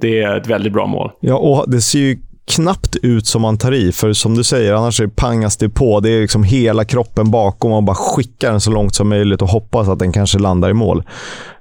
det 0.00 0.22
är 0.22 0.36
ett 0.36 0.46
väldigt 0.46 0.72
bra 0.72 0.86
mål. 0.86 1.10
Ja, 1.20 1.36
och 1.36 1.70
det 1.70 1.80
ser 1.80 1.98
ju 1.98 2.18
knappt 2.46 2.96
ut 2.96 3.26
som 3.26 3.42
man 3.42 3.58
tar 3.58 3.72
i. 3.72 3.92
För 3.92 4.12
som 4.12 4.34
du 4.34 4.44
säger, 4.44 4.74
annars 4.74 5.00
är 5.00 5.06
pangas 5.06 5.56
det 5.56 5.68
på. 5.68 6.00
Det 6.00 6.10
är 6.10 6.20
liksom 6.20 6.44
hela 6.44 6.84
kroppen 6.84 7.30
bakom 7.30 7.72
och 7.72 7.82
bara 7.82 7.96
skickar 7.96 8.50
den 8.50 8.60
så 8.60 8.70
långt 8.70 8.94
som 8.94 9.08
möjligt 9.08 9.42
och 9.42 9.48
hoppas 9.48 9.88
att 9.88 9.98
den 9.98 10.12
kanske 10.12 10.38
landar 10.38 10.70
i 10.70 10.74
mål. 10.74 11.02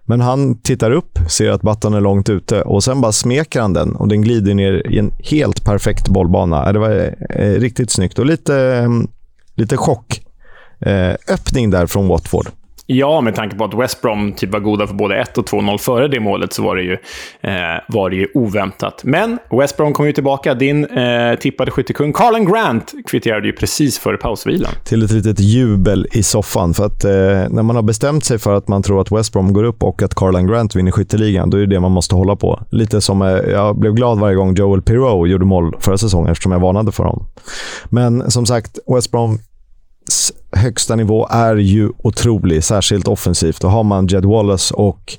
Men 0.07 0.21
han 0.21 0.61
tittar 0.61 0.91
upp, 0.91 1.19
ser 1.29 1.51
att 1.51 1.61
batten 1.61 1.93
är 1.93 2.01
långt 2.01 2.29
ute 2.29 2.61
och 2.61 2.83
sen 2.83 3.01
bara 3.01 3.11
smeker 3.11 3.61
han 3.61 3.73
den 3.73 3.95
och 3.95 4.07
den 4.07 4.21
glider 4.21 4.53
ner 4.53 4.91
i 4.91 4.99
en 4.99 5.11
helt 5.19 5.65
perfekt 5.65 6.09
bollbana. 6.09 6.73
Det 6.73 6.79
var 6.79 7.15
eh, 7.29 7.51
riktigt 7.51 7.91
snyggt 7.91 8.19
och 8.19 8.25
lite, 8.25 8.55
mm, 8.55 9.07
lite 9.55 9.77
chock. 9.77 10.21
Eh, 10.79 11.13
öppning 11.27 11.69
där 11.69 11.85
från 11.87 12.07
Watford. 12.07 12.47
Ja, 12.87 13.21
med 13.21 13.35
tanke 13.35 13.55
på 13.55 13.63
att 13.63 13.73
West 13.73 14.01
Brom 14.01 14.33
typ 14.33 14.51
var 14.51 14.59
goda 14.59 14.87
för 14.87 14.93
både 14.93 15.15
1 15.17 15.37
och 15.37 15.45
2-0 15.45 15.77
före 15.77 16.07
det 16.07 16.19
målet 16.19 16.53
så 16.53 16.63
var 16.63 16.75
det 16.75 16.81
ju, 16.81 16.93
eh, 17.41 17.81
var 17.87 18.09
det 18.09 18.15
ju 18.15 18.27
oväntat. 18.33 19.01
Men 19.03 19.39
West 19.49 19.77
Brom 19.77 19.93
kom 19.93 20.05
ju 20.05 20.13
tillbaka. 20.13 20.53
Din 20.53 20.85
eh, 20.85 21.35
tippade 21.35 21.71
skyttekung 21.71 22.13
Carlen 22.13 22.45
Grant 22.45 22.93
kvitterade 23.07 23.47
ju 23.47 23.53
precis 23.53 23.99
före 23.99 24.17
pausvilan. 24.17 24.71
Till 24.83 25.03
ett 25.03 25.11
litet 25.11 25.39
jubel 25.39 26.07
i 26.11 26.23
soffan. 26.23 26.73
För 26.73 26.85
att 26.85 27.03
eh, 27.03 27.11
när 27.49 27.63
man 27.63 27.75
har 27.75 27.83
bestämt 27.83 28.25
sig 28.25 28.39
för 28.39 28.53
att 28.57 28.67
man 28.67 28.83
tror 28.83 29.01
att 29.01 29.11
West 29.11 29.33
Brom 29.33 29.53
går 29.53 29.63
upp 29.63 29.83
och 29.83 30.03
att 30.03 30.15
Carlen 30.15 30.47
Grant 30.47 30.75
vinner 30.75 30.91
skytteligan, 30.91 31.49
då 31.49 31.57
är 31.57 31.61
det 31.61 31.75
det 31.75 31.79
man 31.79 31.91
måste 31.91 32.15
hålla 32.15 32.35
på. 32.35 32.61
Lite 32.71 33.01
som 33.01 33.21
eh, 33.21 33.27
jag 33.27 33.79
blev 33.79 33.93
glad 33.93 34.19
varje 34.19 34.35
gång 34.35 34.55
Joel 34.55 34.81
Pirou 34.81 35.27
gjorde 35.27 35.45
mål 35.45 35.75
förra 35.79 35.97
säsongen 35.97 36.31
eftersom 36.31 36.51
jag 36.51 36.59
varnade 36.59 36.91
för 36.91 37.03
honom. 37.03 37.25
Men 37.85 38.31
som 38.31 38.45
sagt, 38.45 38.79
West 38.87 39.11
Brom 39.11 39.39
högsta 40.51 40.95
nivå 40.95 41.27
är 41.31 41.55
ju 41.55 41.89
otrolig, 41.97 42.63
särskilt 42.63 43.07
offensivt. 43.07 43.61
Då 43.61 43.67
har 43.67 43.83
man 43.83 44.07
Jed 44.07 44.25
Wallace 44.25 44.73
och 44.73 45.17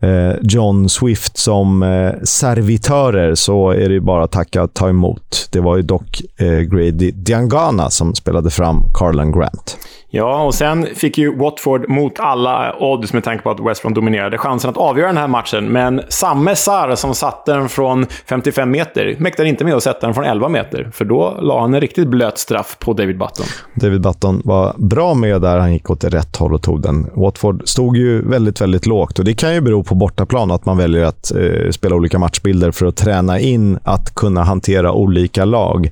eh, 0.00 0.36
John 0.42 0.88
Swift 0.88 1.38
som 1.38 1.82
eh, 1.82 2.12
servitörer 2.22 3.34
så 3.34 3.70
är 3.70 3.88
det 3.88 4.00
bara 4.00 4.24
att 4.24 4.32
tacka 4.32 4.62
och 4.62 4.74
ta 4.74 4.88
emot. 4.88 5.48
Det 5.52 5.60
var 5.60 5.76
ju 5.76 5.82
dock 5.82 6.22
eh, 6.36 6.60
Grady 6.60 7.10
Diangana 7.10 7.90
som 7.90 8.14
spelade 8.14 8.50
fram 8.50 8.82
Carlan 8.94 9.32
Grant. 9.32 9.78
Ja, 10.16 10.42
och 10.42 10.54
sen 10.54 10.86
fick 10.94 11.18
ju 11.18 11.36
Watford 11.36 11.88
mot 11.88 12.20
alla 12.20 12.76
odds 12.78 13.12
med 13.12 13.24
tanke 13.24 13.42
på 13.42 13.50
att 13.50 13.60
West 13.60 13.82
Brom 13.82 13.94
dominerade 13.94 14.38
chansen 14.38 14.70
att 14.70 14.76
avgöra 14.76 15.06
den 15.06 15.16
här 15.16 15.28
matchen. 15.28 15.64
Men 15.64 16.02
samme 16.08 16.56
Sar 16.56 16.94
som 16.94 17.14
satte 17.14 17.52
den 17.52 17.68
från 17.68 18.06
55 18.28 18.70
meter 18.70 19.16
mäktade 19.18 19.48
inte 19.48 19.64
med 19.64 19.74
att 19.74 19.82
sätta 19.82 20.06
den 20.06 20.14
från 20.14 20.24
11 20.24 20.48
meter. 20.48 20.90
För 20.92 21.04
då 21.04 21.38
la 21.40 21.60
han 21.60 21.74
en 21.74 21.80
riktigt 21.80 22.08
blöt 22.08 22.38
straff 22.38 22.76
på 22.78 22.92
David 22.92 23.18
Button. 23.18 23.46
David 23.74 24.00
Button 24.00 24.42
var 24.44 24.74
bra 24.78 25.14
med 25.14 25.42
där. 25.42 25.58
Han 25.58 25.72
gick 25.72 25.90
åt 25.90 26.04
rätt 26.04 26.36
håll 26.36 26.54
och 26.54 26.62
tog 26.62 26.82
den. 26.82 27.10
Watford 27.14 27.62
stod 27.68 27.96
ju 27.96 28.28
väldigt, 28.28 28.60
väldigt 28.60 28.86
lågt 28.86 29.18
och 29.18 29.24
det 29.24 29.34
kan 29.34 29.54
ju 29.54 29.60
bero 29.60 29.84
på 29.84 29.94
bortaplan 29.94 30.50
att 30.50 30.66
man 30.66 30.76
väljer 30.76 31.04
att 31.04 31.32
eh, 31.34 31.70
spela 31.70 31.96
olika 31.96 32.18
matchbilder 32.18 32.70
för 32.70 32.86
att 32.86 32.96
träna 32.96 33.40
in 33.40 33.78
att 33.84 34.14
kunna 34.14 34.42
hantera 34.42 34.92
olika 34.92 35.44
lag. 35.44 35.90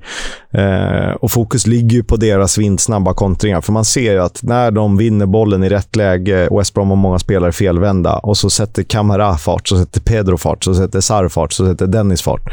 Eh, 0.51 1.11
och 1.21 1.31
fokus 1.31 1.67
ligger 1.67 1.97
ju 1.97 2.05
på 2.05 2.17
deras 2.17 2.59
vindsnabba 2.59 3.15
kontringar, 3.15 3.61
för 3.61 3.73
man 3.73 3.85
ser 3.85 4.14
ju 4.15 4.23
att 4.23 4.43
när 4.43 4.71
de 4.71 4.97
vinner 4.97 5.27
bollen 5.27 5.65
i 5.65 5.69
rätt 5.69 5.97
läge, 5.97 6.49
West 6.51 6.75
Brom 6.75 6.89
har 6.89 6.97
många 6.97 7.19
spelare 7.19 7.53
felvända, 7.53 8.19
och 8.19 8.37
så 8.37 8.51
sätter 8.51 8.83
Camara 8.83 9.37
fart, 9.37 9.69
så 9.69 9.79
sätter 9.79 10.01
Pedro 10.01 10.37
fart, 10.37 10.65
så 10.65 10.75
sätter 10.75 11.01
Sar 11.01 11.29
fart, 11.29 11.53
så 11.53 11.67
sätter 11.67 11.87
Dennis 11.87 12.23
fart. 12.23 12.53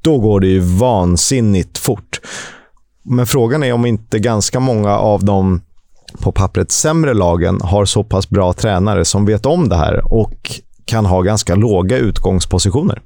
Då 0.00 0.18
går 0.18 0.40
det 0.40 0.46
ju 0.46 0.60
vansinnigt 0.60 1.78
fort. 1.78 2.20
Men 3.02 3.26
frågan 3.26 3.62
är 3.62 3.72
om 3.72 3.86
inte 3.86 4.18
ganska 4.18 4.60
många 4.60 4.98
av 4.98 5.24
de 5.24 5.60
på 6.20 6.32
pappret 6.32 6.70
sämre 6.70 7.14
lagen 7.14 7.60
har 7.60 7.84
så 7.84 8.04
pass 8.04 8.30
bra 8.30 8.52
tränare 8.52 9.04
som 9.04 9.26
vet 9.26 9.46
om 9.46 9.68
det 9.68 9.76
här 9.76 10.12
och 10.12 10.60
kan 10.84 11.06
ha 11.06 11.22
ganska 11.22 11.54
låga 11.54 11.98
utgångspositioner. 11.98 13.02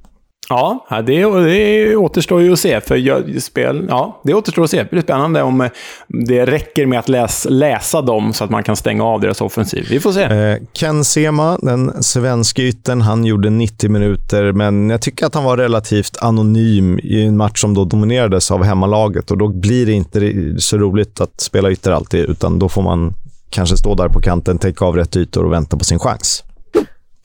Ja, 0.49 0.85
det, 1.05 1.23
det 1.25 1.95
återstår 1.95 2.41
ju 2.41 2.53
att 2.53 2.59
se. 2.59 2.81
För 2.81 2.95
jag, 2.95 3.41
spel, 3.41 3.85
ja, 3.89 4.21
det 4.23 4.33
återstår 4.33 4.63
att 4.63 4.69
se. 4.69 4.83
Det 4.83 4.89
blir 4.89 5.01
spännande 5.01 5.41
om 5.41 5.61
eh, 5.61 5.69
det 6.07 6.45
räcker 6.45 6.85
med 6.85 6.99
att 6.99 7.09
läs, 7.09 7.47
läsa 7.49 8.01
dem 8.01 8.33
så 8.33 8.43
att 8.43 8.49
man 8.49 8.63
kan 8.63 8.75
stänga 8.75 9.03
av 9.03 9.21
deras 9.21 9.41
offensiv. 9.41 9.87
Vi 9.89 9.99
får 9.99 10.11
se. 10.11 10.23
Eh, 10.23 10.57
Ken 10.73 11.03
Sema, 11.03 11.57
den 11.61 12.03
svenska 12.03 12.61
ytten, 12.61 13.01
han 13.01 13.25
gjorde 13.25 13.49
90 13.49 13.89
minuter, 13.89 14.51
men 14.51 14.89
jag 14.89 15.01
tycker 15.01 15.25
att 15.25 15.35
han 15.35 15.43
var 15.43 15.57
relativt 15.57 16.17
anonym 16.21 16.99
i 17.03 17.25
en 17.25 17.37
match 17.37 17.61
som 17.61 17.73
då 17.73 17.85
dominerades 17.85 18.51
av 18.51 18.63
hemmalaget. 18.63 19.31
Och 19.31 19.37
Då 19.37 19.47
blir 19.47 19.85
det 19.85 19.93
inte 19.93 20.33
så 20.57 20.77
roligt 20.77 21.21
att 21.21 21.41
spela 21.41 21.71
ytter 21.71 21.91
alltid, 21.91 22.25
utan 22.29 22.59
då 22.59 22.69
får 22.69 22.81
man 22.81 23.13
kanske 23.49 23.77
stå 23.77 23.95
där 23.95 24.07
på 24.07 24.21
kanten, 24.21 24.57
täcka 24.57 24.85
av 24.85 24.95
rätt 24.95 25.15
ytor 25.15 25.45
och 25.45 25.53
vänta 25.53 25.77
på 25.77 25.83
sin 25.83 25.99
chans. 25.99 26.43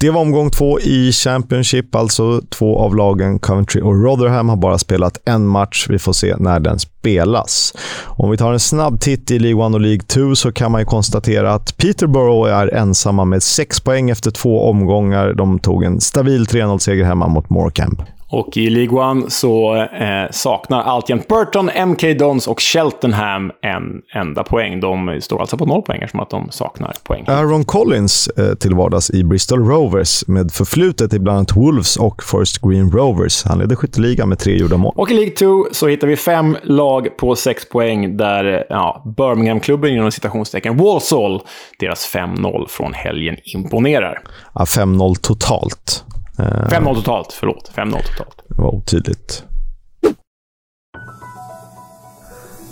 Det 0.05 0.11
var 0.11 0.21
omgång 0.21 0.51
två 0.51 0.81
i 0.81 1.13
Championship, 1.13 1.95
alltså 1.95 2.43
två 2.51 2.79
av 2.79 2.97
lagen, 2.97 3.39
Coventry 3.39 3.81
och 3.81 4.03
Rotherham, 4.03 4.49
har 4.49 4.57
bara 4.57 4.79
spelat 4.79 5.19
en 5.25 5.47
match. 5.47 5.87
Vi 5.91 5.99
får 5.99 6.13
se 6.13 6.37
när 6.37 6.61
den 6.61 6.79
spelas. 6.79 7.75
Om 8.05 8.31
vi 8.31 8.37
tar 8.37 8.53
en 8.53 8.61
snabb 8.61 9.01
titt 9.01 9.31
i 9.31 9.39
League 9.39 9.67
1 9.67 9.75
och 9.75 9.81
League 9.81 10.01
2 10.07 10.35
så 10.35 10.53
kan 10.53 10.73
man 10.73 10.81
ju 10.81 10.85
konstatera 10.85 11.55
att 11.55 11.77
Peterborough 11.77 12.53
är 12.53 12.75
ensamma 12.75 13.25
med 13.25 13.43
sex 13.43 13.81
poäng 13.81 14.11
efter 14.11 14.31
två 14.31 14.69
omgångar. 14.69 15.33
De 15.33 15.59
tog 15.59 15.85
en 15.85 16.01
stabil 16.01 16.45
3-0-seger 16.45 17.05
hemma 17.05 17.29
mot 17.29 17.51
Morecambe. 17.51 18.05
Och 18.35 18.57
i 18.57 18.71
League 18.71 19.01
One 19.01 19.31
så 19.31 19.77
eh, 19.77 20.31
saknar 20.31 20.83
alltjämt 20.83 21.29
Burton, 21.29 21.71
MK 21.87 22.19
Dons 22.19 22.47
och 22.47 22.61
Cheltenham 22.61 23.53
en 23.63 24.03
enda 24.15 24.45
poäng. 24.45 24.81
De 24.81 25.21
står 25.23 25.41
alltså 25.41 25.57
på 25.57 25.67
noll 25.67 25.83
poäng 25.83 26.01
eftersom 26.03 26.21
att 26.21 26.31
de 26.31 26.51
saknar 26.51 26.93
poäng. 27.05 27.25
Aaron 27.29 27.65
Collins 27.65 28.29
eh, 28.29 28.55
till 28.55 28.75
vardags 28.75 29.11
i 29.11 29.25
Bristol 29.25 29.69
Rovers 29.69 30.27
med 30.27 30.53
förflutet 30.53 31.15
i 31.15 31.19
bland 31.19 31.37
annat 31.37 31.57
Wolves 31.57 31.97
och 31.97 32.23
Forest 32.23 32.59
Green 32.63 32.91
Rovers. 32.91 33.45
Han 33.45 33.59
leder 33.59 33.77
skytteligan 33.77 34.29
med 34.29 34.39
tre 34.39 34.57
gjorda 34.57 34.77
mål. 34.77 34.93
Och 34.97 35.11
i 35.11 35.15
League 35.15 35.35
2 35.35 35.67
så 35.73 35.89
hittar 35.89 36.07
vi 36.07 36.17
fem 36.17 36.57
lag 36.63 37.17
på 37.17 37.37
sex 37.37 37.69
poäng 37.69 38.17
där 38.17 38.67
ja, 38.69 39.03
Birmingham-klubben 39.17 39.91
inom 39.91 40.11
citationstecken 40.11 40.77
Walsall, 40.77 41.43
deras 41.79 42.15
5-0 42.15 42.67
från 42.69 42.93
helgen 42.95 43.37
imponerar. 43.45 44.21
Ja, 44.55 44.65
5-0 44.65 45.15
totalt. 45.21 46.05
5-0 46.39 46.89
eh, 46.89 46.95
totalt, 46.95 47.33
förlåt. 47.33 47.73
5-0 47.75 47.91
totalt. 47.91 48.43
Det 48.49 48.63
var 48.63 48.75
otydligt. 48.75 49.45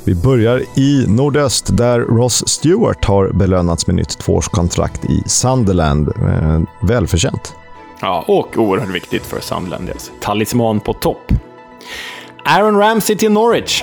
Vi 0.04 0.14
börjar 0.14 0.62
i 0.78 1.06
nordöst 1.08 1.76
där 1.76 2.00
Ross 2.00 2.48
Stewart 2.48 3.04
har 3.04 3.28
belönats 3.32 3.86
med 3.86 3.96
nytt 3.96 4.18
tvåårskontrakt 4.18 5.04
i 5.04 5.22
Sunderland. 5.26 6.08
Eh, 6.08 6.60
välförtjänt. 6.88 7.54
Ja, 8.00 8.24
och 8.28 8.56
oerhört 8.56 8.88
viktigt 8.88 9.26
för 9.26 9.40
Sunderland. 9.40 9.86
Deras 9.86 10.10
talisman 10.20 10.80
på 10.80 10.92
topp. 10.92 11.32
Aaron 12.44 12.78
Ramsey 12.78 13.16
till 13.16 13.32
Norwich. 13.32 13.82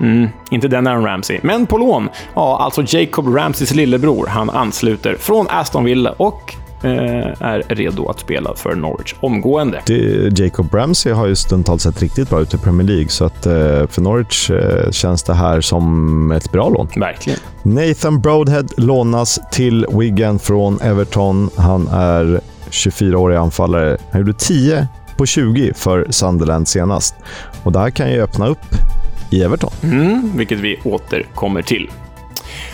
Mm, 0.00 0.28
inte 0.50 0.68
den 0.68 0.86
Aaron 0.86 1.04
Ramsey, 1.04 1.40
men 1.42 1.66
på 1.66 1.78
lån. 1.78 2.08
Ja, 2.34 2.58
alltså 2.60 2.96
Jacob 2.96 3.34
Ramseys 3.34 3.74
lillebror. 3.74 4.26
Han 4.26 4.50
ansluter 4.50 5.16
från 5.16 5.46
Aston 5.50 5.84
Villa 5.84 6.12
och 6.12 6.54
är 6.88 7.62
redo 7.68 8.08
att 8.08 8.20
spela 8.20 8.54
för 8.54 8.74
Norwich 8.74 9.14
omgående. 9.20 9.80
Det, 9.86 10.38
Jacob 10.38 10.74
Ramsey 10.74 11.12
har 11.12 11.26
ju 11.26 11.36
stundtals 11.36 11.82
sett 11.82 12.02
riktigt 12.02 12.30
bra 12.30 12.40
ut 12.40 12.54
i 12.54 12.58
Premier 12.58 12.88
League, 12.88 13.08
så 13.08 13.24
att 13.24 13.46
eh, 13.46 13.86
för 13.86 14.00
Norwich 14.00 14.50
eh, 14.50 14.90
känns 14.90 15.22
det 15.22 15.34
här 15.34 15.60
som 15.60 16.30
ett 16.30 16.52
bra 16.52 16.68
lån. 16.68 16.88
Verkligen. 16.96 17.38
Nathan 17.62 18.20
Broadhead 18.20 18.66
lånas 18.76 19.40
till 19.52 19.86
Wigan 19.92 20.38
från 20.38 20.80
Everton. 20.80 21.50
Han 21.56 21.88
är 21.88 22.40
24-årig 22.70 23.36
anfallare. 23.36 23.98
Han 24.12 24.20
gjorde 24.20 24.32
10 24.32 24.88
på 25.16 25.26
20 25.26 25.72
för 25.74 26.06
Sunderland 26.10 26.68
senast. 26.68 27.14
Och 27.62 27.72
det 27.72 27.78
här 27.78 27.90
kan 27.90 28.12
ju 28.12 28.22
öppna 28.22 28.46
upp 28.46 28.66
i 29.30 29.42
Everton. 29.42 29.70
Mm, 29.82 30.32
vilket 30.36 30.58
vi 30.58 30.80
återkommer 30.84 31.62
till. 31.62 31.90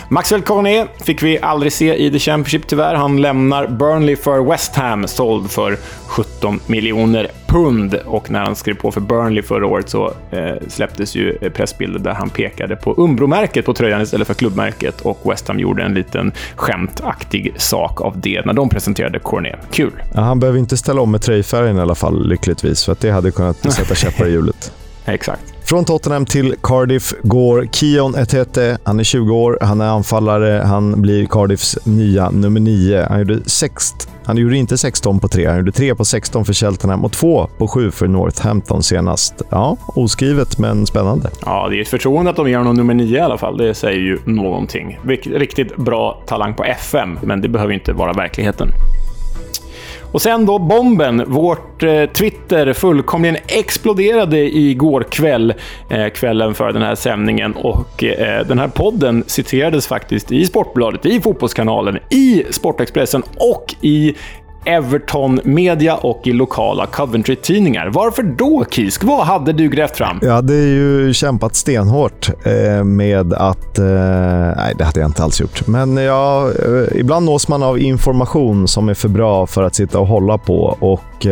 Maxwell 0.09 0.41
Cornet 0.41 0.87
fick 0.99 1.23
vi 1.23 1.39
aldrig 1.39 1.73
se 1.73 1.95
i 1.95 2.11
The 2.11 2.19
Championship 2.19 2.67
tyvärr. 2.67 2.95
Han 2.95 3.21
lämnar 3.21 3.67
Burnley 3.67 4.15
för 4.15 4.49
West 4.49 4.75
Ham, 4.75 5.07
såld 5.07 5.51
för 5.51 5.77
17 6.07 6.59
miljoner 6.67 7.27
pund. 7.47 7.93
Och 8.05 8.31
när 8.31 8.39
han 8.39 8.55
skrev 8.55 8.73
på 8.73 8.91
för 8.91 9.01
Burnley 9.01 9.43
förra 9.43 9.67
året 9.67 9.89
så 9.89 10.13
eh, 10.31 10.55
släpptes 10.67 11.15
ju 11.15 11.37
pressbilder 11.49 11.99
där 11.99 12.13
han 12.13 12.29
pekade 12.29 12.75
på 12.75 12.93
Umbro-märket 12.93 13.65
på 13.65 13.73
tröjan 13.73 14.01
istället 14.01 14.27
för 14.27 14.33
klubbmärket 14.33 15.01
och 15.01 15.31
West 15.31 15.47
Ham 15.47 15.59
gjorde 15.59 15.83
en 15.83 15.93
liten 15.93 16.31
skämtaktig 16.55 17.53
sak 17.57 18.01
av 18.01 18.19
det 18.19 18.45
när 18.45 18.53
de 18.53 18.69
presenterade 18.69 19.19
Cornet. 19.19 19.59
Kul! 19.71 19.91
Ja, 20.13 20.21
han 20.21 20.39
behöver 20.39 20.59
inte 20.59 20.77
ställa 20.77 21.01
om 21.01 21.11
med 21.11 21.21
tröjfärgen 21.21 21.77
i 21.77 21.81
alla 21.81 21.95
fall, 21.95 22.27
lyckligtvis, 22.27 22.85
för 22.85 22.91
att 22.91 22.99
det 22.99 23.09
hade 23.09 23.31
kunnat 23.31 23.73
sätta 23.73 23.95
käppar 23.95 24.27
i 24.27 24.31
hjulet. 24.31 24.71
Exakt. 25.05 25.56
Från 25.69 25.85
Tottenham 25.85 26.25
till 26.25 26.55
Cardiff 26.63 27.13
går 27.23 27.67
Kion 27.71 28.15
Etete. 28.15 28.77
Han 28.83 28.99
är 28.99 29.03
20 29.03 29.35
år, 29.35 29.57
han 29.61 29.81
är 29.81 29.85
anfallare, 29.85 30.63
han 30.65 31.01
blir 31.01 31.25
Cardiffs 31.25 31.85
nya 31.85 32.29
nummer 32.29 32.59
9. 32.59 33.05
Han 33.09 33.19
gjorde, 33.19 33.49
sext, 33.49 34.09
han 34.25 34.37
gjorde 34.37 34.57
inte 34.57 34.77
16 34.77 35.19
på 35.19 35.27
3, 35.27 35.47
han 35.47 35.57
gjorde 35.57 35.71
3 35.71 35.95
på 35.95 36.05
16 36.05 36.45
för 36.45 36.53
Cheltenham 36.53 37.05
och 37.05 37.11
2 37.11 37.47
på 37.57 37.67
7 37.67 37.91
för 37.91 38.07
Northampton 38.07 38.83
senast. 38.83 39.41
Ja, 39.49 39.77
oskrivet 39.87 40.57
men 40.57 40.85
spännande. 40.85 41.29
Ja, 41.45 41.67
det 41.69 41.77
är 41.77 41.81
ett 41.81 41.87
förtroende 41.87 42.31
att 42.31 42.37
de 42.37 42.49
ger 42.49 42.57
honom 42.57 42.75
nummer 42.75 42.93
9 42.93 43.17
i 43.17 43.21
alla 43.21 43.37
fall. 43.37 43.57
Det 43.57 43.73
säger 43.73 43.99
ju 43.99 44.19
någonting. 44.25 44.99
Riktigt 45.25 45.77
bra 45.77 46.23
talang 46.27 46.53
på 46.53 46.63
FM, 46.63 47.19
men 47.23 47.41
det 47.41 47.49
behöver 47.49 47.73
inte 47.73 47.93
vara 47.93 48.13
verkligheten. 48.13 48.67
Och 50.11 50.21
sen 50.21 50.45
då 50.45 50.59
bomben. 50.59 51.23
Vårt 51.27 51.83
eh, 51.83 52.05
Twitter 52.05 52.73
fullkomligen 52.73 53.37
exploderade 53.47 54.57
igår 54.57 55.05
kväll, 55.11 55.53
eh, 55.89 56.07
kvällen 56.07 56.55
för 56.55 56.71
den 56.71 56.81
här 56.81 56.95
sändningen. 56.95 57.53
Och 57.53 58.03
eh, 58.03 58.47
den 58.47 58.59
här 58.59 58.67
podden 58.67 59.23
citerades 59.27 59.87
faktiskt 59.87 60.31
i 60.31 60.45
Sportbladet, 60.45 61.05
i 61.05 61.21
Fotbollskanalen, 61.21 61.99
i 62.09 62.43
Sportexpressen 62.49 63.23
och 63.37 63.75
i 63.81 64.15
Everton 64.67 65.39
Media 65.43 65.95
och 65.95 66.27
i 66.27 66.33
lokala 66.33 66.85
Coventry-tidningar. 66.85 67.89
Varför 67.93 68.23
då, 68.23 68.65
Kisk? 68.69 69.03
Vad 69.03 69.25
hade 69.25 69.53
du 69.53 69.69
grävt 69.69 69.97
fram? 69.97 70.19
Jag 70.21 70.33
hade 70.33 70.53
ju 70.53 71.13
kämpat 71.13 71.55
stenhårt 71.55 72.29
eh, 72.45 72.83
med 72.83 73.33
att... 73.33 73.79
Eh, 73.79 73.85
nej, 74.57 74.73
det 74.77 74.83
hade 74.83 74.99
jag 74.99 75.09
inte 75.09 75.23
alls 75.23 75.41
gjort. 75.41 75.67
Men 75.67 75.97
ja, 75.97 76.51
eh, 76.51 76.99
ibland 76.99 77.25
nås 77.25 77.47
man 77.47 77.63
av 77.63 77.79
information 77.79 78.67
som 78.67 78.89
är 78.89 78.93
för 78.93 79.09
bra 79.09 79.47
för 79.47 79.63
att 79.63 79.75
sitta 79.75 79.99
och 79.99 80.07
hålla 80.07 80.37
på. 80.37 80.77
Och... 80.79 81.27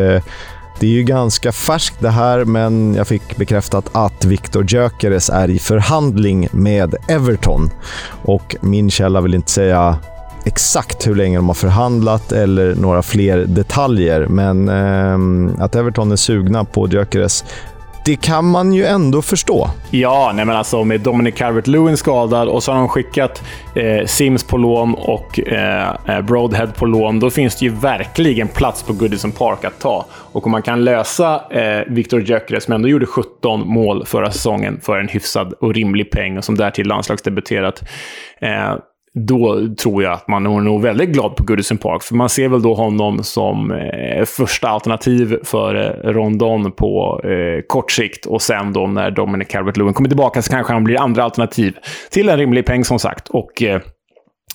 Det 0.80 0.88
är 0.88 0.92
ju 0.92 1.04
ganska 1.04 1.52
färskt 1.52 2.00
det 2.00 2.10
här, 2.10 2.46
men 2.46 2.96
jag 2.96 3.08
fick 3.08 3.38
bekräftat 3.38 3.90
att 3.92 4.26
Viktor 4.26 4.66
Gyökeres 4.68 5.30
är 5.30 5.50
i 5.50 5.60
förhandling 5.60 6.48
med 6.52 6.96
Everton. 7.08 7.70
Och 8.24 8.56
min 8.62 8.90
källa 8.90 9.22
vill 9.22 9.34
inte 9.34 9.52
säga 9.52 9.98
exakt 10.46 11.08
hur 11.08 11.16
länge 11.16 11.38
de 11.38 11.48
har 11.48 11.54
förhandlat 11.54 12.32
eller 12.32 12.76
några 12.76 13.02
fler 13.02 13.38
detaljer, 13.38 14.28
men 14.28 14.70
eh, 14.70 15.64
att 15.64 15.76
Everton 15.76 16.12
är 16.12 16.16
sugna 16.16 16.66
på 16.66 16.88
Gyökeres 16.88 17.44
det 18.06 18.16
kan 18.16 18.46
man 18.46 18.74
ju 18.74 18.86
ändå 18.86 19.22
förstå. 19.22 19.70
Ja, 19.92 20.32
nej 20.36 20.46
men 20.46 20.56
alltså 20.56 20.84
med 20.84 21.02
Dominic 21.02 21.36
Calvert-Lewin 21.36 21.96
skadad 21.96 22.48
och 22.48 22.64
så 22.64 22.72
har 22.72 22.80
de 22.80 22.90
skickat 22.90 23.44
eh, 23.76 24.06
Sims 24.06 24.44
på 24.44 24.58
lån 24.58 24.94
och 24.94 25.40
eh, 25.40 25.90
eh 26.08 26.22
Broadhead 26.22 26.68
på 26.68 26.86
lån. 26.86 27.20
Då 27.20 27.30
finns 27.30 27.56
det 27.56 27.66
ju 27.66 27.72
verkligen 27.72 28.48
plats 28.48 28.84
på 28.84 28.94
Goodison 28.94 29.32
Park 29.32 29.64
att 29.64 29.80
ta. 29.80 30.06
Och 30.12 30.46
om 30.46 30.52
man 30.52 30.62
kan 30.62 30.84
lösa 30.84 31.42
eh, 31.52 31.84
Victor 31.88 32.22
Gyökeres, 32.22 32.64
som 32.64 32.74
ändå 32.74 32.88
gjorde 32.88 33.06
17 33.06 33.68
mål 33.68 34.06
förra 34.06 34.32
säsongen 34.32 34.80
för 34.84 35.00
en 35.00 35.08
hyfsad 35.08 35.54
och 35.54 35.74
rimlig 35.74 36.12
peng 36.12 36.38
och 36.38 36.44
som 36.44 36.58
därtill 36.58 36.88
landslagsdebuterat, 36.88 37.84
eh, 38.42 38.76
då 39.16 39.68
tror 39.76 40.04
jag 40.04 40.14
att 40.14 40.28
man 40.28 40.46
är 40.46 40.62
nog 40.62 40.82
väldigt 40.82 41.10
glad 41.10 41.36
på 41.36 41.44
Goodison 41.44 41.78
Park. 41.78 42.04
För 42.04 42.16
man 42.16 42.30
ser 42.30 42.50
väl 42.50 42.62
då 42.62 42.74
honom 42.74 43.24
som 43.24 43.72
eh, 43.72 44.26
första 44.26 44.70
alternativ 44.70 45.38
för 45.44 45.76
eh, 45.76 46.12
Rondon 46.12 46.72
på 46.72 47.22
eh, 47.24 47.62
kort 47.68 47.92
sikt. 47.92 48.26
Och 48.26 48.42
sen 48.42 48.74
då 48.74 48.88
när 48.88 49.12
Dominic 49.12 49.48
Calvert-Lewin 49.48 49.94
kommer 49.94 50.10
tillbaka 50.10 50.42
så 50.42 50.52
kanske 50.52 50.74
han 50.74 50.84
blir 50.84 51.02
andra 51.02 51.24
alternativ 51.24 51.78
till 52.12 52.30
en 52.30 52.38
rimlig 52.38 52.66
peng 52.66 52.86
som 52.86 53.00
sagt. 53.00 53.30
Och 53.30 53.64
eh, 53.64 53.82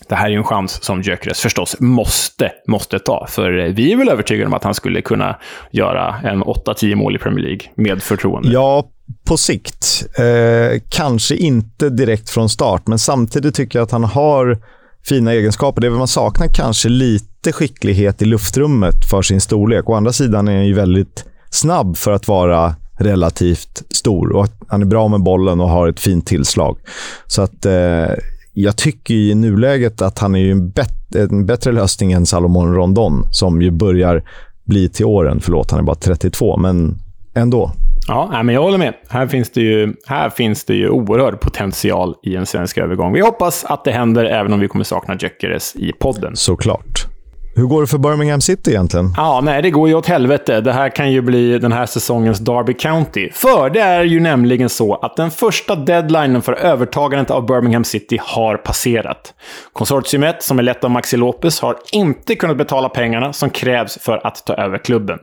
det 0.08 0.14
här 0.14 0.26
är 0.26 0.30
ju 0.30 0.36
en 0.36 0.44
chans 0.44 0.84
som 0.84 1.02
Gyökeres 1.02 1.40
förstås 1.40 1.76
måste, 1.80 2.52
måste 2.66 2.98
ta. 2.98 3.26
För 3.28 3.58
eh, 3.58 3.72
vi 3.72 3.92
är 3.92 3.96
väl 3.96 4.08
övertygade 4.08 4.46
om 4.46 4.54
att 4.54 4.64
han 4.64 4.74
skulle 4.74 5.02
kunna 5.02 5.36
göra 5.70 6.16
en 6.24 6.44
8-10 6.44 6.94
mål 6.94 7.16
i 7.16 7.18
Premier 7.18 7.44
League 7.44 7.60
med 7.74 8.02
förtroende. 8.02 8.52
Ja, 8.52 8.88
på 9.24 9.36
sikt. 9.36 10.06
Eh, 10.18 10.80
kanske 10.88 11.36
inte 11.36 11.90
direkt 11.90 12.30
från 12.30 12.48
start, 12.48 12.86
men 12.86 12.98
samtidigt 12.98 13.54
tycker 13.54 13.78
jag 13.78 13.84
att 13.86 13.90
han 13.90 14.04
har 14.04 14.58
fina 15.04 15.32
egenskaper. 15.32 15.80
Det 15.80 15.90
man 15.90 16.08
saknar 16.08 16.46
kanske 16.46 16.88
lite 16.88 17.52
skicklighet 17.52 18.22
i 18.22 18.24
luftrummet 18.24 19.04
för 19.10 19.22
sin 19.22 19.40
storlek. 19.40 19.88
Å 19.88 19.94
andra 19.94 20.12
sidan 20.12 20.48
är 20.48 20.56
han 20.56 20.66
ju 20.66 20.74
väldigt 20.74 21.24
snabb 21.50 21.96
för 21.96 22.12
att 22.12 22.28
vara 22.28 22.74
relativt 22.98 23.82
stor. 23.90 24.32
Och 24.32 24.46
han 24.68 24.82
är 24.82 24.86
bra 24.86 25.08
med 25.08 25.22
bollen 25.22 25.60
och 25.60 25.68
har 25.68 25.88
ett 25.88 26.00
fint 26.00 26.26
tillslag. 26.26 26.78
Så 27.26 27.42
att 27.42 27.66
eh, 27.66 28.08
jag 28.52 28.76
tycker 28.76 29.14
i 29.14 29.34
nuläget 29.34 30.02
att 30.02 30.18
han 30.18 30.34
är 30.34 30.50
en, 30.50 30.70
bet 30.70 31.14
en 31.14 31.46
bättre 31.46 31.72
lösning 31.72 32.12
än 32.12 32.26
Salomon 32.26 32.74
Rondon, 32.74 33.26
som 33.30 33.62
ju 33.62 33.70
börjar 33.70 34.22
bli 34.64 34.88
till 34.88 35.06
åren. 35.06 35.40
Förlåt, 35.40 35.70
han 35.70 35.80
är 35.80 35.84
bara 35.84 35.96
32, 35.96 36.56
men 36.56 36.98
ändå. 37.34 37.72
Ja, 38.08 38.42
men 38.42 38.54
jag 38.54 38.62
håller 38.62 38.78
med. 38.78 38.94
Här 39.08 39.26
finns, 39.26 39.50
det 39.50 39.60
ju, 39.60 39.94
här 40.06 40.30
finns 40.30 40.64
det 40.64 40.74
ju 40.74 40.88
oerhörd 40.88 41.40
potential 41.40 42.14
i 42.22 42.36
en 42.36 42.46
svensk 42.46 42.78
övergång. 42.78 43.12
Vi 43.12 43.20
hoppas 43.20 43.64
att 43.64 43.84
det 43.84 43.92
händer, 43.92 44.24
även 44.24 44.52
om 44.52 44.60
vi 44.60 44.68
kommer 44.68 44.84
sakna 44.84 45.16
Gyökeres 45.16 45.76
i 45.76 45.92
podden. 45.92 46.36
Såklart. 46.36 47.09
Hur 47.60 47.66
går 47.66 47.80
det 47.80 47.86
för 47.86 47.98
Birmingham 47.98 48.40
City 48.40 48.70
egentligen? 48.70 49.14
Ja, 49.16 49.40
nej, 49.44 49.62
det 49.62 49.70
går 49.70 49.88
ju 49.88 49.94
åt 49.94 50.06
helvete. 50.06 50.60
Det 50.60 50.72
här 50.72 50.88
kan 50.88 51.12
ju 51.12 51.20
bli 51.20 51.58
den 51.58 51.72
här 51.72 51.86
säsongens 51.86 52.38
Derby 52.38 52.74
County. 52.74 53.30
För 53.32 53.70
det 53.70 53.80
är 53.80 54.04
ju 54.04 54.20
nämligen 54.20 54.68
så 54.68 54.94
att 54.94 55.16
den 55.16 55.30
första 55.30 55.76
deadlinen 55.76 56.42
för 56.42 56.52
övertagandet 56.52 57.30
av 57.30 57.46
Birmingham 57.46 57.84
City 57.84 58.18
har 58.22 58.56
passerat. 58.56 59.34
Konsortiumet, 59.72 60.42
som 60.42 60.58
är 60.58 60.62
lett 60.62 60.84
av 60.84 60.90
Maxi 60.90 61.16
Lopez, 61.16 61.60
har 61.60 61.76
inte 61.92 62.34
kunnat 62.34 62.56
betala 62.56 62.88
pengarna 62.88 63.32
som 63.32 63.50
krävs 63.50 63.98
för 64.00 64.26
att 64.26 64.46
ta 64.46 64.54
över 64.54 64.78
klubben. 64.78 65.18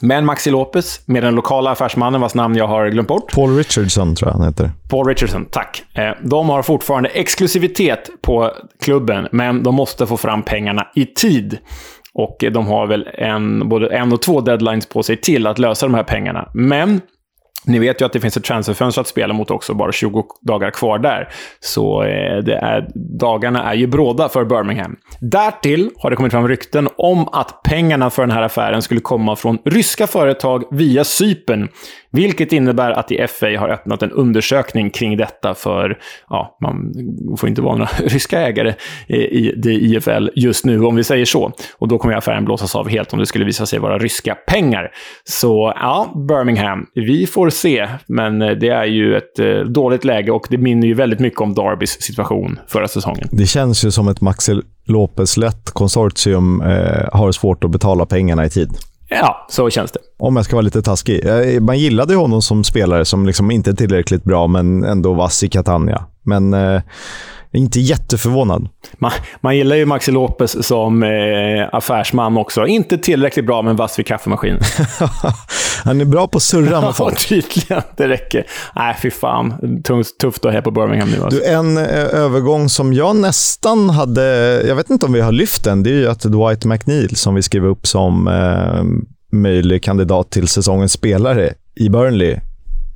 Men 0.00 0.24
Maxi 0.24 0.50
Lopez, 0.50 1.00
med 1.06 1.22
den 1.22 1.34
lokala 1.34 1.70
affärsmannen 1.70 2.20
vars 2.20 2.34
namn 2.34 2.56
jag 2.56 2.66
har 2.66 2.88
glömt 2.88 3.08
bort. 3.08 3.32
Paul 3.34 3.56
Richardson 3.56 4.14
tror 4.14 4.30
jag 4.30 4.38
han 4.38 4.46
heter. 4.46 4.70
Paul 4.88 5.06
Richardson, 5.06 5.46
tack. 5.50 5.84
Eh, 5.94 6.10
de 6.22 6.48
har 6.48 6.62
fortfarande 6.62 7.08
exklusivitet 7.08 8.10
på 8.22 8.52
klubben, 8.82 9.28
men 9.32 9.62
de 9.62 9.74
måste 9.74 10.06
få 10.06 10.16
fram 10.16 10.42
pengarna 10.42 10.86
i 10.94 11.06
tid. 11.06 11.58
Och 12.14 12.44
de 12.52 12.66
har 12.66 12.86
väl 12.86 13.08
en, 13.14 13.68
både 13.68 13.96
en 13.96 14.12
och 14.12 14.22
två 14.22 14.40
deadlines 14.40 14.88
på 14.88 15.02
sig 15.02 15.16
till 15.16 15.46
att 15.46 15.58
lösa 15.58 15.86
de 15.86 15.94
här 15.94 16.02
pengarna. 16.02 16.48
Men 16.54 17.00
ni 17.66 17.78
vet 17.78 18.00
ju 18.00 18.04
att 18.04 18.12
det 18.12 18.20
finns 18.20 18.36
ett 18.36 18.44
transferfönster 18.44 19.00
att 19.00 19.08
spela 19.08 19.34
mot 19.34 19.50
också, 19.50 19.74
bara 19.74 19.92
20 19.92 20.24
dagar 20.40 20.70
kvar 20.70 20.98
där. 20.98 21.28
Så 21.60 22.02
eh, 22.02 22.38
det 22.38 22.54
är, 22.54 22.90
dagarna 22.94 23.62
är 23.62 23.74
ju 23.74 23.86
bråda 23.86 24.28
för 24.28 24.44
Birmingham. 24.44 24.96
Därtill 25.20 25.90
har 25.98 26.10
det 26.10 26.16
kommit 26.16 26.32
fram 26.32 26.48
rykten 26.48 26.88
om 26.96 27.28
att 27.28 27.62
pengarna 27.62 28.10
för 28.10 28.22
den 28.22 28.30
här 28.30 28.42
affären 28.42 28.82
skulle 28.82 29.00
komma 29.00 29.36
från 29.36 29.58
ryska 29.64 30.06
företag 30.06 30.64
via 30.70 31.04
Sypen. 31.04 31.68
Vilket 32.16 32.52
innebär 32.52 32.90
att 32.90 33.10
IFA 33.10 33.46
har 33.58 33.68
öppnat 33.68 34.02
en 34.02 34.10
undersökning 34.10 34.90
kring 34.90 35.16
detta 35.16 35.54
för, 35.54 35.98
ja, 36.28 36.58
man 36.62 36.92
får 37.38 37.48
inte 37.48 37.62
vara 37.62 37.76
några 37.76 37.90
ryska 38.04 38.40
ägare 38.40 38.74
i 39.08 39.52
det 39.56 39.72
IFL 39.72 40.28
just 40.34 40.64
nu, 40.64 40.84
om 40.84 40.96
vi 40.96 41.04
säger 41.04 41.24
så. 41.24 41.52
Och 41.78 41.88
då 41.88 41.98
kommer 41.98 42.14
affären 42.14 42.44
blåsas 42.44 42.76
av 42.76 42.88
helt 42.88 43.12
om 43.12 43.18
det 43.18 43.26
skulle 43.26 43.44
visa 43.44 43.66
sig 43.66 43.78
vara 43.78 43.98
ryska 43.98 44.34
pengar. 44.34 44.90
Så 45.24 45.72
ja, 45.76 46.24
Birmingham, 46.28 46.86
vi 46.94 47.26
får 47.26 47.50
se. 47.50 47.88
Men 48.06 48.42
eh, 48.42 48.50
det 48.50 48.68
är 48.68 48.84
ju 48.84 49.16
ett 49.16 49.38
eh, 49.38 49.58
dåligt 49.60 50.04
läge 50.04 50.30
och 50.30 50.46
det 50.50 50.58
minner 50.58 50.86
ju 50.86 50.94
väldigt 50.94 51.20
mycket 51.20 51.40
om 51.40 51.54
Darbys 51.54 52.02
situation 52.02 52.58
förra 52.66 52.88
säsongen. 52.88 53.28
Det 53.32 53.46
känns 53.46 53.84
ju 53.84 53.90
som 53.90 54.08
ett 54.08 54.20
Maxi 54.20 54.60
Lopez-lätt 54.86 55.70
konsortium 55.70 56.60
eh, 56.60 57.08
har 57.12 57.32
svårt 57.32 57.64
att 57.64 57.70
betala 57.70 58.06
pengarna 58.06 58.46
i 58.46 58.50
tid. 58.50 58.70
Ja, 59.08 59.46
så 59.48 59.70
känns 59.70 59.92
det. 59.92 59.98
Om 60.18 60.36
jag 60.36 60.44
ska 60.44 60.56
vara 60.56 60.62
lite 60.62 60.82
taskig. 60.82 61.26
Eh, 61.26 61.60
man 61.60 61.78
gillade 61.78 62.14
honom 62.14 62.42
som 62.42 62.64
spelare 62.64 63.04
som 63.04 63.26
liksom 63.26 63.50
inte 63.50 63.70
är 63.70 63.74
tillräckligt 63.74 64.24
bra, 64.24 64.46
men 64.46 64.84
ändå 64.84 65.14
vass 65.14 65.42
i 65.42 65.48
Catania. 65.48 66.04
Men 66.22 66.54
eh, 66.54 66.82
inte 67.52 67.80
jätteförvånad. 67.80 68.68
Man, 68.98 69.10
man 69.40 69.56
gillar 69.56 69.76
ju 69.76 69.86
Maxi 69.86 70.12
Lopez 70.12 70.66
som 70.66 71.02
eh, 71.02 71.08
affärsman 71.72 72.36
också. 72.36 72.66
Inte 72.66 72.98
tillräckligt 72.98 73.46
bra, 73.46 73.62
men 73.62 73.76
vass 73.76 73.98
vid 73.98 74.06
kaffemaskin. 74.06 74.58
Han 75.84 76.00
är 76.00 76.04
bra 76.04 76.26
på 76.26 76.36
att 76.36 76.42
surra 76.42 76.80
med 76.80 76.96
folk. 76.96 77.30
Ja, 77.30 77.42
tydligen. 77.42 77.82
Det 77.96 78.08
räcker. 78.08 78.46
Nej, 78.76 78.96
fy 79.02 79.10
fan. 79.10 79.82
Tufft 80.20 80.44
att 80.44 80.52
här 80.52 80.60
på 80.60 80.70
Birmingham 80.70 81.08
nu. 81.10 81.22
Alltså. 81.22 81.40
Du, 81.40 81.46
en 81.46 81.78
eh, 81.78 81.84
övergång 82.12 82.68
som 82.68 82.92
jag 82.92 83.16
nästan 83.16 83.90
hade... 83.90 84.22
Jag 84.66 84.76
vet 84.76 84.90
inte 84.90 85.06
om 85.06 85.12
vi 85.12 85.20
har 85.20 85.32
lyft 85.32 85.64
den. 85.64 85.82
Det 85.82 85.90
är 85.90 85.94
ju 85.94 86.08
att 86.08 86.20
Dwight 86.20 86.64
McNeil, 86.64 87.16
som 87.16 87.34
vi 87.34 87.42
skrev 87.42 87.66
upp 87.66 87.86
som 87.86 88.28
eh, 88.28 88.84
möjlig 89.32 89.82
kandidat 89.82 90.30
till 90.30 90.48
säsongens 90.48 90.92
spelare 90.92 91.54
i 91.74 91.88
Burnley, 91.88 92.36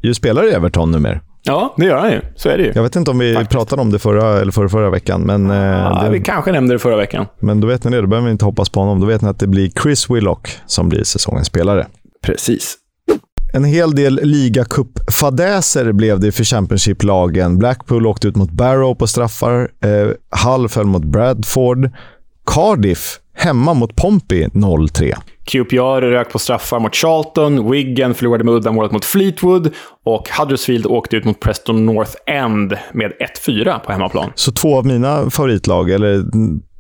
ju 0.03 0.15
spelar 0.15 0.49
i 0.49 0.53
Everton 0.53 0.91
numera. 0.91 1.21
Ja, 1.43 1.75
det 1.77 1.85
gör 1.85 1.99
han 1.99 2.11
ju. 2.11 2.21
Så 2.37 2.49
är 2.49 2.59
det 2.59 2.65
ju. 2.65 2.73
Jag 2.75 2.83
vet 2.83 2.97
inte 2.97 3.11
om 3.11 3.19
vi 3.19 3.35
Faktiskt. 3.35 3.51
pratade 3.51 3.83
om 3.83 3.91
det 3.91 3.99
förra, 3.99 4.41
eller 4.41 4.53
förra, 4.53 4.69
förra 4.69 4.91
veckan. 4.91 5.21
Men, 5.23 5.51
eh, 5.51 5.57
ja, 5.57 6.01
det... 6.05 6.11
Vi 6.11 6.21
kanske 6.21 6.53
nämnde 6.53 6.75
det 6.75 6.79
förra 6.79 6.97
veckan. 6.97 7.27
Men 7.39 7.61
då 7.61 7.67
vet 7.67 7.85
ni 7.85 7.91
det. 7.91 8.01
Då 8.01 8.07
behöver 8.07 8.27
vi 8.27 8.33
inte 8.33 8.45
hoppas 8.45 8.69
på 8.69 8.81
honom. 8.81 9.01
Då 9.01 9.07
vet 9.07 9.23
ni 9.23 9.29
att 9.29 9.39
det 9.39 9.47
blir 9.47 9.71
Chris 9.83 10.11
Willock 10.11 10.49
som 10.67 10.89
blir 10.89 11.05
säsongens 11.05 11.47
spelare. 11.47 11.87
Precis. 12.23 12.77
En 13.53 13.65
hel 13.65 13.95
del 13.95 14.21
ligacup-fadäser 14.23 15.93
blev 15.93 16.21
det 16.21 16.33
för 16.33 16.45
Championship-lagen. 16.45 17.59
Blackpool 17.59 18.07
åkte 18.07 18.29
ut 18.29 18.37
mot 18.37 18.51
Barrow 18.51 18.95
på 18.95 19.07
straffar. 19.07 19.69
Eh, 19.85 20.11
Hull 20.47 20.69
föll 20.69 20.87
mot 20.87 21.05
Bradford. 21.05 21.91
Cardiff 22.47 23.19
hemma 23.35 23.75
mot 23.75 23.97
Pompey 23.97 24.47
0-3. 24.47 25.15
QPR 25.51 26.01
rök 26.01 26.33
på 26.33 26.39
straffar 26.39 26.81
mot 26.81 26.95
Charlton, 26.95 27.71
Wigan 27.71 28.15
förlorade 28.15 28.45
med 28.45 28.55
uddamålet 28.55 28.93
mot 28.93 29.05
Fleetwood 29.05 29.71
och 30.05 30.29
Huddersfield 30.39 30.87
åkte 30.87 31.17
ut 31.17 31.25
mot 31.25 31.41
Preston 31.41 31.87
North 31.87 32.13
End 32.27 32.77
med 32.93 33.13
1-4 33.47 33.79
på 33.79 33.93
hemmaplan. 33.93 34.33
Så 34.35 34.53
två 34.53 34.77
av 34.79 34.87
mina 34.87 35.31
favoritlag, 35.31 35.91
eller 35.91 36.25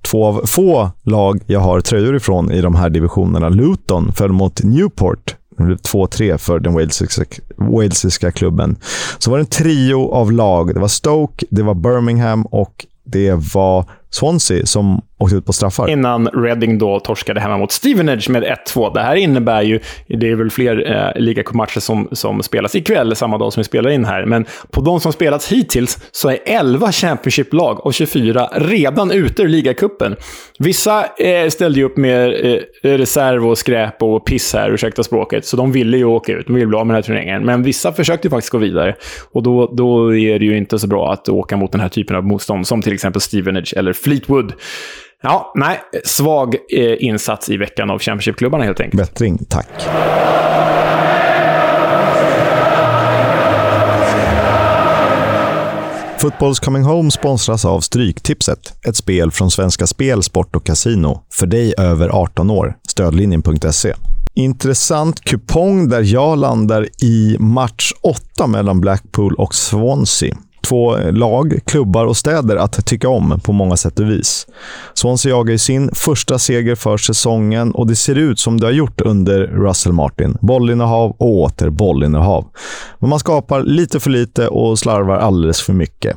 två 0.02 0.26
av 0.26 0.46
få 0.46 0.90
lag 1.02 1.40
jag 1.46 1.60
har 1.60 1.80
tröjor 1.80 2.16
ifrån 2.16 2.52
i 2.52 2.60
de 2.60 2.74
här 2.74 2.90
divisionerna. 2.90 3.48
Luton 3.48 4.12
föll 4.12 4.32
mot 4.32 4.62
Newport 4.62 5.36
2-3 5.58 6.38
för 6.38 6.60
den 6.60 6.74
walesiska, 6.74 7.24
walesiska 7.56 8.30
klubben. 8.30 8.76
Så 9.18 9.30
var 9.30 9.38
det 9.38 9.42
en 9.42 9.46
trio 9.46 10.10
av 10.10 10.32
lag. 10.32 10.74
Det 10.74 10.80
var 10.80 10.88
Stoke, 10.88 11.46
det 11.50 11.62
var 11.62 11.74
Birmingham 11.74 12.42
och 12.42 12.86
det 13.04 13.54
var 13.54 13.84
Swansea 14.10 14.66
som 14.66 15.02
åkte 15.18 15.36
ut 15.36 15.46
på 15.46 15.52
straffar. 15.52 15.88
Innan 15.90 16.26
Reading 16.26 16.78
då 16.78 17.00
torskade 17.00 17.40
hemma 17.40 17.58
mot 17.58 17.72
Stevenage 17.72 18.30
med 18.30 18.44
1-2. 18.44 18.94
Det 18.94 19.00
här 19.00 19.16
innebär 19.16 19.62
ju, 19.62 19.80
det 20.06 20.30
är 20.30 20.34
väl 20.34 20.50
fler 20.50 20.92
eh, 20.92 21.22
ligacupmatcher 21.22 21.80
som, 21.80 22.08
som 22.12 22.42
spelas 22.42 22.74
ikväll, 22.74 23.16
samma 23.16 23.38
dag 23.38 23.52
som 23.52 23.60
vi 23.60 23.64
spelar 23.64 23.90
in 23.90 24.04
här, 24.04 24.24
men 24.24 24.46
på 24.70 24.80
de 24.80 25.00
som 25.00 25.12
spelats 25.12 25.52
hittills 25.52 25.98
så 26.12 26.28
är 26.28 26.38
11 26.46 26.92
Championship-lag 26.92 27.80
av 27.86 27.92
24 27.92 28.50
redan 28.52 29.10
ute 29.10 29.42
ur 29.42 29.48
ligacupen. 29.48 30.16
Vissa 30.58 31.04
eh, 31.18 31.48
ställde 31.48 31.78
ju 31.78 31.84
upp 31.84 31.96
med 31.96 32.28
eh, 32.28 32.60
reserv 32.82 33.46
och 33.46 33.58
skräp 33.58 34.02
och 34.02 34.26
piss 34.26 34.54
här, 34.54 34.70
ursäkta 34.70 35.02
språket, 35.02 35.46
så 35.46 35.56
de 35.56 35.72
ville 35.72 35.96
ju 35.96 36.04
åka 36.04 36.32
ut. 36.32 36.46
De 36.46 36.54
ville 36.54 36.66
bli 36.66 36.78
av 36.78 36.86
med 36.86 36.94
den 36.94 37.02
här 37.02 37.06
turneringen. 37.06 37.44
Men 37.44 37.62
vissa 37.62 37.92
försökte 37.92 38.26
ju 38.28 38.30
faktiskt 38.30 38.52
gå 38.52 38.58
vidare. 38.58 38.94
Och 39.32 39.42
då, 39.42 39.74
då 39.74 40.16
är 40.16 40.38
det 40.38 40.44
ju 40.44 40.56
inte 40.56 40.78
så 40.78 40.86
bra 40.86 41.12
att 41.12 41.28
åka 41.28 41.56
mot 41.56 41.72
den 41.72 41.80
här 41.80 41.88
typen 41.88 42.16
av 42.16 42.24
motstånd, 42.24 42.66
som 42.66 42.82
till 42.82 42.92
exempel 42.92 43.20
Stevenage 43.20 43.74
eller 43.76 43.92
Fleetwood. 44.04 44.52
Ja, 45.22 45.52
nej, 45.54 45.80
svag 46.04 46.54
eh, 46.72 47.04
insats 47.04 47.50
i 47.50 47.56
veckan 47.56 47.90
av 47.90 47.98
Championship-klubbarna 47.98 48.64
helt 48.64 48.80
enkelt. 48.80 49.02
Bättring, 49.02 49.38
tack. 49.48 49.68
Footballs 56.20 56.60
Coming 56.60 56.82
Home 56.82 57.10
sponsras 57.10 57.64
av 57.64 57.80
Stryktipset, 57.80 58.74
ett 58.88 58.96
spel 58.96 59.30
från 59.30 59.50
Svenska 59.50 59.86
Spel, 59.86 60.22
Sport 60.22 60.56
och 60.56 60.66
Casino. 60.66 61.22
För 61.32 61.46
dig 61.46 61.74
över 61.78 62.08
18 62.08 62.50
år. 62.50 62.76
Stödlinjen.se. 62.88 63.94
intressant 64.34 65.20
kupong 65.20 65.88
där 65.88 66.02
jag 66.02 66.38
landar 66.38 66.88
i 67.02 67.36
match 67.38 67.92
8 68.02 68.46
mellan 68.46 68.80
Blackpool 68.80 69.34
och 69.34 69.54
Swansea 69.54 70.36
två 70.70 70.96
lag, 71.10 71.58
klubbar 71.64 72.06
och 72.06 72.16
städer 72.16 72.56
att 72.56 72.86
tycka 72.86 73.08
om 73.08 73.40
på 73.44 73.52
många 73.52 73.76
sätt 73.76 74.00
och 74.00 74.10
vis. 74.10 74.46
Swansea 74.94 75.30
jagar 75.30 75.52
ju 75.52 75.58
sin 75.58 75.90
första 75.94 76.38
seger 76.38 76.74
för 76.74 76.96
säsongen 76.96 77.72
och 77.72 77.86
det 77.86 77.96
ser 77.96 78.14
ut 78.14 78.38
som 78.38 78.60
det 78.60 78.66
har 78.66 78.72
gjort 78.72 79.00
under 79.00 79.40
Russell 79.40 79.92
Martin. 79.92 80.36
Bollinnehav 80.40 81.10
och 81.10 81.34
åter 81.34 81.70
bollinnehav. 81.70 82.44
Men 82.98 83.10
man 83.10 83.18
skapar 83.18 83.62
lite 83.62 84.00
för 84.00 84.10
lite 84.10 84.48
och 84.48 84.78
slarvar 84.78 85.16
alldeles 85.16 85.60
för 85.62 85.72
mycket. 85.72 86.16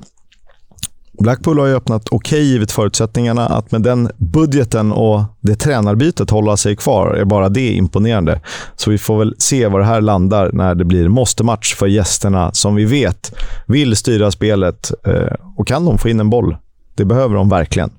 Blackpool 1.20 1.60
har 1.60 1.66
ju 1.66 1.76
öppnat 1.76 2.08
okej 2.12 2.38
okay, 2.38 2.40
givet 2.40 2.72
förutsättningarna. 2.72 3.46
Att 3.46 3.72
med 3.72 3.82
den 3.82 4.10
budgeten 4.18 4.92
och 4.92 5.24
det 5.42 5.56
tränarbytet 5.56 6.30
hålla 6.30 6.58
sig 6.58 6.76
kvar 6.76 7.16
är 7.16 7.26
bara 7.26 7.50
det 7.50 7.74
imponerande. 7.74 8.42
Så 8.76 8.92
vi 8.92 8.98
får 8.98 9.20
väl 9.20 9.36
se 9.38 9.68
var 9.68 9.80
det 9.80 9.86
här 9.86 10.02
landar 10.02 10.50
när 10.54 10.76
det 10.76 10.86
blir 10.86 11.08
måste-match 11.08 11.76
för 11.76 11.88
gästerna 11.88 12.52
som 12.54 12.76
vi 12.76 12.86
vet 12.86 13.36
vill 13.66 13.96
styra 13.96 14.32
spelet. 14.32 14.92
Eh, 15.08 15.36
och 15.58 15.68
kan 15.68 15.86
de 15.86 15.98
få 15.98 16.10
in 16.10 16.20
en 16.20 16.30
boll? 16.30 16.58
Det 16.96 17.06
behöver 17.06 17.36
de 17.36 17.50
verkligen. 17.50 17.90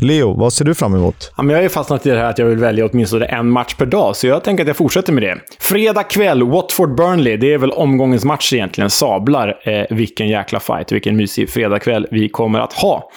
Leo, 0.00 0.34
vad 0.34 0.52
ser 0.52 0.64
du 0.64 0.74
fram 0.74 0.94
emot? 0.94 1.32
Ja, 1.36 1.42
men 1.42 1.54
jag 1.54 1.62
ju 1.62 1.68
fastnat 1.68 2.06
i 2.06 2.10
det 2.10 2.18
här 2.18 2.24
att 2.24 2.38
jag 2.38 2.46
vill 2.46 2.58
välja 2.58 2.86
åtminstone 2.86 3.24
en 3.24 3.50
match 3.50 3.74
per 3.74 3.86
dag, 3.86 4.16
så 4.16 4.26
jag 4.26 4.44
tänker 4.44 4.64
att 4.64 4.68
jag 4.68 4.76
fortsätter 4.76 5.12
med 5.12 5.22
det. 5.22 5.38
Fredag 5.58 6.02
kväll, 6.02 6.42
Watford-Burnley. 6.42 7.36
Det 7.36 7.52
är 7.52 7.58
väl 7.58 7.70
omgångens 7.70 8.24
match 8.24 8.52
egentligen. 8.52 8.90
Sablar 8.90 9.60
eh, 9.64 9.96
vilken 9.96 10.28
jäkla 10.28 10.60
fight, 10.60 10.92
vilken 10.92 11.16
mysig 11.16 11.50
fredagkväll 11.50 12.06
vi 12.10 12.28
kommer 12.28 12.58
att 12.58 12.72
ha. 12.72 13.10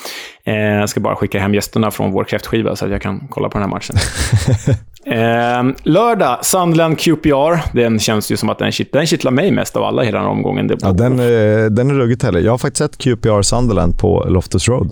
Eh, 0.45 0.55
jag 0.55 0.89
ska 0.89 0.99
bara 0.99 1.15
skicka 1.15 1.39
hem 1.39 1.53
gästerna 1.53 1.91
från 1.91 2.11
vår 2.11 2.23
kräftskiva 2.23 2.75
så 2.75 2.85
att 2.85 2.91
jag 2.91 3.01
kan 3.01 3.27
kolla 3.29 3.49
på 3.49 3.57
den 3.57 3.69
här 3.69 3.69
matchen. 3.69 3.95
eh, 5.05 5.75
lördag, 5.83 6.45
Sunderland 6.45 6.99
QPR. 6.99 7.77
Den 7.77 7.99
känns 7.99 8.31
ju 8.31 8.37
som 8.37 8.49
att 8.49 8.59
den, 8.59 8.71
kitt 8.71 8.93
den 8.93 9.05
kittlar 9.05 9.31
mig 9.31 9.51
mest 9.51 9.75
av 9.75 9.83
alla 9.83 10.01
hela 10.03 10.17
den 10.17 10.27
här 10.27 10.33
omgången. 10.33 10.77
Ja, 10.81 10.91
den, 10.91 11.17
den 11.75 11.89
är 11.89 11.93
ruggigt 11.93 12.23
heller. 12.23 12.39
Jag 12.39 12.51
har 12.51 12.57
faktiskt 12.57 12.77
sett 12.77 12.97
QPR 12.97 13.41
Sunderland 13.41 13.99
på 13.99 14.25
Loftus 14.29 14.67
Road. 14.67 14.91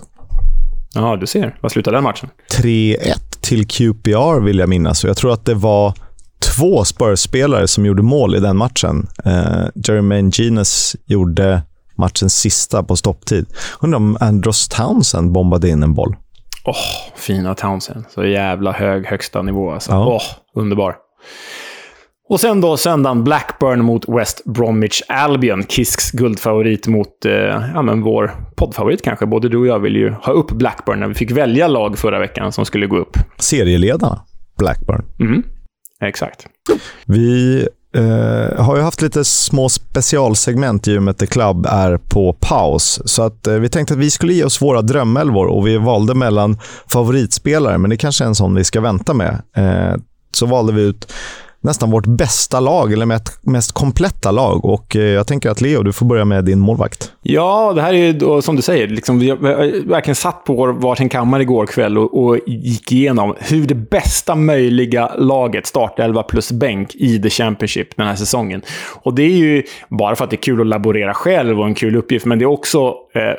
Ja, 0.94 1.16
du 1.16 1.26
ser. 1.26 1.56
Vad 1.60 1.72
slutade 1.72 1.96
den 1.96 2.04
matchen? 2.04 2.28
3-1 2.62 2.96
till 3.40 3.66
QPR 3.66 4.40
vill 4.40 4.58
jag 4.58 4.68
minnas. 4.68 5.04
Jag 5.04 5.16
tror 5.16 5.32
att 5.32 5.44
det 5.44 5.54
var 5.54 5.94
två 6.56 6.84
Spurs-spelare 6.84 7.68
som 7.68 7.86
gjorde 7.86 8.02
mål 8.02 8.34
i 8.34 8.40
den 8.40 8.56
matchen. 8.56 9.08
Eh, 9.24 9.66
Jermaine 9.74 10.30
Genius 10.30 10.96
gjorde 11.06 11.62
matchens 11.94 12.34
sista 12.34 12.82
på 12.82 12.96
stopptid. 12.96 13.46
Undrar 13.80 13.96
om 13.96 14.16
Andros 14.20 14.68
Townsend 14.68 15.32
bombade 15.32 15.68
in 15.68 15.82
en 15.82 15.94
boll. 15.94 16.16
Åh, 16.64 16.74
oh, 16.74 17.16
fina 17.16 17.54
Townsend. 17.54 18.04
Så 18.14 18.24
jävla 18.24 18.72
hög 18.72 19.06
högsta 19.06 19.42
nivå 19.42 19.70
alltså. 19.70 19.92
Åh, 19.92 19.98
ja. 19.98 20.16
oh, 20.16 20.22
underbar. 20.62 20.96
Och 22.30 22.40
sen 22.40 22.60
då 22.60 22.76
söndagen 22.76 23.24
Blackburn 23.24 23.84
mot 23.84 24.08
West 24.08 24.44
Bromwich 24.44 25.02
Albion. 25.08 25.64
Kisks 25.68 26.10
guldfavorit 26.10 26.86
mot 26.86 27.24
eh, 27.24 27.32
ja, 27.74 27.82
men 27.82 28.02
vår 28.02 28.30
poddfavorit 28.56 29.02
kanske. 29.02 29.26
Både 29.26 29.48
du 29.48 29.56
och 29.56 29.66
jag 29.66 29.78
vill 29.78 29.96
ju 29.96 30.10
ha 30.10 30.32
upp 30.32 30.50
Blackburn 30.50 31.00
när 31.00 31.08
vi 31.08 31.14
fick 31.14 31.30
välja 31.30 31.68
lag 31.68 31.98
förra 31.98 32.18
veckan 32.18 32.52
som 32.52 32.66
skulle 32.66 32.86
gå 32.86 32.96
upp. 32.96 33.16
Serieledarna 33.38 34.20
Blackburn. 34.58 35.04
Mm, 35.20 35.42
exakt. 36.00 36.46
Vi 37.04 37.66
eh, 37.96 38.64
har 38.64 38.76
ju 38.76 38.82
haft 38.82 39.02
lite 39.02 39.24
små 39.24 39.68
specialsegment 39.68 40.88
i 40.88 40.98
och 40.98 41.02
med 41.02 41.12
att 41.12 41.18
The 41.18 41.26
Club 41.26 41.66
är 41.66 41.96
på 41.96 42.32
paus. 42.32 43.02
Så 43.04 43.22
att 43.22 43.46
eh, 43.46 43.54
vi 43.54 43.68
tänkte 43.68 43.94
att 43.94 44.00
vi 44.00 44.10
skulle 44.10 44.32
ge 44.32 44.44
oss 44.44 44.62
våra 44.62 44.82
drömelvor 44.82 45.46
och 45.46 45.66
vi 45.66 45.76
valde 45.76 46.14
mellan 46.14 46.58
favoritspelare, 46.86 47.78
men 47.78 47.90
det 47.90 47.96
kanske 47.96 48.24
är 48.24 48.28
en 48.28 48.34
sån 48.34 48.54
vi 48.54 48.64
ska 48.64 48.80
vänta 48.80 49.14
med. 49.14 49.42
Eh, 49.56 50.00
så 50.32 50.46
valde 50.46 50.72
vi 50.72 50.82
ut 50.82 51.12
nästan 51.60 51.90
vårt 51.90 52.06
bästa 52.06 52.60
lag, 52.60 52.92
eller 52.92 53.20
mest 53.50 53.72
kompletta 53.72 54.30
lag. 54.30 54.64
Och 54.64 54.96
eh, 54.96 55.02
jag 55.02 55.26
tänker 55.26 55.50
att 55.50 55.60
Leo, 55.60 55.82
du 55.82 55.92
får 55.92 56.06
börja 56.06 56.24
med 56.24 56.44
din 56.44 56.58
målvakt. 56.58 57.12
Ja, 57.22 57.72
det 57.72 57.82
här 57.82 57.92
är 57.92 57.98
ju 57.98 58.12
då, 58.12 58.42
som 58.42 58.56
du 58.56 58.62
säger, 58.62 58.88
liksom, 58.88 59.18
vi 59.18 59.30
har 59.30 59.88
verkligen 59.88 60.14
satt 60.14 60.44
på 60.44 60.54
vår 60.54 60.68
varsin 60.68 61.08
kammare 61.08 61.42
igår 61.42 61.66
kväll 61.66 61.98
och, 61.98 62.24
och 62.24 62.38
gick 62.46 62.92
igenom 62.92 63.34
hur 63.38 63.66
det 63.66 63.74
bästa 63.74 64.34
möjliga 64.34 65.14
laget, 65.16 65.66
startelva 65.66 66.22
plus 66.22 66.52
bänk, 66.52 66.94
i 66.94 67.22
The 67.22 67.30
Championship 67.30 67.96
den 67.96 68.06
här 68.06 68.16
säsongen. 68.16 68.62
Och 69.02 69.14
det 69.14 69.22
är 69.22 69.36
ju 69.36 69.62
bara 69.88 70.16
för 70.16 70.24
att 70.24 70.30
det 70.30 70.36
är 70.36 70.42
kul 70.42 70.60
att 70.60 70.66
laborera 70.66 71.14
själv 71.14 71.60
och 71.60 71.66
en 71.66 71.74
kul 71.74 71.96
uppgift, 71.96 72.26
men 72.26 72.38
det 72.38 72.44
är 72.44 72.46
också 72.46 72.94
eh, 73.14 73.34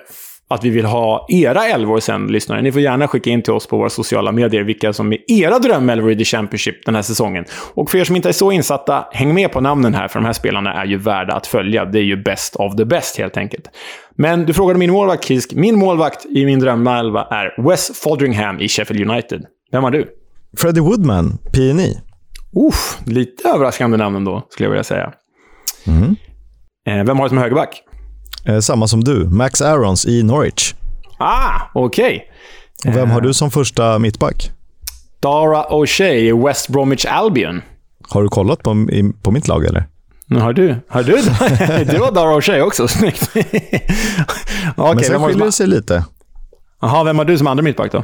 att 0.54 0.64
vi 0.64 0.70
vill 0.70 0.86
ha 0.86 1.26
era 1.30 1.66
elvor 1.68 2.00
sen, 2.00 2.28
lyssnare. 2.28 2.62
Ni 2.62 2.72
får 2.72 2.82
gärna 2.82 3.08
skicka 3.08 3.30
in 3.30 3.42
till 3.42 3.54
oss 3.54 3.68
på 3.68 3.78
våra 3.78 3.90
sociala 3.90 4.32
medier 4.32 4.64
vilka 4.64 4.94
som 4.94 5.14
är 5.14 5.32
era 5.32 5.60
drömelvor 5.60 6.12
i 6.12 6.16
The 6.16 6.26
Championship 6.26 6.86
den 6.86 6.96
här 6.96 7.02
säsongen. 7.02 7.46
Och 7.74 7.90
för 7.90 7.98
er 7.98 8.04
som 8.04 8.16
inte 8.16 8.30
är 8.30 8.34
så 8.34 8.52
insatta, 8.52 9.08
häng 9.12 9.34
med 9.34 9.52
på 9.52 9.62
namnen 9.62 9.94
här, 9.94 10.08
för 10.08 10.20
de 10.20 10.26
här 10.26 10.34
spelarna 10.34 10.74
är 10.74 10.86
ju 10.86 10.98
värda 10.98 11.34
att 11.34 11.48
följa. 11.48 11.86
Det 11.86 12.00
är 12.00 12.04
ju 12.04 12.24
best 12.24 12.56
of 12.56 12.76
the 12.76 12.86
best, 12.86 13.18
helt 13.18 13.38
enkelt. 13.38 13.68
Men 14.16 14.46
du 14.46 14.54
frågade 14.54 14.80
min 14.80 14.92
målvakt, 14.92 15.26
Kisk. 15.26 15.54
Min 15.54 15.80
målvakt 15.80 16.26
i 16.26 16.46
min 16.46 16.60
drömelva 16.60 17.28
är 17.30 17.70
Wes 17.70 18.02
Fodringham 18.04 18.60
i 18.60 18.68
Sheffield 18.68 19.12
United. 19.12 19.46
Vem 19.72 19.84
har 19.84 19.92
du? 19.92 20.08
Freddie 20.58 20.82
Woodman, 20.82 21.38
PNI. 21.54 22.02
Uff, 22.68 22.98
lite 23.06 23.50
överraskande 23.50 23.98
namn 23.98 24.16
ändå, 24.16 24.48
skulle 24.50 24.66
jag 24.66 24.72
vilja 24.72 24.84
säga. 24.84 25.14
Mm. 25.88 26.16
Eh, 26.88 27.06
vem 27.06 27.18
har 27.18 27.26
du 27.26 27.30
som 27.30 27.38
högerback? 27.38 27.84
Eh, 28.46 28.60
samma 28.60 28.88
som 28.88 29.04
du, 29.04 29.30
Max 29.30 29.62
Arons 29.62 30.06
i 30.06 30.24
Norwich. 30.24 30.74
Ah, 31.18 31.62
okej. 31.74 32.28
Okay. 32.80 32.94
vem 32.94 33.10
har 33.10 33.22
du 33.22 33.34
som 33.34 33.52
första 33.52 34.00
mittback? 34.00 34.52
Dara 35.20 35.64
O'Shea 35.70 36.14
i 36.14 36.32
West 36.32 36.70
Bromwich 36.70 37.06
Albion. 37.06 37.62
Har 38.10 38.24
du 38.24 38.30
kollat 38.30 38.64
på, 38.64 38.88
på 39.22 39.32
mitt 39.32 39.48
lag, 39.48 39.66
eller? 39.66 39.86
har 40.40 40.54
du? 40.54 40.76
Har 40.88 41.04
du? 41.04 41.12
du 41.92 42.00
har 42.00 42.12
Dara 42.12 42.40
O'Shea 42.40 42.62
också. 42.62 42.88
Snyggt. 42.88 43.22
okay, 43.36 44.96
Men 44.96 45.04
sen 45.04 45.22
skiljer 45.22 45.46
det 45.46 45.52
sig 45.52 45.68
lite. 45.68 46.06
Jaha, 46.82 47.04
vem 47.04 47.18
har 47.18 47.26
du 47.26 47.38
som 47.38 47.48
andra 47.48 47.64
mittback 47.64 47.92
då? 47.92 48.04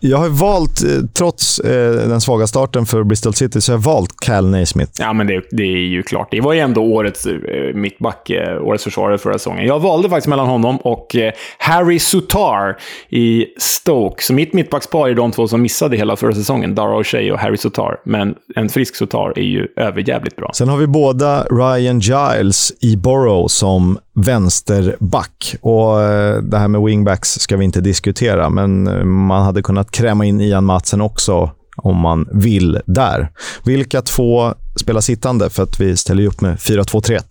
Jag 0.00 0.18
har 0.18 0.28
valt, 0.28 0.84
eh, 0.84 0.90
trots 1.14 1.58
eh, 1.60 2.08
den 2.08 2.20
svaga 2.20 2.46
starten 2.46 2.86
för 2.86 3.02
Bristol 3.04 3.34
City, 3.34 3.60
så 3.60 3.72
har 3.72 3.76
jag 3.78 3.82
valt 3.82 4.20
Cal 4.20 4.46
Naismith. 4.46 4.92
Ja, 4.98 5.12
men 5.12 5.26
det, 5.26 5.42
det, 5.50 5.62
är 5.62 5.86
ju 5.88 6.02
klart. 6.02 6.28
Det 6.30 6.40
var 6.40 6.52
ju 6.52 6.60
ändå 6.60 6.80
årets 6.80 7.26
eh, 7.26 7.74
mittback, 7.74 8.30
årets 8.62 8.84
försvarare 8.84 9.18
förra 9.18 9.38
säsongen. 9.38 9.66
Jag 9.66 9.80
valde 9.80 10.08
faktiskt 10.08 10.28
mellan 10.28 10.46
honom 10.46 10.76
och 10.76 11.16
Harry 11.58 11.98
Sutar 11.98 12.78
i 13.08 13.46
Stoke. 13.58 14.24
Så 14.24 14.32
mitt 14.32 14.52
mittbackspar 14.52 15.08
är 15.08 15.14
de 15.14 15.32
två 15.32 15.48
som 15.48 15.62
missade 15.62 15.96
hela 15.96 16.16
förra 16.16 16.32
säsongen. 16.32 16.74
Dara 16.74 17.02
O'Shea 17.02 17.32
och 17.32 17.38
Harry 17.38 17.56
Sutar. 17.56 18.00
Men 18.04 18.34
en 18.56 18.68
frisk 18.68 18.96
Sutar 18.96 19.38
är 19.38 19.42
ju 19.42 19.66
överjävligt 19.76 20.36
bra. 20.36 20.50
Sen 20.54 20.68
har 20.68 20.76
vi 20.76 20.86
båda 20.86 21.44
Ryan 21.50 22.00
Giles 22.00 22.72
i 22.80 22.96
Borough 22.96 23.46
som 23.46 23.98
vänsterback. 24.14 25.56
Och 25.60 25.96
det 26.42 26.58
här 26.58 26.68
med 26.68 26.82
wingbacks 26.82 27.28
ska 27.40 27.56
vi 27.56 27.64
inte 27.64 27.80
diskutera, 27.80 28.17
men 28.50 28.86
eh, 28.86 29.04
man 29.04 29.42
hade 29.42 29.62
kunnat 29.62 29.90
kräma 29.90 30.24
in 30.24 30.40
Ian 30.40 30.64
Matsen 30.64 31.00
också 31.00 31.50
om 31.76 31.96
man 31.96 32.28
vill 32.32 32.80
där. 32.86 33.30
Vilka 33.64 34.02
två 34.02 34.54
spelar 34.80 35.00
sittande? 35.00 35.50
För 35.50 35.62
att 35.62 35.80
vi 35.80 35.96
ställer 35.96 36.26
upp 36.26 36.40
med 36.40 36.56
4-2-3-1. 36.56 37.22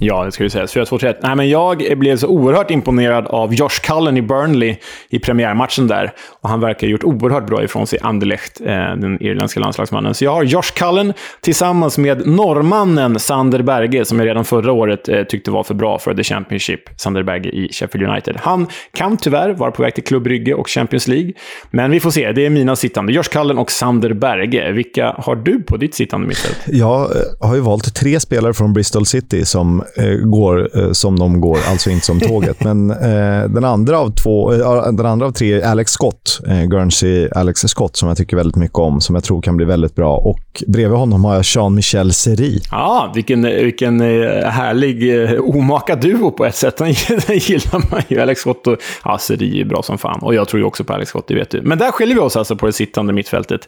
Ja, 0.00 0.24
det 0.24 0.32
ska 0.32 0.42
ju 0.42 0.50
sägas. 0.50 0.76
4-2-3-1. 0.76 1.14
Nej, 1.22 1.36
men 1.36 1.48
jag 1.48 1.98
blev 1.98 2.16
så 2.16 2.28
oerhört 2.28 2.70
imponerad 2.70 3.26
av 3.26 3.54
Josh 3.54 3.80
Cullen 3.82 4.16
i 4.16 4.22
Burnley 4.22 4.76
i 5.08 5.18
premiärmatchen 5.18 5.86
där. 5.86 6.12
Och 6.40 6.48
han 6.48 6.60
verkar 6.60 6.86
ha 6.86 6.90
gjort 6.90 7.04
oerhört 7.04 7.46
bra 7.46 7.64
ifrån 7.64 7.86
sig 7.86 7.98
Anderlecht, 8.02 8.60
eh, 8.60 8.66
den 8.66 9.22
irländska 9.22 9.60
landslagsmannen. 9.60 10.14
Så 10.14 10.24
jag 10.24 10.32
har 10.32 10.42
Josh 10.42 10.72
Cullen 10.74 11.12
tillsammans 11.40 11.98
med 11.98 12.26
norrmannen 12.26 13.18
Sander 13.18 13.62
Berge, 13.62 14.04
som 14.04 14.18
jag 14.18 14.26
redan 14.26 14.44
förra 14.44 14.72
året 14.72 15.08
eh, 15.08 15.22
tyckte 15.22 15.50
var 15.50 15.62
för 15.62 15.74
bra 15.74 15.98
för 15.98 16.14
The 16.14 16.24
Championship. 16.24 16.80
Sander 16.96 17.22
Berge 17.22 17.50
i 17.50 17.68
Sheffield 17.72 18.08
United. 18.08 18.36
Han 18.42 18.66
kan 18.94 19.16
tyvärr 19.16 19.50
vara 19.50 19.70
på 19.70 19.82
väg 19.82 19.94
till 19.94 20.04
Club 20.04 20.22
Brygge 20.22 20.54
och 20.54 20.68
Champions 20.68 21.08
League. 21.08 21.32
Men 21.70 21.90
vi 21.90 22.00
får 22.00 22.10
se. 22.10 22.32
Det 22.32 22.46
är 22.46 22.50
mina 22.50 22.76
sittande. 22.76 23.12
Josh 23.12 23.22
Cullen 23.22 23.58
och 23.58 23.70
Sander 23.70 24.12
Berge. 24.12 24.72
Vilka 24.72 25.14
har 25.18 25.36
du 25.36 25.62
på 25.62 25.76
ditt 25.76 25.94
sittande 25.94 26.26
mittfält? 26.26 26.58
Jag 26.66 27.00
eh, 27.00 27.16
har 27.40 27.54
ju 27.54 27.60
valt 27.60 27.94
tre 27.94 28.20
spelare 28.20 28.54
från 28.54 28.72
Bristol 28.72 29.06
City 29.06 29.44
som 29.44 29.82
Eh, 29.96 30.14
går 30.14 30.78
eh, 30.78 30.92
som 30.92 31.18
de 31.18 31.40
går, 31.40 31.58
alltså 31.68 31.90
inte 31.90 32.06
som 32.06 32.20
tåget. 32.20 32.64
Men 32.64 32.90
eh, 32.90 33.48
den, 33.48 33.64
andra 33.64 33.98
av 33.98 34.10
två, 34.10 34.52
eh, 34.52 34.92
den 34.92 35.06
andra 35.06 35.26
av 35.26 35.30
tre 35.30 35.52
är 35.52 35.66
Alex 35.66 35.92
Scott, 35.92 36.40
eh, 36.46 36.62
Guernsey 36.62 37.28
Alex 37.34 37.60
Scott, 37.60 37.96
som 37.96 38.08
jag 38.08 38.16
tycker 38.16 38.36
väldigt 38.36 38.56
mycket 38.56 38.78
om, 38.78 39.00
som 39.00 39.14
jag 39.14 39.24
tror 39.24 39.42
kan 39.42 39.56
bli 39.56 39.66
väldigt 39.66 39.94
bra. 39.94 40.16
Och 40.16 40.64
bredvid 40.66 40.98
honom 40.98 41.24
har 41.24 41.34
jag 41.34 41.44
Jean-Michel 41.44 42.12
Seri. 42.12 42.60
Ja, 42.70 43.12
vilken, 43.14 43.42
vilken 43.42 44.00
eh, 44.00 44.48
härlig 44.48 45.22
eh, 45.22 45.40
omaka 45.40 45.96
duo 45.96 46.30
på 46.30 46.46
ett 46.46 46.56
sätt. 46.56 46.76
Den 46.76 46.92
gillar 47.38 47.90
man 47.90 48.02
ju. 48.08 48.20
Alex 48.20 48.40
Scott 48.40 48.66
och 48.66 48.78
ja, 49.04 49.18
Seri 49.18 49.60
är 49.60 49.64
bra 49.64 49.82
som 49.82 49.98
fan. 49.98 50.18
Och 50.22 50.34
jag 50.34 50.48
tror 50.48 50.60
ju 50.60 50.66
också 50.66 50.84
på 50.84 50.92
Alex 50.92 51.08
Scott, 51.08 51.24
det 51.28 51.34
vet 51.34 51.50
du. 51.50 51.62
Men 51.62 51.78
där 51.78 51.90
skiljer 51.90 52.14
vi 52.14 52.20
oss 52.20 52.36
alltså 52.36 52.56
på 52.56 52.66
det 52.66 52.72
sittande 52.72 53.12
mittfältet. 53.12 53.60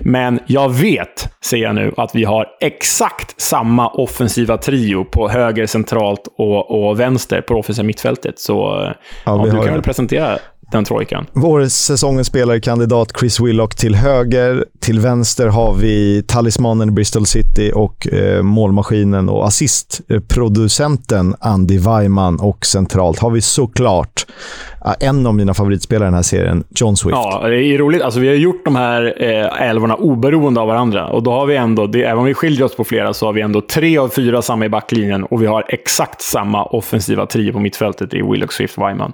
Men 0.00 0.40
jag 0.46 0.68
vet, 0.74 1.28
säger 1.44 1.64
jag 1.64 1.74
nu, 1.74 1.94
att 1.96 2.14
vi 2.14 2.24
har 2.24 2.46
exakt 2.60 3.40
samma 3.40 3.88
offensiva 3.88 4.56
trio 4.56 5.04
på 5.04 5.28
höger, 5.28 5.66
centralt 5.68 6.28
och, 6.38 6.88
och 6.88 7.00
vänster 7.00 7.40
på 7.40 7.54
det 7.54 7.60
offensiva 7.60 7.86
mittfältet. 7.86 8.38
Så 8.38 8.52
ja, 8.52 8.94
ja, 9.24 9.44
du 9.44 9.50
kan 9.50 9.72
väl 9.72 9.82
presentera 9.82 10.38
den 10.72 10.84
trojkan. 10.84 11.26
Vår 11.32 11.66
säsongens 11.68 12.26
spelare-kandidat 12.26 13.12
Chris 13.20 13.40
Willock 13.40 13.74
till 13.74 13.94
höger. 13.94 14.64
Till 14.80 15.00
vänster 15.00 15.46
har 15.46 15.74
vi 15.74 16.22
talismanen 16.26 16.94
Bristol 16.94 17.26
City 17.26 17.72
och 17.74 18.08
eh, 18.12 18.42
målmaskinen 18.42 19.28
och 19.28 19.46
assistproducenten 19.46 21.34
Andy 21.40 21.78
Weimann. 21.78 22.40
Och 22.40 22.66
centralt 22.66 23.18
har 23.18 23.30
vi 23.30 23.40
såklart 23.40 24.26
en 25.00 25.26
av 25.26 25.34
mina 25.34 25.54
favoritspelare 25.54 26.04
i 26.04 26.08
den 26.08 26.14
här 26.14 26.22
serien, 26.22 26.64
John 26.74 26.96
Swift. 26.96 27.16
Ja, 27.16 27.48
det 27.48 27.64
är 27.64 27.78
roligt. 27.78 28.02
Alltså, 28.02 28.20
vi 28.20 28.28
har 28.28 28.34
gjort 28.34 28.64
de 28.64 28.76
här 28.76 29.22
eh, 29.22 29.68
älvorna 29.68 29.94
oberoende 29.94 30.60
av 30.60 30.68
varandra. 30.68 31.06
Och 31.06 31.22
då 31.22 31.30
har 31.30 31.46
vi 31.46 31.56
ändå, 31.56 31.86
det, 31.86 32.04
även 32.04 32.18
om 32.18 32.24
vi 32.24 32.34
skiljer 32.34 32.64
oss 32.64 32.76
på 32.76 32.84
flera, 32.84 33.14
så 33.14 33.26
har 33.26 33.32
vi 33.32 33.40
ändå 33.40 33.60
tre 33.60 33.98
av 33.98 34.08
fyra 34.08 34.42
samma 34.42 34.64
i 34.64 34.68
backlinjen 34.68 35.24
och 35.24 35.42
vi 35.42 35.46
har 35.46 35.64
exakt 35.68 36.22
samma 36.22 36.64
offensiva 36.64 37.26
trio 37.26 37.52
på 37.52 37.60
mittfältet 37.60 38.14
i 38.14 38.22
Willock, 38.22 38.52
Swift, 38.52 38.78
Wyman. 38.78 39.12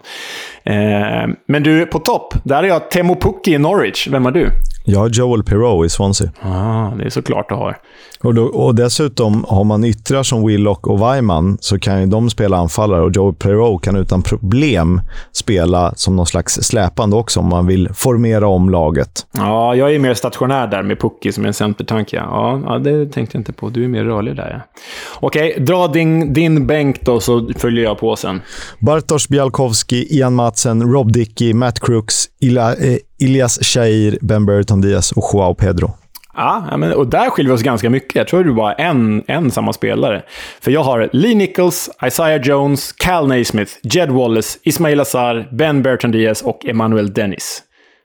Eh, 0.64 1.34
men 1.46 1.62
du, 1.62 1.86
på 1.86 1.98
topp, 1.98 2.34
där 2.44 2.62
är 2.62 2.68
jag 2.68 2.90
Temo 2.90 3.14
Pukki 3.20 3.54
i 3.54 3.58
Norwich. 3.58 4.08
Vem 4.08 4.26
är 4.26 4.30
du? 4.30 4.50
Jag 4.86 4.98
har 4.98 5.08
Joel 5.08 5.42
Perreault 5.42 5.86
i 5.86 5.88
Swansea. 5.88 6.30
Ah, 6.42 6.90
det 6.98 7.04
är 7.04 7.10
såklart 7.10 7.48
du 7.48 7.54
har. 7.54 7.76
Och, 8.20 8.34
då, 8.34 8.44
och 8.44 8.74
dessutom, 8.74 9.44
har 9.48 9.64
man 9.64 9.84
yttrar 9.84 10.22
som 10.22 10.46
Willock 10.46 10.86
och 10.86 11.00
Weimann 11.00 11.58
så 11.60 11.78
kan 11.78 12.00
ju 12.00 12.06
de 12.06 12.30
spela 12.30 12.56
anfallare 12.56 13.02
och 13.02 13.16
Joel 13.16 13.34
Perreault 13.34 13.84
kan 13.84 13.96
utan 13.96 14.22
problem 14.22 15.00
spela 15.32 15.92
som 15.96 16.16
någon 16.16 16.26
slags 16.26 16.54
släpande 16.54 17.16
också 17.16 17.40
om 17.40 17.48
man 17.48 17.66
vill 17.66 17.88
formera 17.94 18.46
om 18.46 18.70
laget. 18.70 19.26
Ja, 19.32 19.74
jag 19.74 19.94
är 19.94 19.98
mer 19.98 20.14
stationär 20.14 20.66
där 20.66 20.82
med 20.82 21.00
Pucki 21.00 21.32
som 21.32 21.44
en 21.44 21.54
centertanke. 21.54 22.16
Ja. 22.16 22.60
Ja, 22.66 22.78
det 22.78 23.06
tänkte 23.06 23.36
jag 23.36 23.40
inte 23.40 23.52
på. 23.52 23.68
Du 23.68 23.84
är 23.84 23.88
mer 23.88 24.04
rörlig 24.04 24.36
där. 24.36 24.50
Ja. 24.50 24.80
Okej, 25.20 25.56
dra 25.60 25.88
din, 25.88 26.32
din 26.32 26.66
bänk 26.66 27.00
då 27.00 27.20
så 27.20 27.50
följer 27.56 27.84
jag 27.84 27.98
på 27.98 28.16
sen. 28.16 28.40
Bartosz 28.78 29.28
Bialkowski, 29.28 30.16
Ian 30.16 30.34
Matsen, 30.34 30.92
Rob 30.92 31.12
Dickey, 31.12 31.54
Matt 31.54 31.80
Crooks, 31.80 32.24
Ila, 32.40 32.74
eh, 32.74 32.96
Ilias 33.24 33.58
Shair, 33.64 34.18
Ben 34.20 34.46
Burton 34.46 34.80
Diaz 34.80 35.12
och 35.12 35.24
Joao 35.32 35.54
Pedro. 35.54 35.92
Ja, 36.36 36.76
men, 36.76 36.92
och 36.92 37.06
där 37.06 37.30
skiljer 37.30 37.52
vi 37.52 37.56
oss 37.56 37.62
ganska 37.62 37.90
mycket. 37.90 38.14
Jag 38.14 38.28
tror 38.28 38.44
det 38.44 38.50
är 38.50 38.54
bara 38.54 38.72
en, 38.72 39.22
en 39.26 39.50
samma 39.50 39.72
spelare. 39.72 40.22
För 40.60 40.70
jag 40.70 40.82
har 40.82 41.10
Lee 41.12 41.34
Nichols, 41.34 41.90
Isaiah 42.06 42.42
Jones, 42.42 42.92
Cal 42.92 43.28
Naismith, 43.28 43.72
Jed 43.82 44.10
Wallace, 44.10 44.58
Ismail 44.62 45.00
Azar, 45.00 45.48
Ben 45.52 45.82
Burton 45.82 46.10
Diaz 46.10 46.42
och 46.42 46.66
Emmanuel 46.66 47.12
Dennis. 47.12 47.62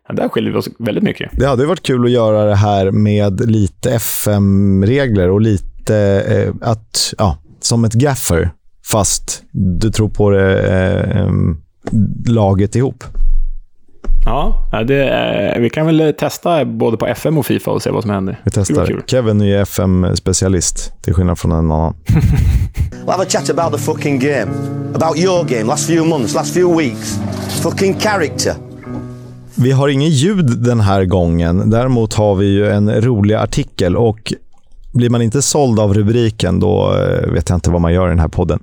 Ja, 0.08 0.14
där 0.14 0.30
skiljer 0.30 0.52
vi 0.52 0.58
oss 0.58 0.70
väldigt 0.80 1.04
mycket. 1.04 1.32
Det 1.32 1.48
hade 1.48 1.66
varit 1.66 1.84
kul 1.84 2.06
att 2.06 2.12
göra 2.12 2.46
det 2.46 2.56
här 2.56 2.92
med 2.92 3.50
lite 3.50 3.92
FM-regler 3.92 5.30
och 5.30 5.42
lite 5.42 5.98
eh, 6.28 6.70
att, 6.70 7.14
ja, 7.18 7.38
som 7.62 7.86
ett 7.86 7.94
gaffer, 7.94 8.52
fast 8.86 9.44
du 9.52 9.92
tror 9.92 10.10
på 10.10 10.30
det 10.30 10.62
eh, 10.62 11.32
laget 12.28 12.76
ihop. 12.76 13.04
Ja, 14.26 14.68
det, 14.88 15.58
vi 15.60 15.70
kan 15.70 15.86
väl 15.86 16.14
testa 16.20 16.66
både 16.66 16.98
på 16.98 17.08
FM 17.08 17.38
och 17.38 17.46
Fifa 17.46 17.72
och 17.72 17.82
se 17.82 17.90
vad 17.90 18.04
som 18.04 18.12
händer. 18.12 18.42
Vi 18.44 18.52
testar. 18.52 19.02
Kevin 19.08 19.42
är 19.42 19.62
FM-specialist, 19.62 20.94
till 21.02 21.14
skillnad 21.14 21.40
från 21.40 21.52
en 21.52 21.58
annan. 21.58 21.96
we'll 23.06 23.12
have 23.12 23.24
a 23.24 23.30
chat 23.30 23.50
about 23.50 23.74
the 23.74 23.86
fucking 23.86 24.20
game. 24.20 24.52
About 24.96 25.18
your 25.18 25.44
game, 25.44 25.64
last 25.64 25.88
few 25.88 26.10
months, 26.10 26.34
last 26.34 26.54
few 26.54 26.84
weeks. 26.84 27.20
Fucking 27.62 28.00
character. 28.00 28.54
Vi 29.56 29.72
har 29.72 29.88
ingen 29.88 30.10
ljud 30.10 30.46
den 30.46 30.80
här 30.80 31.06
gången. 31.06 31.70
Däremot 31.70 32.14
har 32.14 32.36
vi 32.36 32.46
ju 32.46 32.70
en 32.70 33.02
rolig 33.02 33.36
artikel 33.36 33.98
och 33.98 34.34
blir 34.92 35.10
man 35.10 35.22
inte 35.22 35.42
såld 35.42 35.80
av 35.80 35.94
rubriken, 35.94 36.60
då 36.60 36.96
eh, 36.96 37.32
vet 37.32 37.50
jag 37.50 37.58
inte 37.58 37.72
vad 37.72 37.82
man 37.82 37.94
gör 37.94 38.08
i 38.08 38.10
den 38.10 38.20
här 38.20 38.28
podden. 38.28 38.60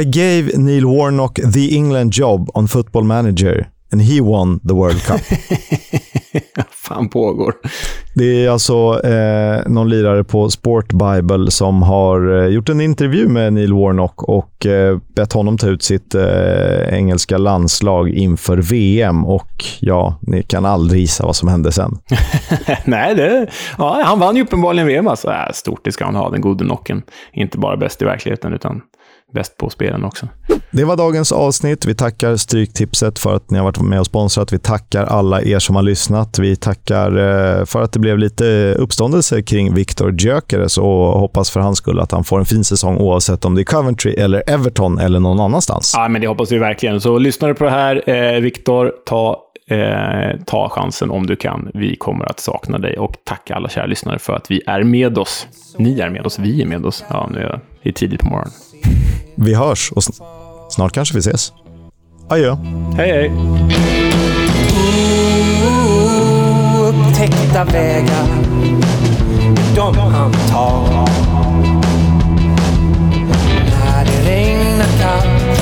I 0.00 0.04
gave 0.04 0.58
Neil 0.58 0.86
Warnock 0.86 1.34
the 1.34 1.76
England 1.76 2.10
job 2.14 2.50
on 2.54 2.68
football 2.68 3.04
manager 3.04 3.68
and 3.92 4.02
he 4.02 4.20
won 4.20 4.60
the 4.60 4.74
World 4.74 5.02
Cup. 5.02 5.20
fan 6.86 7.08
pågår? 7.08 7.54
Det 8.14 8.44
är 8.44 8.50
alltså 8.50 9.00
eh, 9.04 9.62
någon 9.66 9.88
lirare 9.88 10.24
på 10.24 10.50
Sport 10.50 10.92
Bible 10.92 11.50
som 11.50 11.82
har 11.82 12.42
eh, 12.42 12.46
gjort 12.46 12.68
en 12.68 12.80
intervju 12.80 13.28
med 13.28 13.52
Neil 13.52 13.72
Warnock 13.72 14.22
och 14.22 14.66
eh, 14.66 14.98
bett 15.16 15.32
honom 15.32 15.58
ta 15.58 15.68
ut 15.68 15.82
sitt 15.82 16.14
eh, 16.14 16.94
engelska 16.94 17.38
landslag 17.38 18.08
inför 18.08 18.56
VM. 18.58 19.24
Och 19.26 19.64
ja, 19.80 20.18
ni 20.20 20.42
kan 20.42 20.64
aldrig 20.64 21.00
gissa 21.00 21.26
vad 21.26 21.36
som 21.36 21.48
hände 21.48 21.72
sen. 21.72 21.98
Nej, 22.84 23.14
det, 23.14 23.46
ja, 23.78 24.02
han 24.04 24.18
vann 24.18 24.36
ju 24.36 24.42
uppenbarligen 24.42 24.86
VM. 24.86 25.08
Alltså. 25.08 25.28
Äh, 25.28 25.52
stort, 25.54 25.80
det 25.84 25.92
ska 25.92 26.04
han 26.04 26.14
ha, 26.14 26.30
den 26.30 26.40
gode 26.40 26.64
Nocken. 26.64 27.02
Inte 27.32 27.58
bara 27.58 27.76
bäst 27.76 28.02
i 28.02 28.04
verkligheten, 28.04 28.52
utan 28.52 28.80
bäst 29.34 29.56
på 29.56 29.70
spelen 29.70 30.04
också. 30.04 30.28
Det 30.70 30.84
var 30.84 30.96
dagens 30.96 31.32
avsnitt. 31.32 31.86
Vi 31.86 31.94
tackar 31.94 32.36
Stryktipset 32.36 33.18
för 33.18 33.36
att 33.36 33.50
ni 33.50 33.58
har 33.58 33.64
varit 33.64 33.80
med 33.80 34.00
och 34.00 34.06
sponsrat. 34.06 34.52
Vi 34.52 34.58
tackar 34.58 35.04
alla 35.04 35.42
er 35.42 35.58
som 35.58 35.76
har 35.76 35.82
lyssnat. 35.82 36.38
Vi 36.38 36.56
tackar 36.56 37.08
eh, 37.58 37.64
för 37.64 37.82
att 37.82 37.92
det 37.92 37.98
blev 37.98 38.18
lite 38.18 38.74
uppståndelse 38.78 39.42
kring 39.42 39.74
Viktor 39.74 40.20
Gyökeres 40.20 40.78
och 40.78 41.20
hoppas 41.20 41.50
för 41.50 41.60
hans 41.60 41.78
skull 41.78 42.00
att 42.00 42.12
han 42.12 42.24
får 42.24 42.38
en 42.38 42.44
fin 42.44 42.64
säsong 42.64 42.96
oavsett 42.96 43.44
om 43.44 43.54
det 43.54 43.62
är 43.62 43.64
Coventry, 43.64 44.12
eller 44.12 44.42
Everton 44.46 44.98
eller 44.98 45.20
någon 45.20 45.40
annanstans. 45.40 45.92
Ja, 45.96 46.08
men 46.08 46.20
det 46.20 46.26
hoppas 46.26 46.52
vi 46.52 46.58
verkligen. 46.58 47.00
Så 47.00 47.18
lyssnar 47.18 47.48
du 47.48 47.54
på 47.54 47.64
det 47.64 47.70
här, 47.70 48.10
eh, 48.10 48.40
Viktor, 48.40 48.92
ta 49.06 49.42
Eh, 49.68 50.36
ta 50.44 50.68
chansen 50.68 51.10
om 51.10 51.26
du 51.26 51.36
kan. 51.36 51.70
Vi 51.74 51.96
kommer 51.96 52.24
att 52.30 52.40
sakna 52.40 52.78
dig 52.78 52.98
och 52.98 53.16
tacka 53.24 53.54
alla 53.54 53.68
kära 53.68 53.86
lyssnare 53.86 54.18
för 54.18 54.32
att 54.32 54.50
vi 54.50 54.62
är 54.66 54.82
med 54.82 55.18
oss. 55.18 55.46
Ni 55.78 56.00
är 56.00 56.10
med 56.10 56.26
oss, 56.26 56.38
vi 56.38 56.62
är 56.62 56.66
med 56.66 56.86
oss. 56.86 57.04
Ja, 57.08 57.28
nu 57.32 57.38
är 57.38 57.60
det 57.82 57.92
tidigt 57.92 58.20
på 58.20 58.26
morgonen. 58.26 58.52
Vi 59.34 59.54
hörs 59.54 59.92
och 59.92 60.02
snart 60.70 60.92
kanske 60.92 61.14
vi 61.14 61.20
ses. 61.20 61.52
Adjö. 62.28 62.56
Hej, 62.96 63.10
hej. 63.10 63.30
Oh, 65.66 66.88
upptäckta 66.88 67.64
vägar, 67.64 68.26
de 69.76 69.98
han 69.98 70.32
tar. 70.32 71.06
När 73.70 74.04
det 74.04 74.30
regnar 74.30 74.86
kallt 75.00 75.60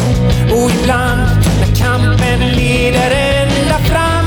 och 0.52 0.70
ibland 0.70 1.20
när 1.60 1.76
kampen 1.76 2.40
leder 2.56 3.10
ända 3.10 3.78
fram. 3.78 4.26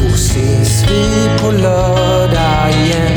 Då 0.00 0.06
ses 0.14 0.84
vi 0.90 1.28
på 1.40 1.50
lördag 1.50 2.70
igen. 2.70 3.15